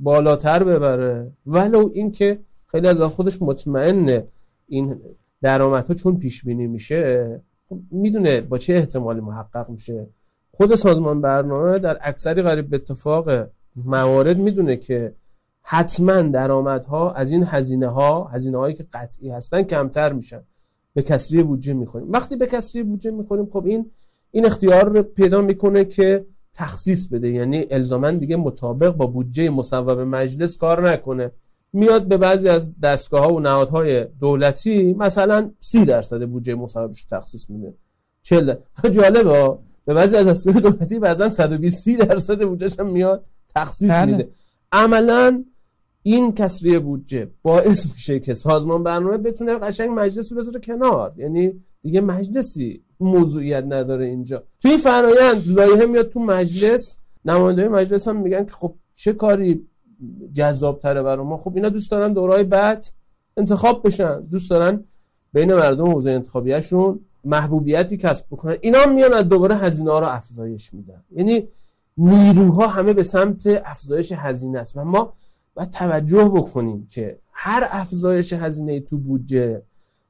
بالاتر 0.01 0.65
ببره. 0.65 1.33
ولو 1.47 1.91
اینکه 1.95 2.41
خیلی 2.67 2.89
از 2.89 3.01
خودش 3.01 3.43
مطمئنه 3.43 4.27
این 4.69 5.01
درآمدها 5.43 5.95
چون 5.95 6.19
پیش 6.19 6.45
بینی 6.45 6.67
میشه 6.67 7.43
خب 7.69 7.79
می‌دونه 7.91 8.41
با 8.41 8.59
چه 8.59 8.75
احتمالی 8.75 9.21
محقق 9.21 9.71
میشه. 9.71 10.07
خود 10.53 10.75
سازمان 10.75 11.21
برنامه 11.21 11.79
در 11.79 11.99
اکثری 12.01 12.43
قریب 12.43 12.71
به 12.71 12.77
اتفاق 12.77 13.49
موارد 13.77 14.39
می‌دونه 14.39 14.77
که 14.77 15.15
حتما 15.63 16.23
درآمدها 16.23 17.13
از 17.13 17.31
این 17.31 17.45
هزینه 17.45 17.87
ها 17.87 18.25
هزینه 18.25 18.59
هایی 18.59 18.75
که 18.75 18.87
قطعی 18.93 19.31
هستن 19.31 19.63
کمتر 19.63 20.13
میشن. 20.13 20.43
به 20.95 21.03
کسری 21.03 21.43
بودجه 21.43 21.75
می‌کنیم 21.75 22.13
وقتی 22.13 22.37
به 22.37 22.47
کسری 22.47 22.83
بودجه 22.83 23.11
می‌کنیم 23.11 23.47
خب 23.53 23.67
این 23.67 23.91
این 24.31 24.47
اختیار 24.47 24.89
رو 24.89 25.03
پیدا 25.03 25.43
می‌کنه 25.43 25.85
که 25.85 26.27
تخصیص 26.53 27.07
بده. 27.07 27.29
یعنی 27.29 27.67
الزاما 27.71 28.11
دیگه 28.11 28.37
مطابق 28.37 28.91
با 28.91 29.07
بودجه 29.07 29.51
مصوب 29.51 29.91
مجلس 29.91 30.57
کار 30.57 30.91
نکنه. 30.91 31.33
میاد 31.73 32.09
به 32.09 32.17
بعضی 32.17 32.49
از 32.49 32.81
دستگاه 32.81 33.25
ها 33.25 33.35
و 33.35 33.41
نهادهای 33.41 34.05
دولتی 34.05 34.95
مثلا 34.95 35.51
سی 35.61 35.85
درصد 35.85 36.27
بودجه 36.29 36.55
مصوبش 36.55 37.05
تخصیص 37.05 37.51
میده. 37.51 37.75
40 38.23 38.55
جالبه 38.91 39.59
به 39.85 39.95
بعضی 39.95 40.17
از 40.17 40.29
دستگاه 40.29 40.55
دولتی 40.55 40.99
بعضا 40.99 41.29
120 41.29 41.89
درصد 41.91 42.45
بودجهش 42.45 42.81
هم 42.81 42.91
میاد 42.91 43.25
تخصیص 43.55 43.91
بله. 43.91 44.13
میده. 44.13 44.29
عملا 44.73 45.45
این 46.03 46.33
کسری 46.35 46.79
بودجه 46.79 47.31
باعث 47.43 47.87
میشه 47.93 48.21
که 48.21 48.35
سازمان 48.35 48.83
برنامه 48.83 49.19
بتونه 49.19 49.59
قشنگ 49.59 49.91
مجلس 49.95 50.33
رو 50.33 50.39
بذاره 50.39 50.61
کنار. 50.61 51.15
یعنی 51.17 51.65
دیگه 51.83 52.01
مجلسی 52.01 52.83
موضوعیت 53.01 53.65
نداره 53.65 54.07
اینجا. 54.07 54.43
توی 54.61 54.77
فرایند 54.77 55.49
لایحه 55.49 55.87
میاد 55.87 56.09
تو 56.09 56.21
مجلس 56.21 56.99
نماینده 57.25 57.69
مجلس 57.69 58.09
هم 58.09 58.17
میگن 58.17 58.45
که 58.45 58.53
خب 58.53 58.75
چه 58.95 59.13
کاری 59.13 59.67
جذاب 60.33 60.79
تره 60.79 61.03
برای 61.03 61.27
ما؟ 61.27 61.37
خب 61.37 61.53
اینا 61.55 61.69
دوست 61.69 61.91
دارن 61.91 62.13
دورای 62.13 62.45
بعد 62.45 62.87
انتخاب 63.37 63.87
بشن. 63.87 64.21
دوست 64.21 64.51
دارن 64.51 64.85
بین 65.33 65.55
مردم 65.55 65.91
حوزه 65.91 66.11
انتخابیشون 66.11 67.01
محبوبیتی 67.25 67.97
کسب 67.97 68.27
بکنن. 68.31 68.57
اینا 68.61 68.87
میان 68.87 69.13
از 69.13 69.29
دوباره 69.29 69.57
هزینه 69.57 69.91
ها 69.91 69.99
رو 69.99 70.07
افزایش 70.07 70.75
میدن. 70.75 71.05
یعنی 71.11 71.49
نیروها 71.97 72.67
همه 72.67 72.93
به 72.93 73.03
سمت 73.03 73.63
افزایش 73.65 74.13
هزینه 74.13 74.59
است 74.59 74.77
و 74.77 74.85
ما 74.85 75.13
باید 75.55 75.71
توجه 75.71 76.25
بکنیم 76.25 76.87
که 76.91 77.19
هر 77.33 77.69
افزایش 77.71 78.33
هزینه 78.33 78.81
تو 78.81 78.99
بودجه 78.99 79.63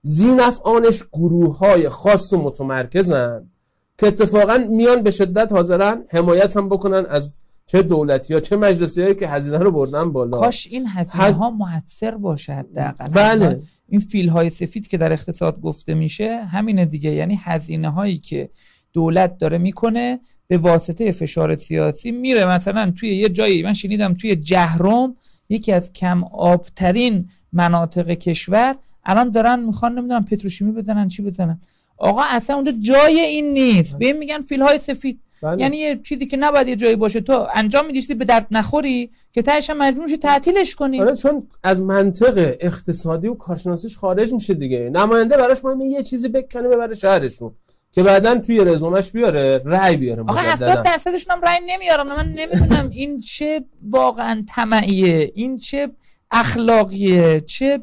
زینفعانش 0.03 1.03
گروه 1.13 1.59
های 1.59 1.89
خاص 1.89 2.33
و 2.33 2.43
متمرکزن 2.43 3.51
که 3.99 4.07
اتفاقا 4.07 4.59
میان 4.71 5.03
به 5.03 5.11
شدت 5.11 5.53
حاضرن 5.53 6.05
حمایت 6.09 6.57
هم 6.57 6.69
بکنن 6.69 7.07
از 7.07 7.35
چه 7.67 7.83
دولتی 7.83 8.35
ها 8.35 8.41
چه 8.41 8.57
مجلسی 8.57 9.03
هایی 9.03 9.15
که 9.15 9.29
هزینه 9.29 9.59
رو 9.59 9.71
بردن 9.71 10.13
بالا. 10.13 10.39
کاش 10.39 10.67
این 10.67 10.87
هزینه 10.87 11.25
هز... 11.25 11.37
ها 11.37 11.51
موثر 11.51 12.17
باشه 12.17 12.65
بله. 13.13 13.61
این 13.89 14.01
فیل 14.01 14.29
های 14.29 14.51
سفید 14.51 14.87
که 14.87 14.99
در 14.99 15.13
اقتصاد 15.13 15.61
گفته 15.61 15.95
میشه 15.95 16.45
همینه 16.45 16.85
دیگه. 16.85 17.11
یعنی 17.11 17.41
هزینه 17.43 17.89
هایی 17.89 18.19
که 18.19 18.51
دولت 18.93 19.39
داره 19.39 19.59
می‌کنه 19.59 20.21
به 20.47 20.59
واسطه 20.59 21.13
فشار 21.13 21.57
سیاسی 21.57 22.11
میره. 22.11 22.47
مثلا 22.47 22.93
توی 22.97 23.17
یه 23.17 23.29
جایی 23.29 23.63
من 23.63 23.73
شنیدم 23.73 24.15
توی 24.15 24.37
جهرم 24.37 25.17
یکی 25.49 25.73
از 25.73 25.93
کم 25.93 26.25
آبترین 26.25 27.29
مناطق 27.53 28.11
کشور 28.11 28.77
الان 29.05 29.31
دارن 29.31 29.61
می‌خوان 29.61 29.99
نمی‌دونم 29.99 30.25
پتروشیمی 30.25 30.73
بدنن 30.73 31.09
چی 31.09 31.23
بدنن. 31.23 31.61
آقا 31.97 32.23
اصلا 32.23 32.57
اونجا 32.57 32.73
جای 32.73 33.21
این 33.21 33.53
نیست. 33.53 33.99
به 33.99 34.13
میگن 34.13 34.43
فیل 34.43 34.63
های 34.63 34.79
سفید. 34.79 35.21
بله. 35.43 35.61
یعنی 35.63 35.77
یه 35.77 36.01
چیزی 36.03 36.27
که 36.27 36.37
نباید 36.37 36.69
یه 36.69 36.77
جایی 36.77 36.97
باشه. 36.97 37.21
تو 37.21 37.47
انجام 37.55 37.87
میدیشتی 37.87 38.15
به 38.15 38.25
درد 38.25 38.47
نخوری 38.51 39.11
که 39.33 39.43
تهش 39.43 39.71
مجبور 39.71 40.09
شی 40.09 40.17
تعطیلش 40.17 40.75
کنی. 40.75 41.01
آره 41.01 41.17
چون 41.17 41.43
از 41.63 41.83
منطق 41.83 42.57
اقتصادی 42.61 43.29
و 43.29 43.35
کارشناسیش 43.35 43.97
خارج 43.97 44.33
میشه 44.33 44.55
دیگه. 44.55 44.91
نماینده 44.93 45.37
براش 45.37 45.65
مهمه 45.65 45.85
یه 45.85 46.03
چیزی 46.03 46.29
بکنه 46.29 46.69
ببره 46.69 46.95
شهرشون 46.95 47.53
که 47.93 48.03
بعدا 48.03 48.39
توی 48.39 48.65
رزومش 48.65 49.11
بیاره 49.11 49.63
رأی 49.65 49.97
بیاره 49.97 50.23
آقا 50.23 50.41
70 50.41 50.83
درصدشون 50.83 51.35
هم 51.37 51.41
رأی 51.43 51.59
نمیارن 51.67 52.07
من 52.07 52.35
نمی‌دونم 52.37 52.91
این 52.93 53.21
چه 53.21 53.65
واقعا 53.91 54.45
طمعیه 54.49 55.33
این 55.35 55.57
چه 55.57 55.91
اخلاقیه 56.31 57.41
چه 57.41 57.81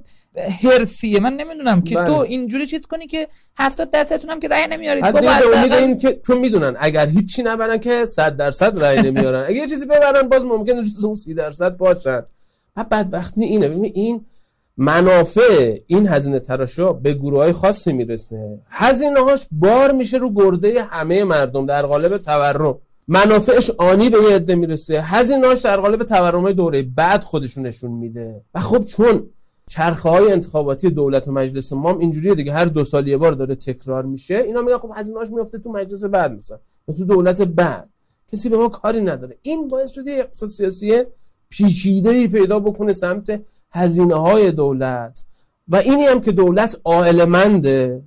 هرسیه 0.63 1.19
من 1.19 1.33
نمی‌دونم 1.33 1.81
که 1.81 1.95
بله. 1.95 2.07
تو 2.07 2.13
اینجوری 2.13 2.67
چیز 2.67 2.81
کنی 2.81 3.07
که 3.07 3.27
70 3.57 3.91
درصدتون 3.91 4.29
هم 4.29 4.39
که 4.39 4.47
رأی 4.47 4.67
نمیارید. 4.67 5.05
خب 5.05 5.15
امید 5.15 5.73
این 5.73 5.97
که 5.97 6.19
چون 6.27 6.37
می‌دونن 6.37 6.75
اگر 6.79 7.07
هیچی 7.07 7.43
نبرن 7.43 7.77
که 7.77 8.05
100 8.05 8.37
درصد 8.37 8.83
رأی 8.83 9.01
نمیارن. 9.01 9.45
اگه 9.47 9.55
یه 9.55 9.67
چیزی 9.67 9.85
ببرن 9.85 10.29
باز 10.29 10.45
ممکنه 10.45 10.83
اون 11.03 11.15
30 11.15 11.33
درصد 11.33 11.77
باشن. 11.77 12.21
و 12.75 12.85
بدبختی 12.91 13.43
اینه. 13.43 13.67
ببین 13.67 13.91
این 13.93 14.25
منافع 14.77 15.77
این 15.87 16.07
هزینه 16.07 16.39
تراشا 16.39 16.93
به 16.93 17.13
گروه 17.13 17.39
های 17.39 17.51
خاصی 17.51 17.93
می‌رسه. 17.93 18.59
هزینه 18.69 19.19
هاش 19.19 19.47
بار 19.51 19.91
میشه 19.91 20.17
رو 20.17 20.33
گرده 20.33 20.83
همه 20.83 21.23
مردم 21.23 21.65
در 21.65 21.85
قالب 21.85 22.17
تورم. 22.17 22.77
منافعش 23.07 23.69
آنی 23.77 24.09
به 24.09 24.17
یه 24.29 24.35
عده 24.35 24.55
می‌رسه. 24.55 25.01
هزینهاش 25.01 25.61
در 25.61 25.77
قالب 25.77 26.03
تورم 26.03 26.51
دوره 26.51 26.83
بعد 26.83 27.23
خودشون 27.23 27.67
نشون 27.67 27.91
میده. 27.91 28.41
و 28.55 28.59
خب 28.59 28.83
چون 28.83 29.29
چرخه 29.67 30.09
های 30.09 30.31
انتخاباتی 30.31 30.89
دولت 30.89 31.27
و 31.27 31.31
مجلس 31.31 31.73
ما 31.73 31.99
اینجوریه 31.99 32.35
دیگه. 32.35 32.53
هر 32.53 32.65
دو 32.65 32.83
سال 32.83 33.07
یه 33.07 33.17
بار 33.17 33.31
داره 33.31 33.55
تکرار 33.55 34.05
میشه. 34.05 34.35
اینا 34.35 34.61
میگن 34.61 34.77
خب 34.77 34.91
هزینه‌اش 34.95 35.31
میفته 35.31 35.57
تو 35.57 35.71
مجلس 35.71 36.05
بعد 36.05 36.33
مثلا. 36.33 36.59
تو 36.97 37.05
دولت 37.05 37.41
بعد. 37.41 37.89
کسی 38.31 38.49
به 38.49 38.57
ما 38.57 38.69
کاری 38.69 39.01
نداره. 39.01 39.37
این 39.41 39.67
باعث 39.67 39.91
شده 39.91 40.11
اقتصاد 40.11 40.49
سیاسی 40.49 41.03
پیچیده 41.49 42.09
ای 42.09 42.27
پیدا 42.27 42.59
بکنه 42.59 42.93
سمت 42.93 43.41
هزینه 43.71 44.15
های 44.15 44.51
دولت. 44.51 45.23
و 45.67 45.75
اینی 45.75 46.03
هم 46.03 46.21
که 46.21 46.31
دولت 46.31 46.87
منده 47.27 48.03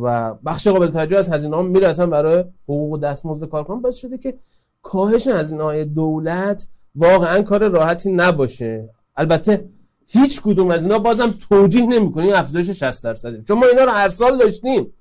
و 0.00 0.34
بخش 0.34 0.68
قابل 0.68 0.88
توجه 0.88 1.18
از 1.18 1.28
هزینه 1.28 1.56
ها 1.56 1.62
میره 1.62 1.88
اصلا 1.88 2.06
برای 2.06 2.44
حقوق 2.64 2.92
و 2.92 2.98
دستمزد 2.98 3.48
کارکنان. 3.48 3.82
باعث 3.82 3.96
شده 3.96 4.18
که 4.18 4.34
کاهش 4.82 5.26
هزینه 5.26 5.64
های 5.64 5.84
دولت 5.84 6.68
واقعا 6.94 7.42
کار 7.42 7.68
راحتی 7.68 8.12
نباشه. 8.12 8.88
البته 9.16 9.68
هیچ 10.10 10.42
کدوم 10.42 10.70
از 10.70 10.82
اینا 10.82 10.98
بازم 10.98 11.34
توجیه 11.48 11.86
نمی‌کنه. 11.86 12.24
این 12.24 12.34
افزایش 12.34 12.70
60 12.70 13.04
درصده 13.04 13.42
چون 13.42 13.58
ما 13.58 13.66
اینا 13.66 13.84
رو 13.84 13.90
هر 13.90 14.08
سال 14.08 14.38
داشتیم. 14.38 14.92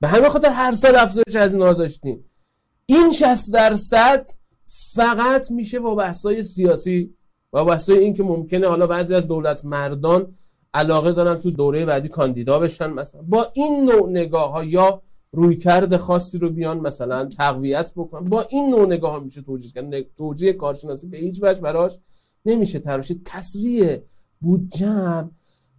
به 0.00 0.08
همین 0.08 0.28
خاطر 0.28 0.48
هر 0.48 0.74
سال 0.74 0.96
افزایش 0.96 1.36
هزینه 1.36 1.64
ها 1.64 1.72
داشتیم. 1.72 2.24
این 2.86 3.12
60 3.12 3.52
درصد 3.52 4.30
فقط 4.66 5.50
میشه 5.50 5.78
با 5.78 5.94
بحثای 5.94 6.42
سیاسی 6.42 7.14
و 7.52 7.64
بحثای 7.64 7.98
این 7.98 8.14
که 8.14 8.22
ممکنه 8.22 8.68
حالا 8.68 8.86
بعضی 8.86 9.14
از 9.14 9.26
دولت 9.26 9.64
مردان 9.64 10.34
علاقه 10.74 11.12
دارن 11.12 11.34
تو 11.34 11.50
دوره 11.50 11.84
بعدی 11.84 12.08
کاندیدا 12.08 12.58
بشن 12.58 12.86
مثلا. 12.86 13.22
با 13.22 13.50
این 13.54 13.84
نوع 13.84 14.10
نگاه 14.10 14.50
ها 14.50 14.64
یا 14.64 15.02
رویکرد 15.32 15.96
خاصی 15.96 16.38
رو 16.38 16.50
بیان 16.50 16.80
مثلا 16.80 17.24
تقویت 17.24 17.92
بکنن 17.96 18.28
با 18.28 18.46
این 18.48 18.70
نوع 18.70 18.86
نگاه 18.86 19.12
ها 19.12 19.20
میشه 19.20 19.42
توجیه 19.42 19.70
کرد. 19.70 20.14
توجیه 20.16 20.52
کارشناسی 20.52 21.06
به 21.06 21.16
هیچ 21.16 21.38
وجه 21.42 21.60
براش 21.60 21.98
نمیشه 22.46 22.78
تراشید. 22.78 23.30
بودجه 24.44 25.24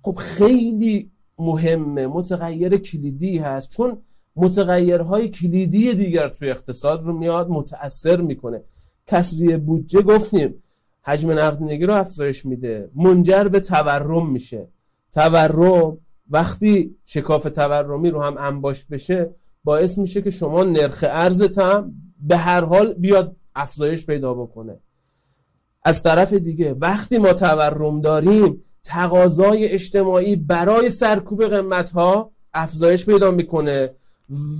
خب 0.01 0.15
خیلی 0.15 1.11
مهمه. 1.39 2.07
متغیر 2.07 2.77
کلیدی 2.77 3.37
هست. 3.37 3.69
چون 3.69 3.97
متغیرهای 4.35 5.29
کلیدی 5.29 5.93
دیگر 5.93 6.27
توی 6.27 6.49
اقتصاد 6.49 7.03
رو 7.03 7.13
میاد 7.17 7.49
متاثر 7.49 8.21
می‌کنه. 8.21 8.61
کسری 9.07 9.57
بودجه 9.57 10.01
گفتیم 10.01 10.63
حجم 11.01 11.31
نقدینگی 11.31 11.85
رو 11.85 11.93
افزایش 11.93 12.45
میده. 12.45 12.89
منجر 12.95 13.43
به 13.43 13.59
تورم 13.59 14.31
میشه. 14.31 14.67
تورم 15.11 15.97
وقتی 16.29 16.95
شکاف 17.05 17.43
تورمی 17.43 18.09
رو 18.09 18.21
هم 18.21 18.35
انباش 18.37 18.85
بشه 18.85 19.29
باعث 19.63 19.97
میشه 19.97 20.21
که 20.21 20.29
شما 20.29 20.63
نرخ 20.63 21.05
ارزت 21.07 21.57
هم 21.57 21.93
به 22.19 22.37
هر 22.37 22.65
حال 22.65 22.93
بیاد 22.93 23.35
افزایش 23.55 24.05
پیدا 24.05 24.33
بکنه. 24.33 24.79
از 25.85 26.03
طرف 26.03 26.33
دیگه 26.33 26.73
وقتی 26.73 27.17
ما 27.17 27.33
تورم 27.33 28.01
داریم 28.01 28.63
تقاضای 28.83 29.65
اجتماعی 29.65 30.35
برای 30.35 30.89
سرکوب 30.89 31.45
قیمت 31.45 31.91
ها 31.91 32.31
افزایش 32.53 33.05
پیدا 33.05 33.31
می‌کنه 33.31 33.93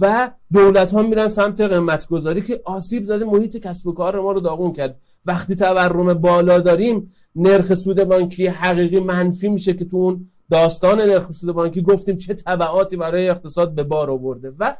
و 0.01 0.32
دولت 0.53 0.91
ها 0.91 1.01
میرن 1.01 1.28
سمت 1.28 1.61
قیمت 1.61 2.07
گذاری 2.07 2.41
که 2.41 2.61
آسیب 2.65 3.03
زده 3.03 3.26
محیط 3.26 3.57
کسب 3.57 3.88
و 3.88 3.93
کار 3.93 4.19
ما 4.19 4.32
رو 4.32 4.39
داغون 4.39 4.73
کرد. 4.73 4.99
وقتی 5.26 5.55
تورم 5.55 6.13
بالا 6.13 6.59
داریم 6.59 7.11
نرخ 7.36 7.73
سود 7.73 8.03
بانکی 8.03 8.47
حقیقی 8.47 8.99
منفی 8.99 9.49
میشه 9.49 9.73
که 9.73 9.86
تو 9.86 9.97
اون 9.97 10.32
داستان 10.51 11.01
نرخ 11.01 11.43
بانکی 11.43 11.82
گفتیم 11.82 12.15
چه 12.15 12.34
طبعاتی 12.34 12.97
برای 12.97 13.30
اقتصاد 13.30 13.76
به 13.76 13.84
بار 13.84 14.11
آورده. 14.11 14.53
و 14.59 14.76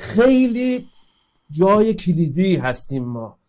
خیلی 0.00 0.86
جای 1.50 1.94
کلیدی 1.94 2.56
هستیم 2.56 3.04
ما. 3.04 3.41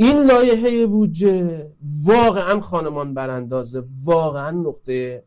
این 0.00 0.22
لایحه 0.26 0.86
بودجه 0.86 1.66
واقعا 2.04 2.60
خانمان 2.60 3.14
براندازه 3.14 3.82
واقعا 4.04 4.50
نقطه 4.50 5.24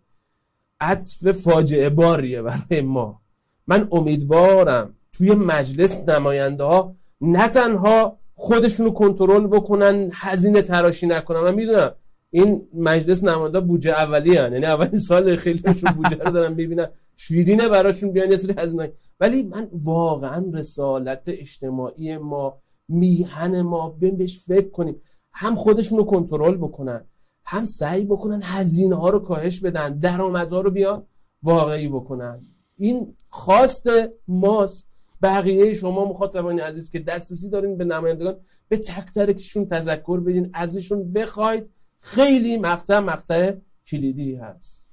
عطف 0.82 1.32
فاجعه 1.32 1.90
باریه 1.90 2.42
برای 2.42 2.82
ما. 2.82 3.22
من 3.68 3.88
امیدوارم 3.92 4.96
توی 5.12 5.32
مجلس 5.36 5.98
نماینده 5.98 6.64
ها 6.64 6.96
نه 7.22 7.48
تنها 7.48 8.18
خودشونو 8.36 8.92
کنترل 8.92 9.48
بکنن 9.48 10.10
هزینه 10.14 10.62
تراشی 10.62 11.08
نکنن. 11.08 11.40
من 11.40 11.56
می‌دونم 11.56 11.92
این 12.30 12.68
مجلس 12.74 13.24
نماینده 13.24 13.60
بودجه 13.60 13.92
اولی 13.92 14.38
هن. 14.38 14.54
یعنی 14.54 14.66
اولین 14.66 15.00
سال 15.00 15.36
خیلیشون 15.36 15.92
بودجه 15.92 16.24
رو 16.24 16.32
دارن 16.32 16.56
ببینن 16.56 16.88
شیرینه 17.16 17.68
براشون 17.68 18.12
بیان 18.12 18.32
یه 18.32 18.38
سری 18.38 18.56
هزینه 18.58 18.92
ولی 19.20 19.44
من 19.44 19.70
واقعا 19.84 20.46
رسالت 20.54 21.24
اجتماعی 21.28 22.18
ما 22.18 22.62
میهن 22.92 23.62
ما 23.62 23.90
بهش 23.90 24.44
فکر 24.44 24.70
کنیم. 24.70 24.96
هم 25.34 25.56
خودشون 25.56 25.98
رو 25.98 26.04
کنترل 26.04 26.58
بکنن 26.58 27.06
هم 27.46 27.66
سعی 27.66 28.06
بکنن 28.06 28.40
هزینه 28.44 28.96
ها 28.96 29.10
رو 29.10 29.20
کاهش 29.20 29.60
بدن 29.60 30.00
درآمدها 30.00 30.62
رو 30.62 30.72
بیان 30.72 31.04
واقعی 31.44 31.88
بکنن. 31.88 32.42
این 32.78 33.16
خواست 33.30 33.90
ماست. 34.28 34.88
بقیه 35.22 35.74
شما 35.74 36.06
مخاطبان 36.06 36.60
عزیز 36.60 36.90
که 36.90 37.00
دسترسی 37.00 37.50
دارین 37.50 37.78
به 37.78 37.86
نمایندگان 37.86 38.36
به 38.68 38.78
تک 38.78 39.14
تکشون 39.14 39.66
تذکر 39.66 40.20
بدین 40.20 40.50
ازشون 40.54 41.14
بخواید. 41.14 41.70
خیلی 41.98 42.58
مقطع 42.58 43.00
مقطع 43.00 43.54
کلیدی 43.88 44.36
هست. 44.36 44.90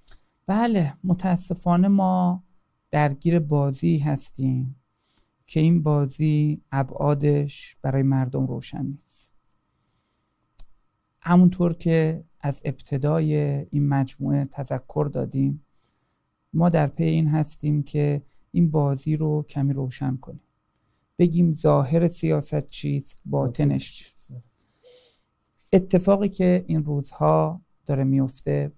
بله 0.46 0.94
متاسفانه 1.04 1.88
ما 1.88 2.42
درگیر 2.90 3.38
بازی 3.38 3.98
هستیم. 3.98 4.77
که 5.48 5.60
این 5.60 5.82
بازی 5.82 6.62
ابعادش 6.72 7.76
برای 7.82 8.02
مردم 8.02 8.46
روشن 8.46 8.82
نیست. 8.82 9.34
همونطور 11.20 11.74
که 11.74 12.24
از 12.40 12.60
ابتدای 12.64 13.36
این 13.70 13.88
مجموعه 13.88 14.44
تذکر 14.44 15.10
دادیم 15.12 15.64
ما 16.52 16.68
در 16.68 16.86
پی 16.86 17.04
این 17.04 17.28
هستیم 17.28 17.82
که 17.82 18.22
این 18.52 18.70
بازی 18.70 19.16
رو 19.16 19.42
کمی 19.42 19.72
روشن 19.72 20.16
کنیم. 20.16 20.42
بگیم 21.18 21.54
ظاهر 21.54 22.08
سیاست 22.08 22.66
چیست 22.66 23.22
باطنش 23.24 23.92
چیست. 23.92 24.32
اتفاقی 25.72 26.28
که 26.28 26.64
این 26.66 26.84
روزها 26.84 27.60
داره 27.86 28.04
میفته 28.04 28.72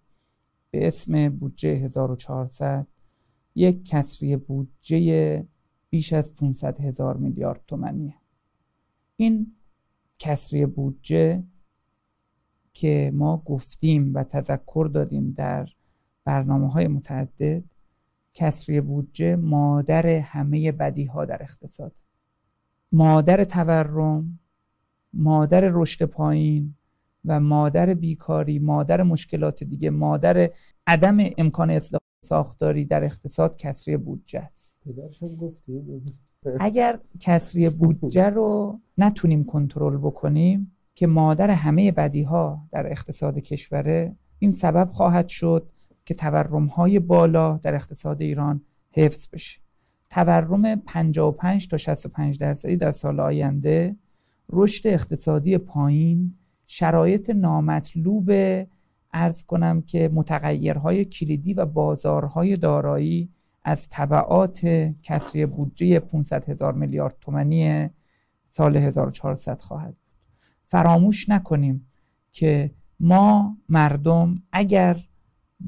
به 0.70 0.86
اسم 0.86 1.28
بودجه 1.28 1.68
1400 1.68 2.86
یک 3.54 3.84
کسری 3.84 4.36
بودجه 4.36 5.46
بیش 5.90 6.12
از 6.12 6.34
500 6.34 6.80
هزار 6.80 7.16
میلیارد 7.16 7.60
تومنیه. 7.66 8.14
این 9.16 9.56
کسری 10.18 10.66
بودجه 10.66 11.44
که 12.72 13.10
ما 13.14 13.42
گفتیم 13.46 14.14
و 14.14 14.24
تذکر 14.24 14.90
دادیم 14.94 15.34
در 15.36 15.68
برنامه 16.24 16.68
های 16.72 16.88
متعدد 16.88 17.64
کسری 18.34 18.80
بودجه 18.80 19.36
مادر 19.36 20.06
همه 20.06 20.72
بدی 20.72 21.04
ها 21.04 21.24
در 21.24 21.42
اقتصاد. 21.42 21.92
مادر 22.92 23.44
تورم 23.44 24.38
مادر 25.12 25.60
رشد 25.72 26.04
پایین 26.04 26.74
و 27.24 27.40
مادر 27.40 27.94
بیکاری 27.94 28.58
مادر 28.58 29.02
مشکلات 29.02 29.64
دیگه 29.64 29.90
مادر 29.90 30.50
عدم 30.86 31.18
امکان 31.38 31.70
اصلاح 31.70 32.00
ساختاری 32.24 32.84
در 32.84 33.04
اقتصاد 33.04 33.56
کسری 33.56 33.96
بودجه 33.96 34.40
است. 34.40 34.69
اگر 36.60 36.98
کسری 37.20 37.68
بودجه 37.68 38.30
رو 38.30 38.80
نتونیم 38.98 39.44
کنترل 39.44 39.96
بکنیم 39.96 40.72
که 40.94 41.06
مادر 41.06 41.50
همه 41.50 41.92
بدی 41.92 42.22
ها 42.22 42.68
در 42.72 42.90
اقتصاد 42.90 43.38
کشوره 43.38 44.16
این 44.38 44.52
سبب 44.52 44.90
خواهد 44.90 45.28
شد 45.28 45.70
که 46.04 46.14
تورم 46.14 46.66
های 46.66 46.98
بالا 46.98 47.56
در 47.62 47.74
اقتصاد 47.74 48.22
ایران 48.22 48.60
حفظ 48.90 49.28
بشه. 49.32 49.60
تورم 50.10 50.76
55 50.76 51.68
تا 51.68 51.76
65 51.76 52.38
درصدی 52.38 52.76
در 52.76 52.92
سال 52.92 53.20
آینده 53.20 53.96
رشد 54.50 54.86
اقتصادی 54.86 55.58
پایین 55.58 56.34
شرایط 56.66 57.30
نامطلوب 57.30 58.30
ارز 59.12 59.42
کنم 59.42 59.82
که 59.82 60.10
متغیرهای 60.12 61.04
کلیدی 61.04 61.54
و 61.54 61.66
بازارهای 61.66 62.56
دارایی 62.56 63.28
از 63.64 63.88
طبعات 63.88 64.66
کسری 65.02 65.46
بودجه 65.46 65.98
500 66.00 66.48
هزار 66.48 66.72
میلیارد 66.72 67.16
تومنی 67.20 67.90
سال 68.50 68.76
1400 68.76 69.60
خواهد 69.60 69.88
بود. 69.88 69.96
فراموش 70.66 71.28
نکنیم 71.28 71.86
که 72.32 72.70
ما 73.00 73.56
مردم 73.68 74.42
اگر 74.52 74.96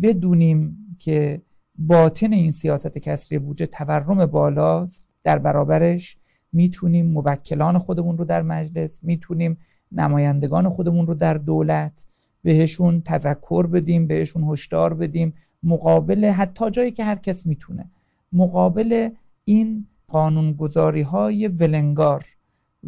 بدونیم 0.03 0.79
که 0.99 1.43
باطن 1.79 2.33
این 2.33 2.53
سیاست 2.53 2.99
کسری 2.99 3.39
بودجه 3.39 3.67
تورم 3.67 4.27
بالاست 4.27 5.09
در 5.23 5.39
برابرش 5.39 6.17
می‌تونیم 6.53 7.07
موکلان 7.07 7.79
خودمون 7.79 8.19
رو 8.19 8.25
در 8.25 8.43
مجلس 8.43 9.01
می‌تونیم 9.03 9.59
نمایندگان 9.93 10.69
خودمون 10.69 11.07
رو 11.07 11.15
در 11.15 11.35
دولت 11.35 12.07
بهشون 12.43 13.01
تذکر 13.01 13.67
بدیم 13.67 14.07
بهشون 14.07 14.45
هشدار 14.45 14.95
بدیم 14.95 15.35
مقابل 15.63 16.25
حتی 16.25 16.71
جایی 16.71 16.91
که 16.91 17.05
هر 17.05 17.17
کس 17.17 17.47
می‌تونه. 17.47 17.91
مقابل 18.33 19.09
این 19.45 19.87
قانونگذاری 20.09 21.03
های 21.03 21.49
ولنگار 21.49 22.27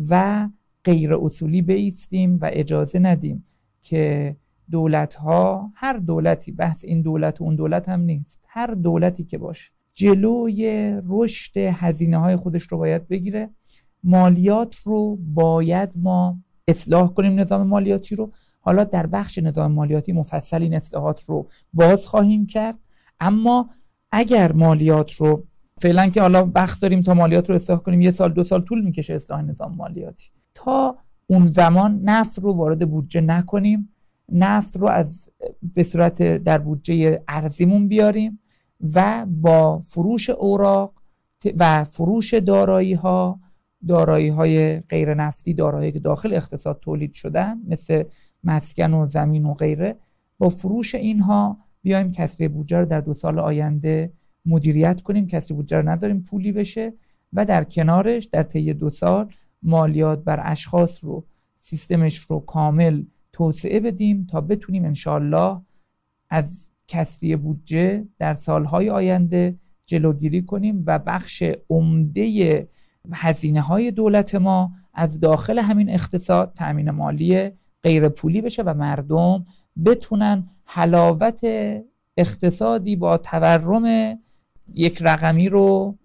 و 0.09 0.49
غیر 0.85 1.15
اصولی 1.15 1.63
بیستیم 1.63 2.39
و 2.41 2.51
اجازه 2.53 2.99
ندیم 2.99 3.45
که 3.83 4.37
دولت 4.71 5.15
ها 5.15 5.71
هر 5.75 5.97
دولتی 5.97 6.53
بحث 6.53 6.85
این 6.85 7.03
دولت 7.03 7.41
و 7.41 7.45
اون 7.45 7.57
دولت 7.57 7.89
هم 7.89 8.01
نیست 8.01 8.41
هر 8.47 8.67
دولتی 8.67 9.25
که 9.25 9.39
باشه 9.39 9.71
جلوی 9.95 10.93
رشد 11.09 11.57
هزینه 11.57 12.19
های 12.19 12.37
خودش 12.37 12.63
رو 12.63 12.79
باید 12.79 13.09
بگیره. 13.09 13.51
مالیات 14.05 14.77
رو 14.77 15.17
باید 15.17 15.91
ما 15.97 16.39
اصلاح 16.69 17.09
کنیم 17.09 17.41
نظام 17.41 17.67
مالیاتی 17.67 18.15
رو 18.15 18.33
حالا 18.65 18.85
در 18.85 19.07
بخش 19.07 19.39
نظام 19.39 19.73
مالیاتی 19.73 20.13
مفصل 20.13 20.63
این 20.63 20.75
اصلاحات 20.75 21.25
رو 21.25 21.49
باز 21.73 22.07
خواهیم 22.07 22.47
کرد. 22.47 22.79
اما 23.21 23.71
اگر 24.13 24.53
مالیات 24.53 25.13
رو 25.13 25.45
فعلا 25.79 26.07
که 26.07 26.21
حالا 26.21 26.51
وقت 26.55 26.81
داریم 26.81 27.01
تا 27.01 27.15
مالیات 27.15 27.51
رو 27.51 27.57
اصلاح 27.57 27.79
کنیم 27.79 28.01
یه 28.01 28.11
سال 28.11 28.33
دو 28.33 28.45
سال 28.45 28.61
طول 28.61 28.85
می‌کشه 28.85 29.15
اصلاح 29.15 29.43
نظام 29.43 29.75
مالیاتی. 29.75 30.29
تا 30.55 30.97
اون 31.27 31.51
زمان 31.51 32.01
نفت 32.05 32.39
رو 32.39 32.53
وارد 32.53 32.91
بودجه 32.91 33.21
نکنیم 33.21 33.89
نفت 34.33 34.77
رو 34.77 34.89
از 34.89 35.29
به 35.75 35.83
صورت 35.83 36.23
در 36.23 36.59
بودجه 36.59 37.23
ارزیمون 37.29 37.89
بیاریم 37.89 38.41
و 38.95 39.27
با 39.27 39.79
فروش 39.79 40.31
اوراق 40.31 40.93
و 41.59 41.85
فروش 41.85 42.35
دارایی 42.35 42.95
ها 42.95 43.41
دارایی 43.89 44.29
های 44.29 44.81
غیر 44.81 45.15
نفتی 45.15 45.55
دارایی 45.55 45.93
که 45.93 45.99
داخل 45.99 46.35
اقتصاد 46.35 46.79
تولید 46.81 47.13
شدن 47.13 47.59
مثل 47.69 48.05
مسکن 48.45 48.95
و 48.95 49.07
زمین 49.07 49.47
و 49.47 49.55
غیره 49.55 49.97
با 50.39 50.49
فروش 50.49 50.95
اینها 50.95 51.59
بیایم 51.83 52.13
کسری 52.13 52.49
بودجه 52.49 52.79
رو 52.79 52.85
در 52.85 53.01
دو 53.01 53.15
سال 53.15 53.39
آینده 53.39 54.13
مدیریت 54.47 55.01
کنیم. 55.01 55.27
کسری 55.27 55.55
بودجه 55.55 55.77
رو 55.77 55.89
نداریم 55.89 56.21
پولی 56.21 56.53
بشه 56.53 56.93
و 57.33 57.45
در 57.45 57.65
کنارش 57.65 58.25
در 58.25 58.43
طی 58.43 58.75
دو 58.75 58.91
سال 58.91 59.33
مالیات 59.63 60.25
بر 60.25 60.41
اشخاص 60.45 61.05
رو 61.05 61.25
سیستمش 61.61 62.19
رو 62.19 62.41
کامل 62.41 63.05
توسعه 63.33 63.81
بدیم 63.81 64.27
تا 64.31 64.41
بتونیم 64.41 64.85
انشالله 64.85 65.61
از 66.31 66.69
کسری 66.89 67.37
بودجه 67.37 68.05
در 68.19 68.35
سالهای 68.35 68.91
آینده 68.91 69.59
جلوگیری 69.87 70.43
کنیم 70.43 70.83
و 70.87 70.99
بخش 70.99 71.43
عمده 71.71 72.69
هزینه 73.13 73.61
های 73.61 73.91
دولت 73.91 74.35
ما 74.35 74.73
از 74.95 75.21
داخل 75.21 75.59
همین 75.59 75.91
اقتصاد 75.91 76.53
تأمین 76.57 76.91
مالی 76.91 77.51
غیر 77.85 78.09
پولی 78.09 78.41
بشه 78.43 78.63
و 78.63 78.75
مردم 78.75 79.47
بتونن 79.85 80.49
حلاوت 80.65 81.41
اقتصادی 82.17 82.97
با 82.97 83.19
تورم 83.19 84.19
یک 84.75 84.99
رقمی 85.03 85.49
رو 85.49 85.99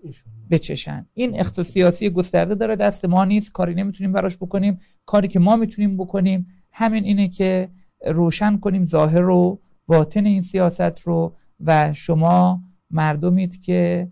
بچشن. 0.51 1.05
این 1.13 1.39
اقتصادی 1.39 2.09
گسترده 2.09 2.55
داره 2.55 2.75
دست 2.75 3.05
ما 3.05 3.25
نیست 3.25 3.51
کاری 3.51 3.75
نمی‌تونیم 3.75 4.11
براش 4.11 4.37
بکنیم. 4.37 4.79
کاری 5.05 5.27
که 5.27 5.39
ما 5.39 5.55
می‌تونیم 5.55 5.97
بکنیم 5.97 6.47
همین 6.71 7.03
اینه 7.03 7.27
که 7.27 7.69
روشن 8.07 8.57
کنیم 8.57 8.85
ظاهر 8.85 9.19
رو 9.19 9.59
باطن 9.87 10.25
این 10.25 10.41
سیاست 10.41 10.99
رو 10.99 11.35
و 11.65 11.93
شما 11.93 12.61
مردمید 12.91 13.61
که 13.61 14.07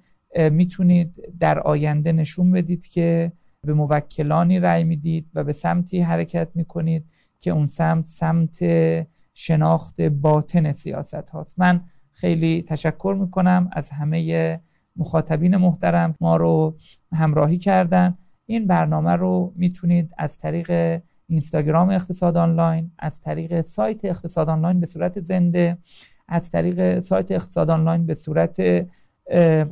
می‌تونید 0.52 1.14
در 1.40 1.60
آینده 1.60 2.12
نشون 2.12 2.52
بدید 2.52 2.88
که 2.88 3.32
به 3.66 3.74
موکلانی 3.74 4.60
رأی 4.60 4.84
می‌دید 4.84 5.26
و 5.34 5.44
به 5.44 5.54
سمتی 5.54 6.00
حرکت 6.00 6.48
می‌کنید. 6.56 7.06
که 7.40 7.52
اون 7.52 7.68
سمت 7.68 8.08
سمت 8.08 8.58
شناخت 9.34 10.02
باطن 10.02 10.74
سیاست 10.74 11.30
هاست. 11.30 11.60
من 11.60 11.82
خیلی 12.12 12.66
تشکر 12.68 13.18
می‌کنم 13.20 13.70
از 13.72 13.90
همه 13.90 14.60
مخاطبین 14.96 15.58
محترم 15.58 16.16
ما 16.22 16.36
رو 16.36 16.78
همراهی 17.14 17.58
کردن. 17.58 18.18
این 18.46 18.68
برنامه 18.68 19.12
رو 19.12 19.54
می‌تونید 19.56 20.14
از 20.18 20.38
طریق 20.38 21.02
اینستاگرام 21.30 21.90
اقتصاد 21.90 22.38
آنلاین 22.38 22.92
از 23.00 23.22
طریق 23.22 23.62
سایت 23.62 24.06
اقتصاد 24.06 24.50
آنلاین 24.50 24.80
به 24.80 24.86
صورت 24.86 25.20
زنده 25.20 25.78
از 26.28 26.52
طریق 26.52 27.00
سایت 27.00 27.32
اقتصاد 27.32 27.70
آنلاین 27.70 28.06
به 28.06 28.16
صورت 28.16 28.88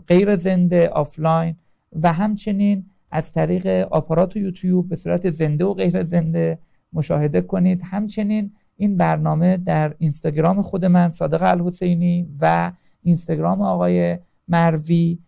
غیر 0.08 0.36
زنده 0.38 0.90
آفلاین 0.90 1.56
و 2.02 2.14
همچنین 2.14 2.86
از 3.12 3.32
طریق 3.32 3.68
آپارات 3.92 4.36
و 4.36 4.40
یوتیوب 4.40 4.90
به 4.90 4.96
صورت 4.96 5.32
زنده 5.32 5.66
و 5.66 5.74
غیر 5.74 6.04
زنده 6.04 6.60
مشاهده 6.96 7.42
کنید. 7.42 7.82
همچنین 7.84 8.52
این 8.78 8.98
برنامه 8.98 9.58
در 9.58 9.96
اینستاگرام 9.98 10.62
خود 10.62 10.86
من 10.86 11.12
صادق 11.12 11.44
الحسینی 11.44 12.30
و 12.42 12.72
اینستاگرام 13.04 13.62
آقای 13.62 14.18
مروی 14.48 15.20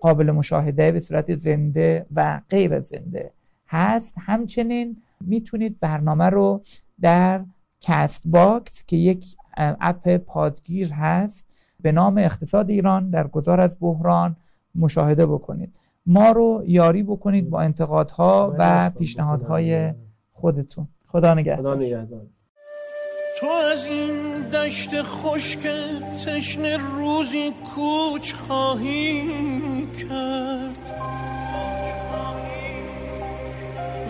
قابل 0.00 0.30
مشاهده 0.30 0.92
به 0.92 1.00
صورت 1.00 1.36
زنده 1.36 2.06
و 2.14 2.40
غیر 2.48 2.80
زنده 2.80 3.30
هست. 3.68 4.14
همچنین 4.18 4.96
می‌تونید 5.20 5.80
برنامه 5.80 6.24
رو 6.24 6.62
در 7.00 7.44
Castbox 7.80 8.84
که 8.86 8.96
یک 8.96 9.36
اپ 9.56 10.16
پادگیر 10.16 10.92
هست 10.92 11.44
به 11.80 11.92
نام 11.92 12.18
اقتصاد 12.18 12.70
ایران 12.70 13.10
در 13.10 13.26
گذار 13.26 13.60
از 13.60 13.76
بحران 13.80 14.36
مشاهده 14.74 15.26
بکنید. 15.26 15.72
ما 16.06 16.30
رو 16.30 16.62
یاری 16.66 17.02
بکنید 17.02 17.50
با 17.50 17.60
انتقادها 17.60 18.54
و 18.58 18.90
پیشنهادهای 18.90 19.94
خودتون. 20.32 20.88
خدا 21.16 21.34
نگهدار. 21.34 21.78
تو 23.40 23.46
از 23.46 23.84
این 23.84 24.42
دشت 24.42 25.02
خشک 25.02 25.58
تشن 26.26 26.80
روزی 26.80 27.52
کوچ 27.74 28.32
خواهی 28.32 29.28
کرد. 30.00 30.76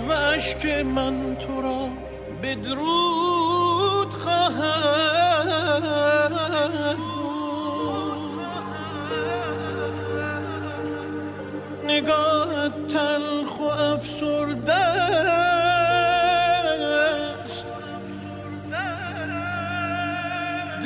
و 0.09 0.13
عشق 0.13 0.67
من 0.67 1.37
تو 1.37 1.63
را 1.63 1.89
بدرود 2.43 4.09
خواهد 4.09 5.87
نگاه 11.85 12.69
تلخ 12.89 13.61
و 13.61 13.65
افسرده 13.65 15.46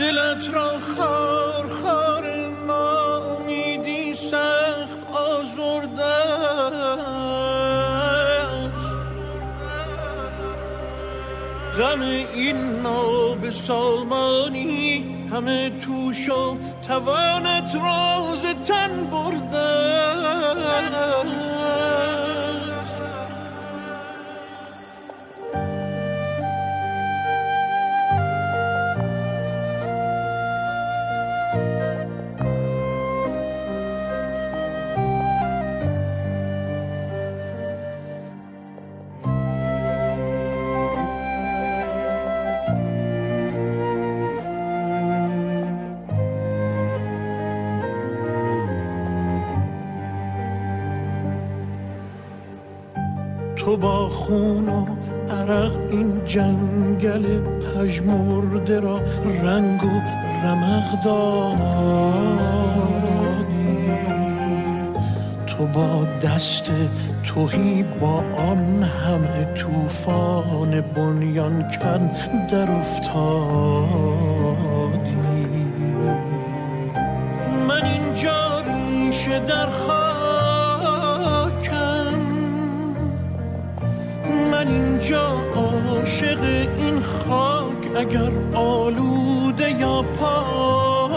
دلت 0.00 0.54
را 0.54 0.78
خار 0.78 1.68
خار 1.68 2.24
نامیدی 2.66 4.14
سخت 4.14 4.98
آزرده 5.12 6.04
است. 6.04 7.20
غم 11.78 12.00
این 12.34 12.56
ناب 12.82 13.50
سالمانی 13.50 15.06
همه 15.32 15.70
توش 15.70 16.28
و 16.28 16.56
توانت 16.88 17.74
راز 17.74 18.29
تو 53.70 53.76
با 53.76 54.08
خون 54.08 54.68
و 54.68 54.84
عرق 55.34 55.72
این 55.90 56.24
جنگل 56.24 57.40
پژمرده 57.40 58.80
را 58.80 59.00
رنگ 59.42 59.84
و 59.84 60.00
رمق 60.44 61.04
دادی. 61.04 61.60
تو 65.46 65.66
با 65.66 66.06
دست 66.22 66.64
توهی 67.22 67.82
با 67.82 68.24
آن 68.50 68.82
همه 68.82 69.54
طوفان 69.54 70.80
بنیان 70.80 71.62
کن 71.82 72.10
در 72.52 72.70
افتادی. 72.70 73.20
من 77.68 77.84
اینجا 77.84 78.60
ریشه 78.60 79.38
در 79.38 79.66
عاشق 85.16 86.42
این 86.76 87.00
خاک 87.00 87.96
اگر 87.96 88.30
آلوده 88.54 89.70
یا 89.80 90.02
پاکم؟ 90.02 91.10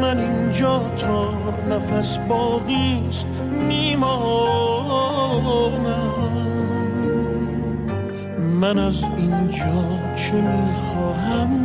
من 0.00 0.18
اینجا 0.18 0.80
تا 0.96 1.34
نفس 1.70 2.18
باقیست 2.18 3.26
میمانم. 3.68 4.92
من 8.60 8.78
از 8.78 9.02
اینجا 9.16 9.98
چه 10.16 10.32
می‌خواهم؟ 10.32 11.61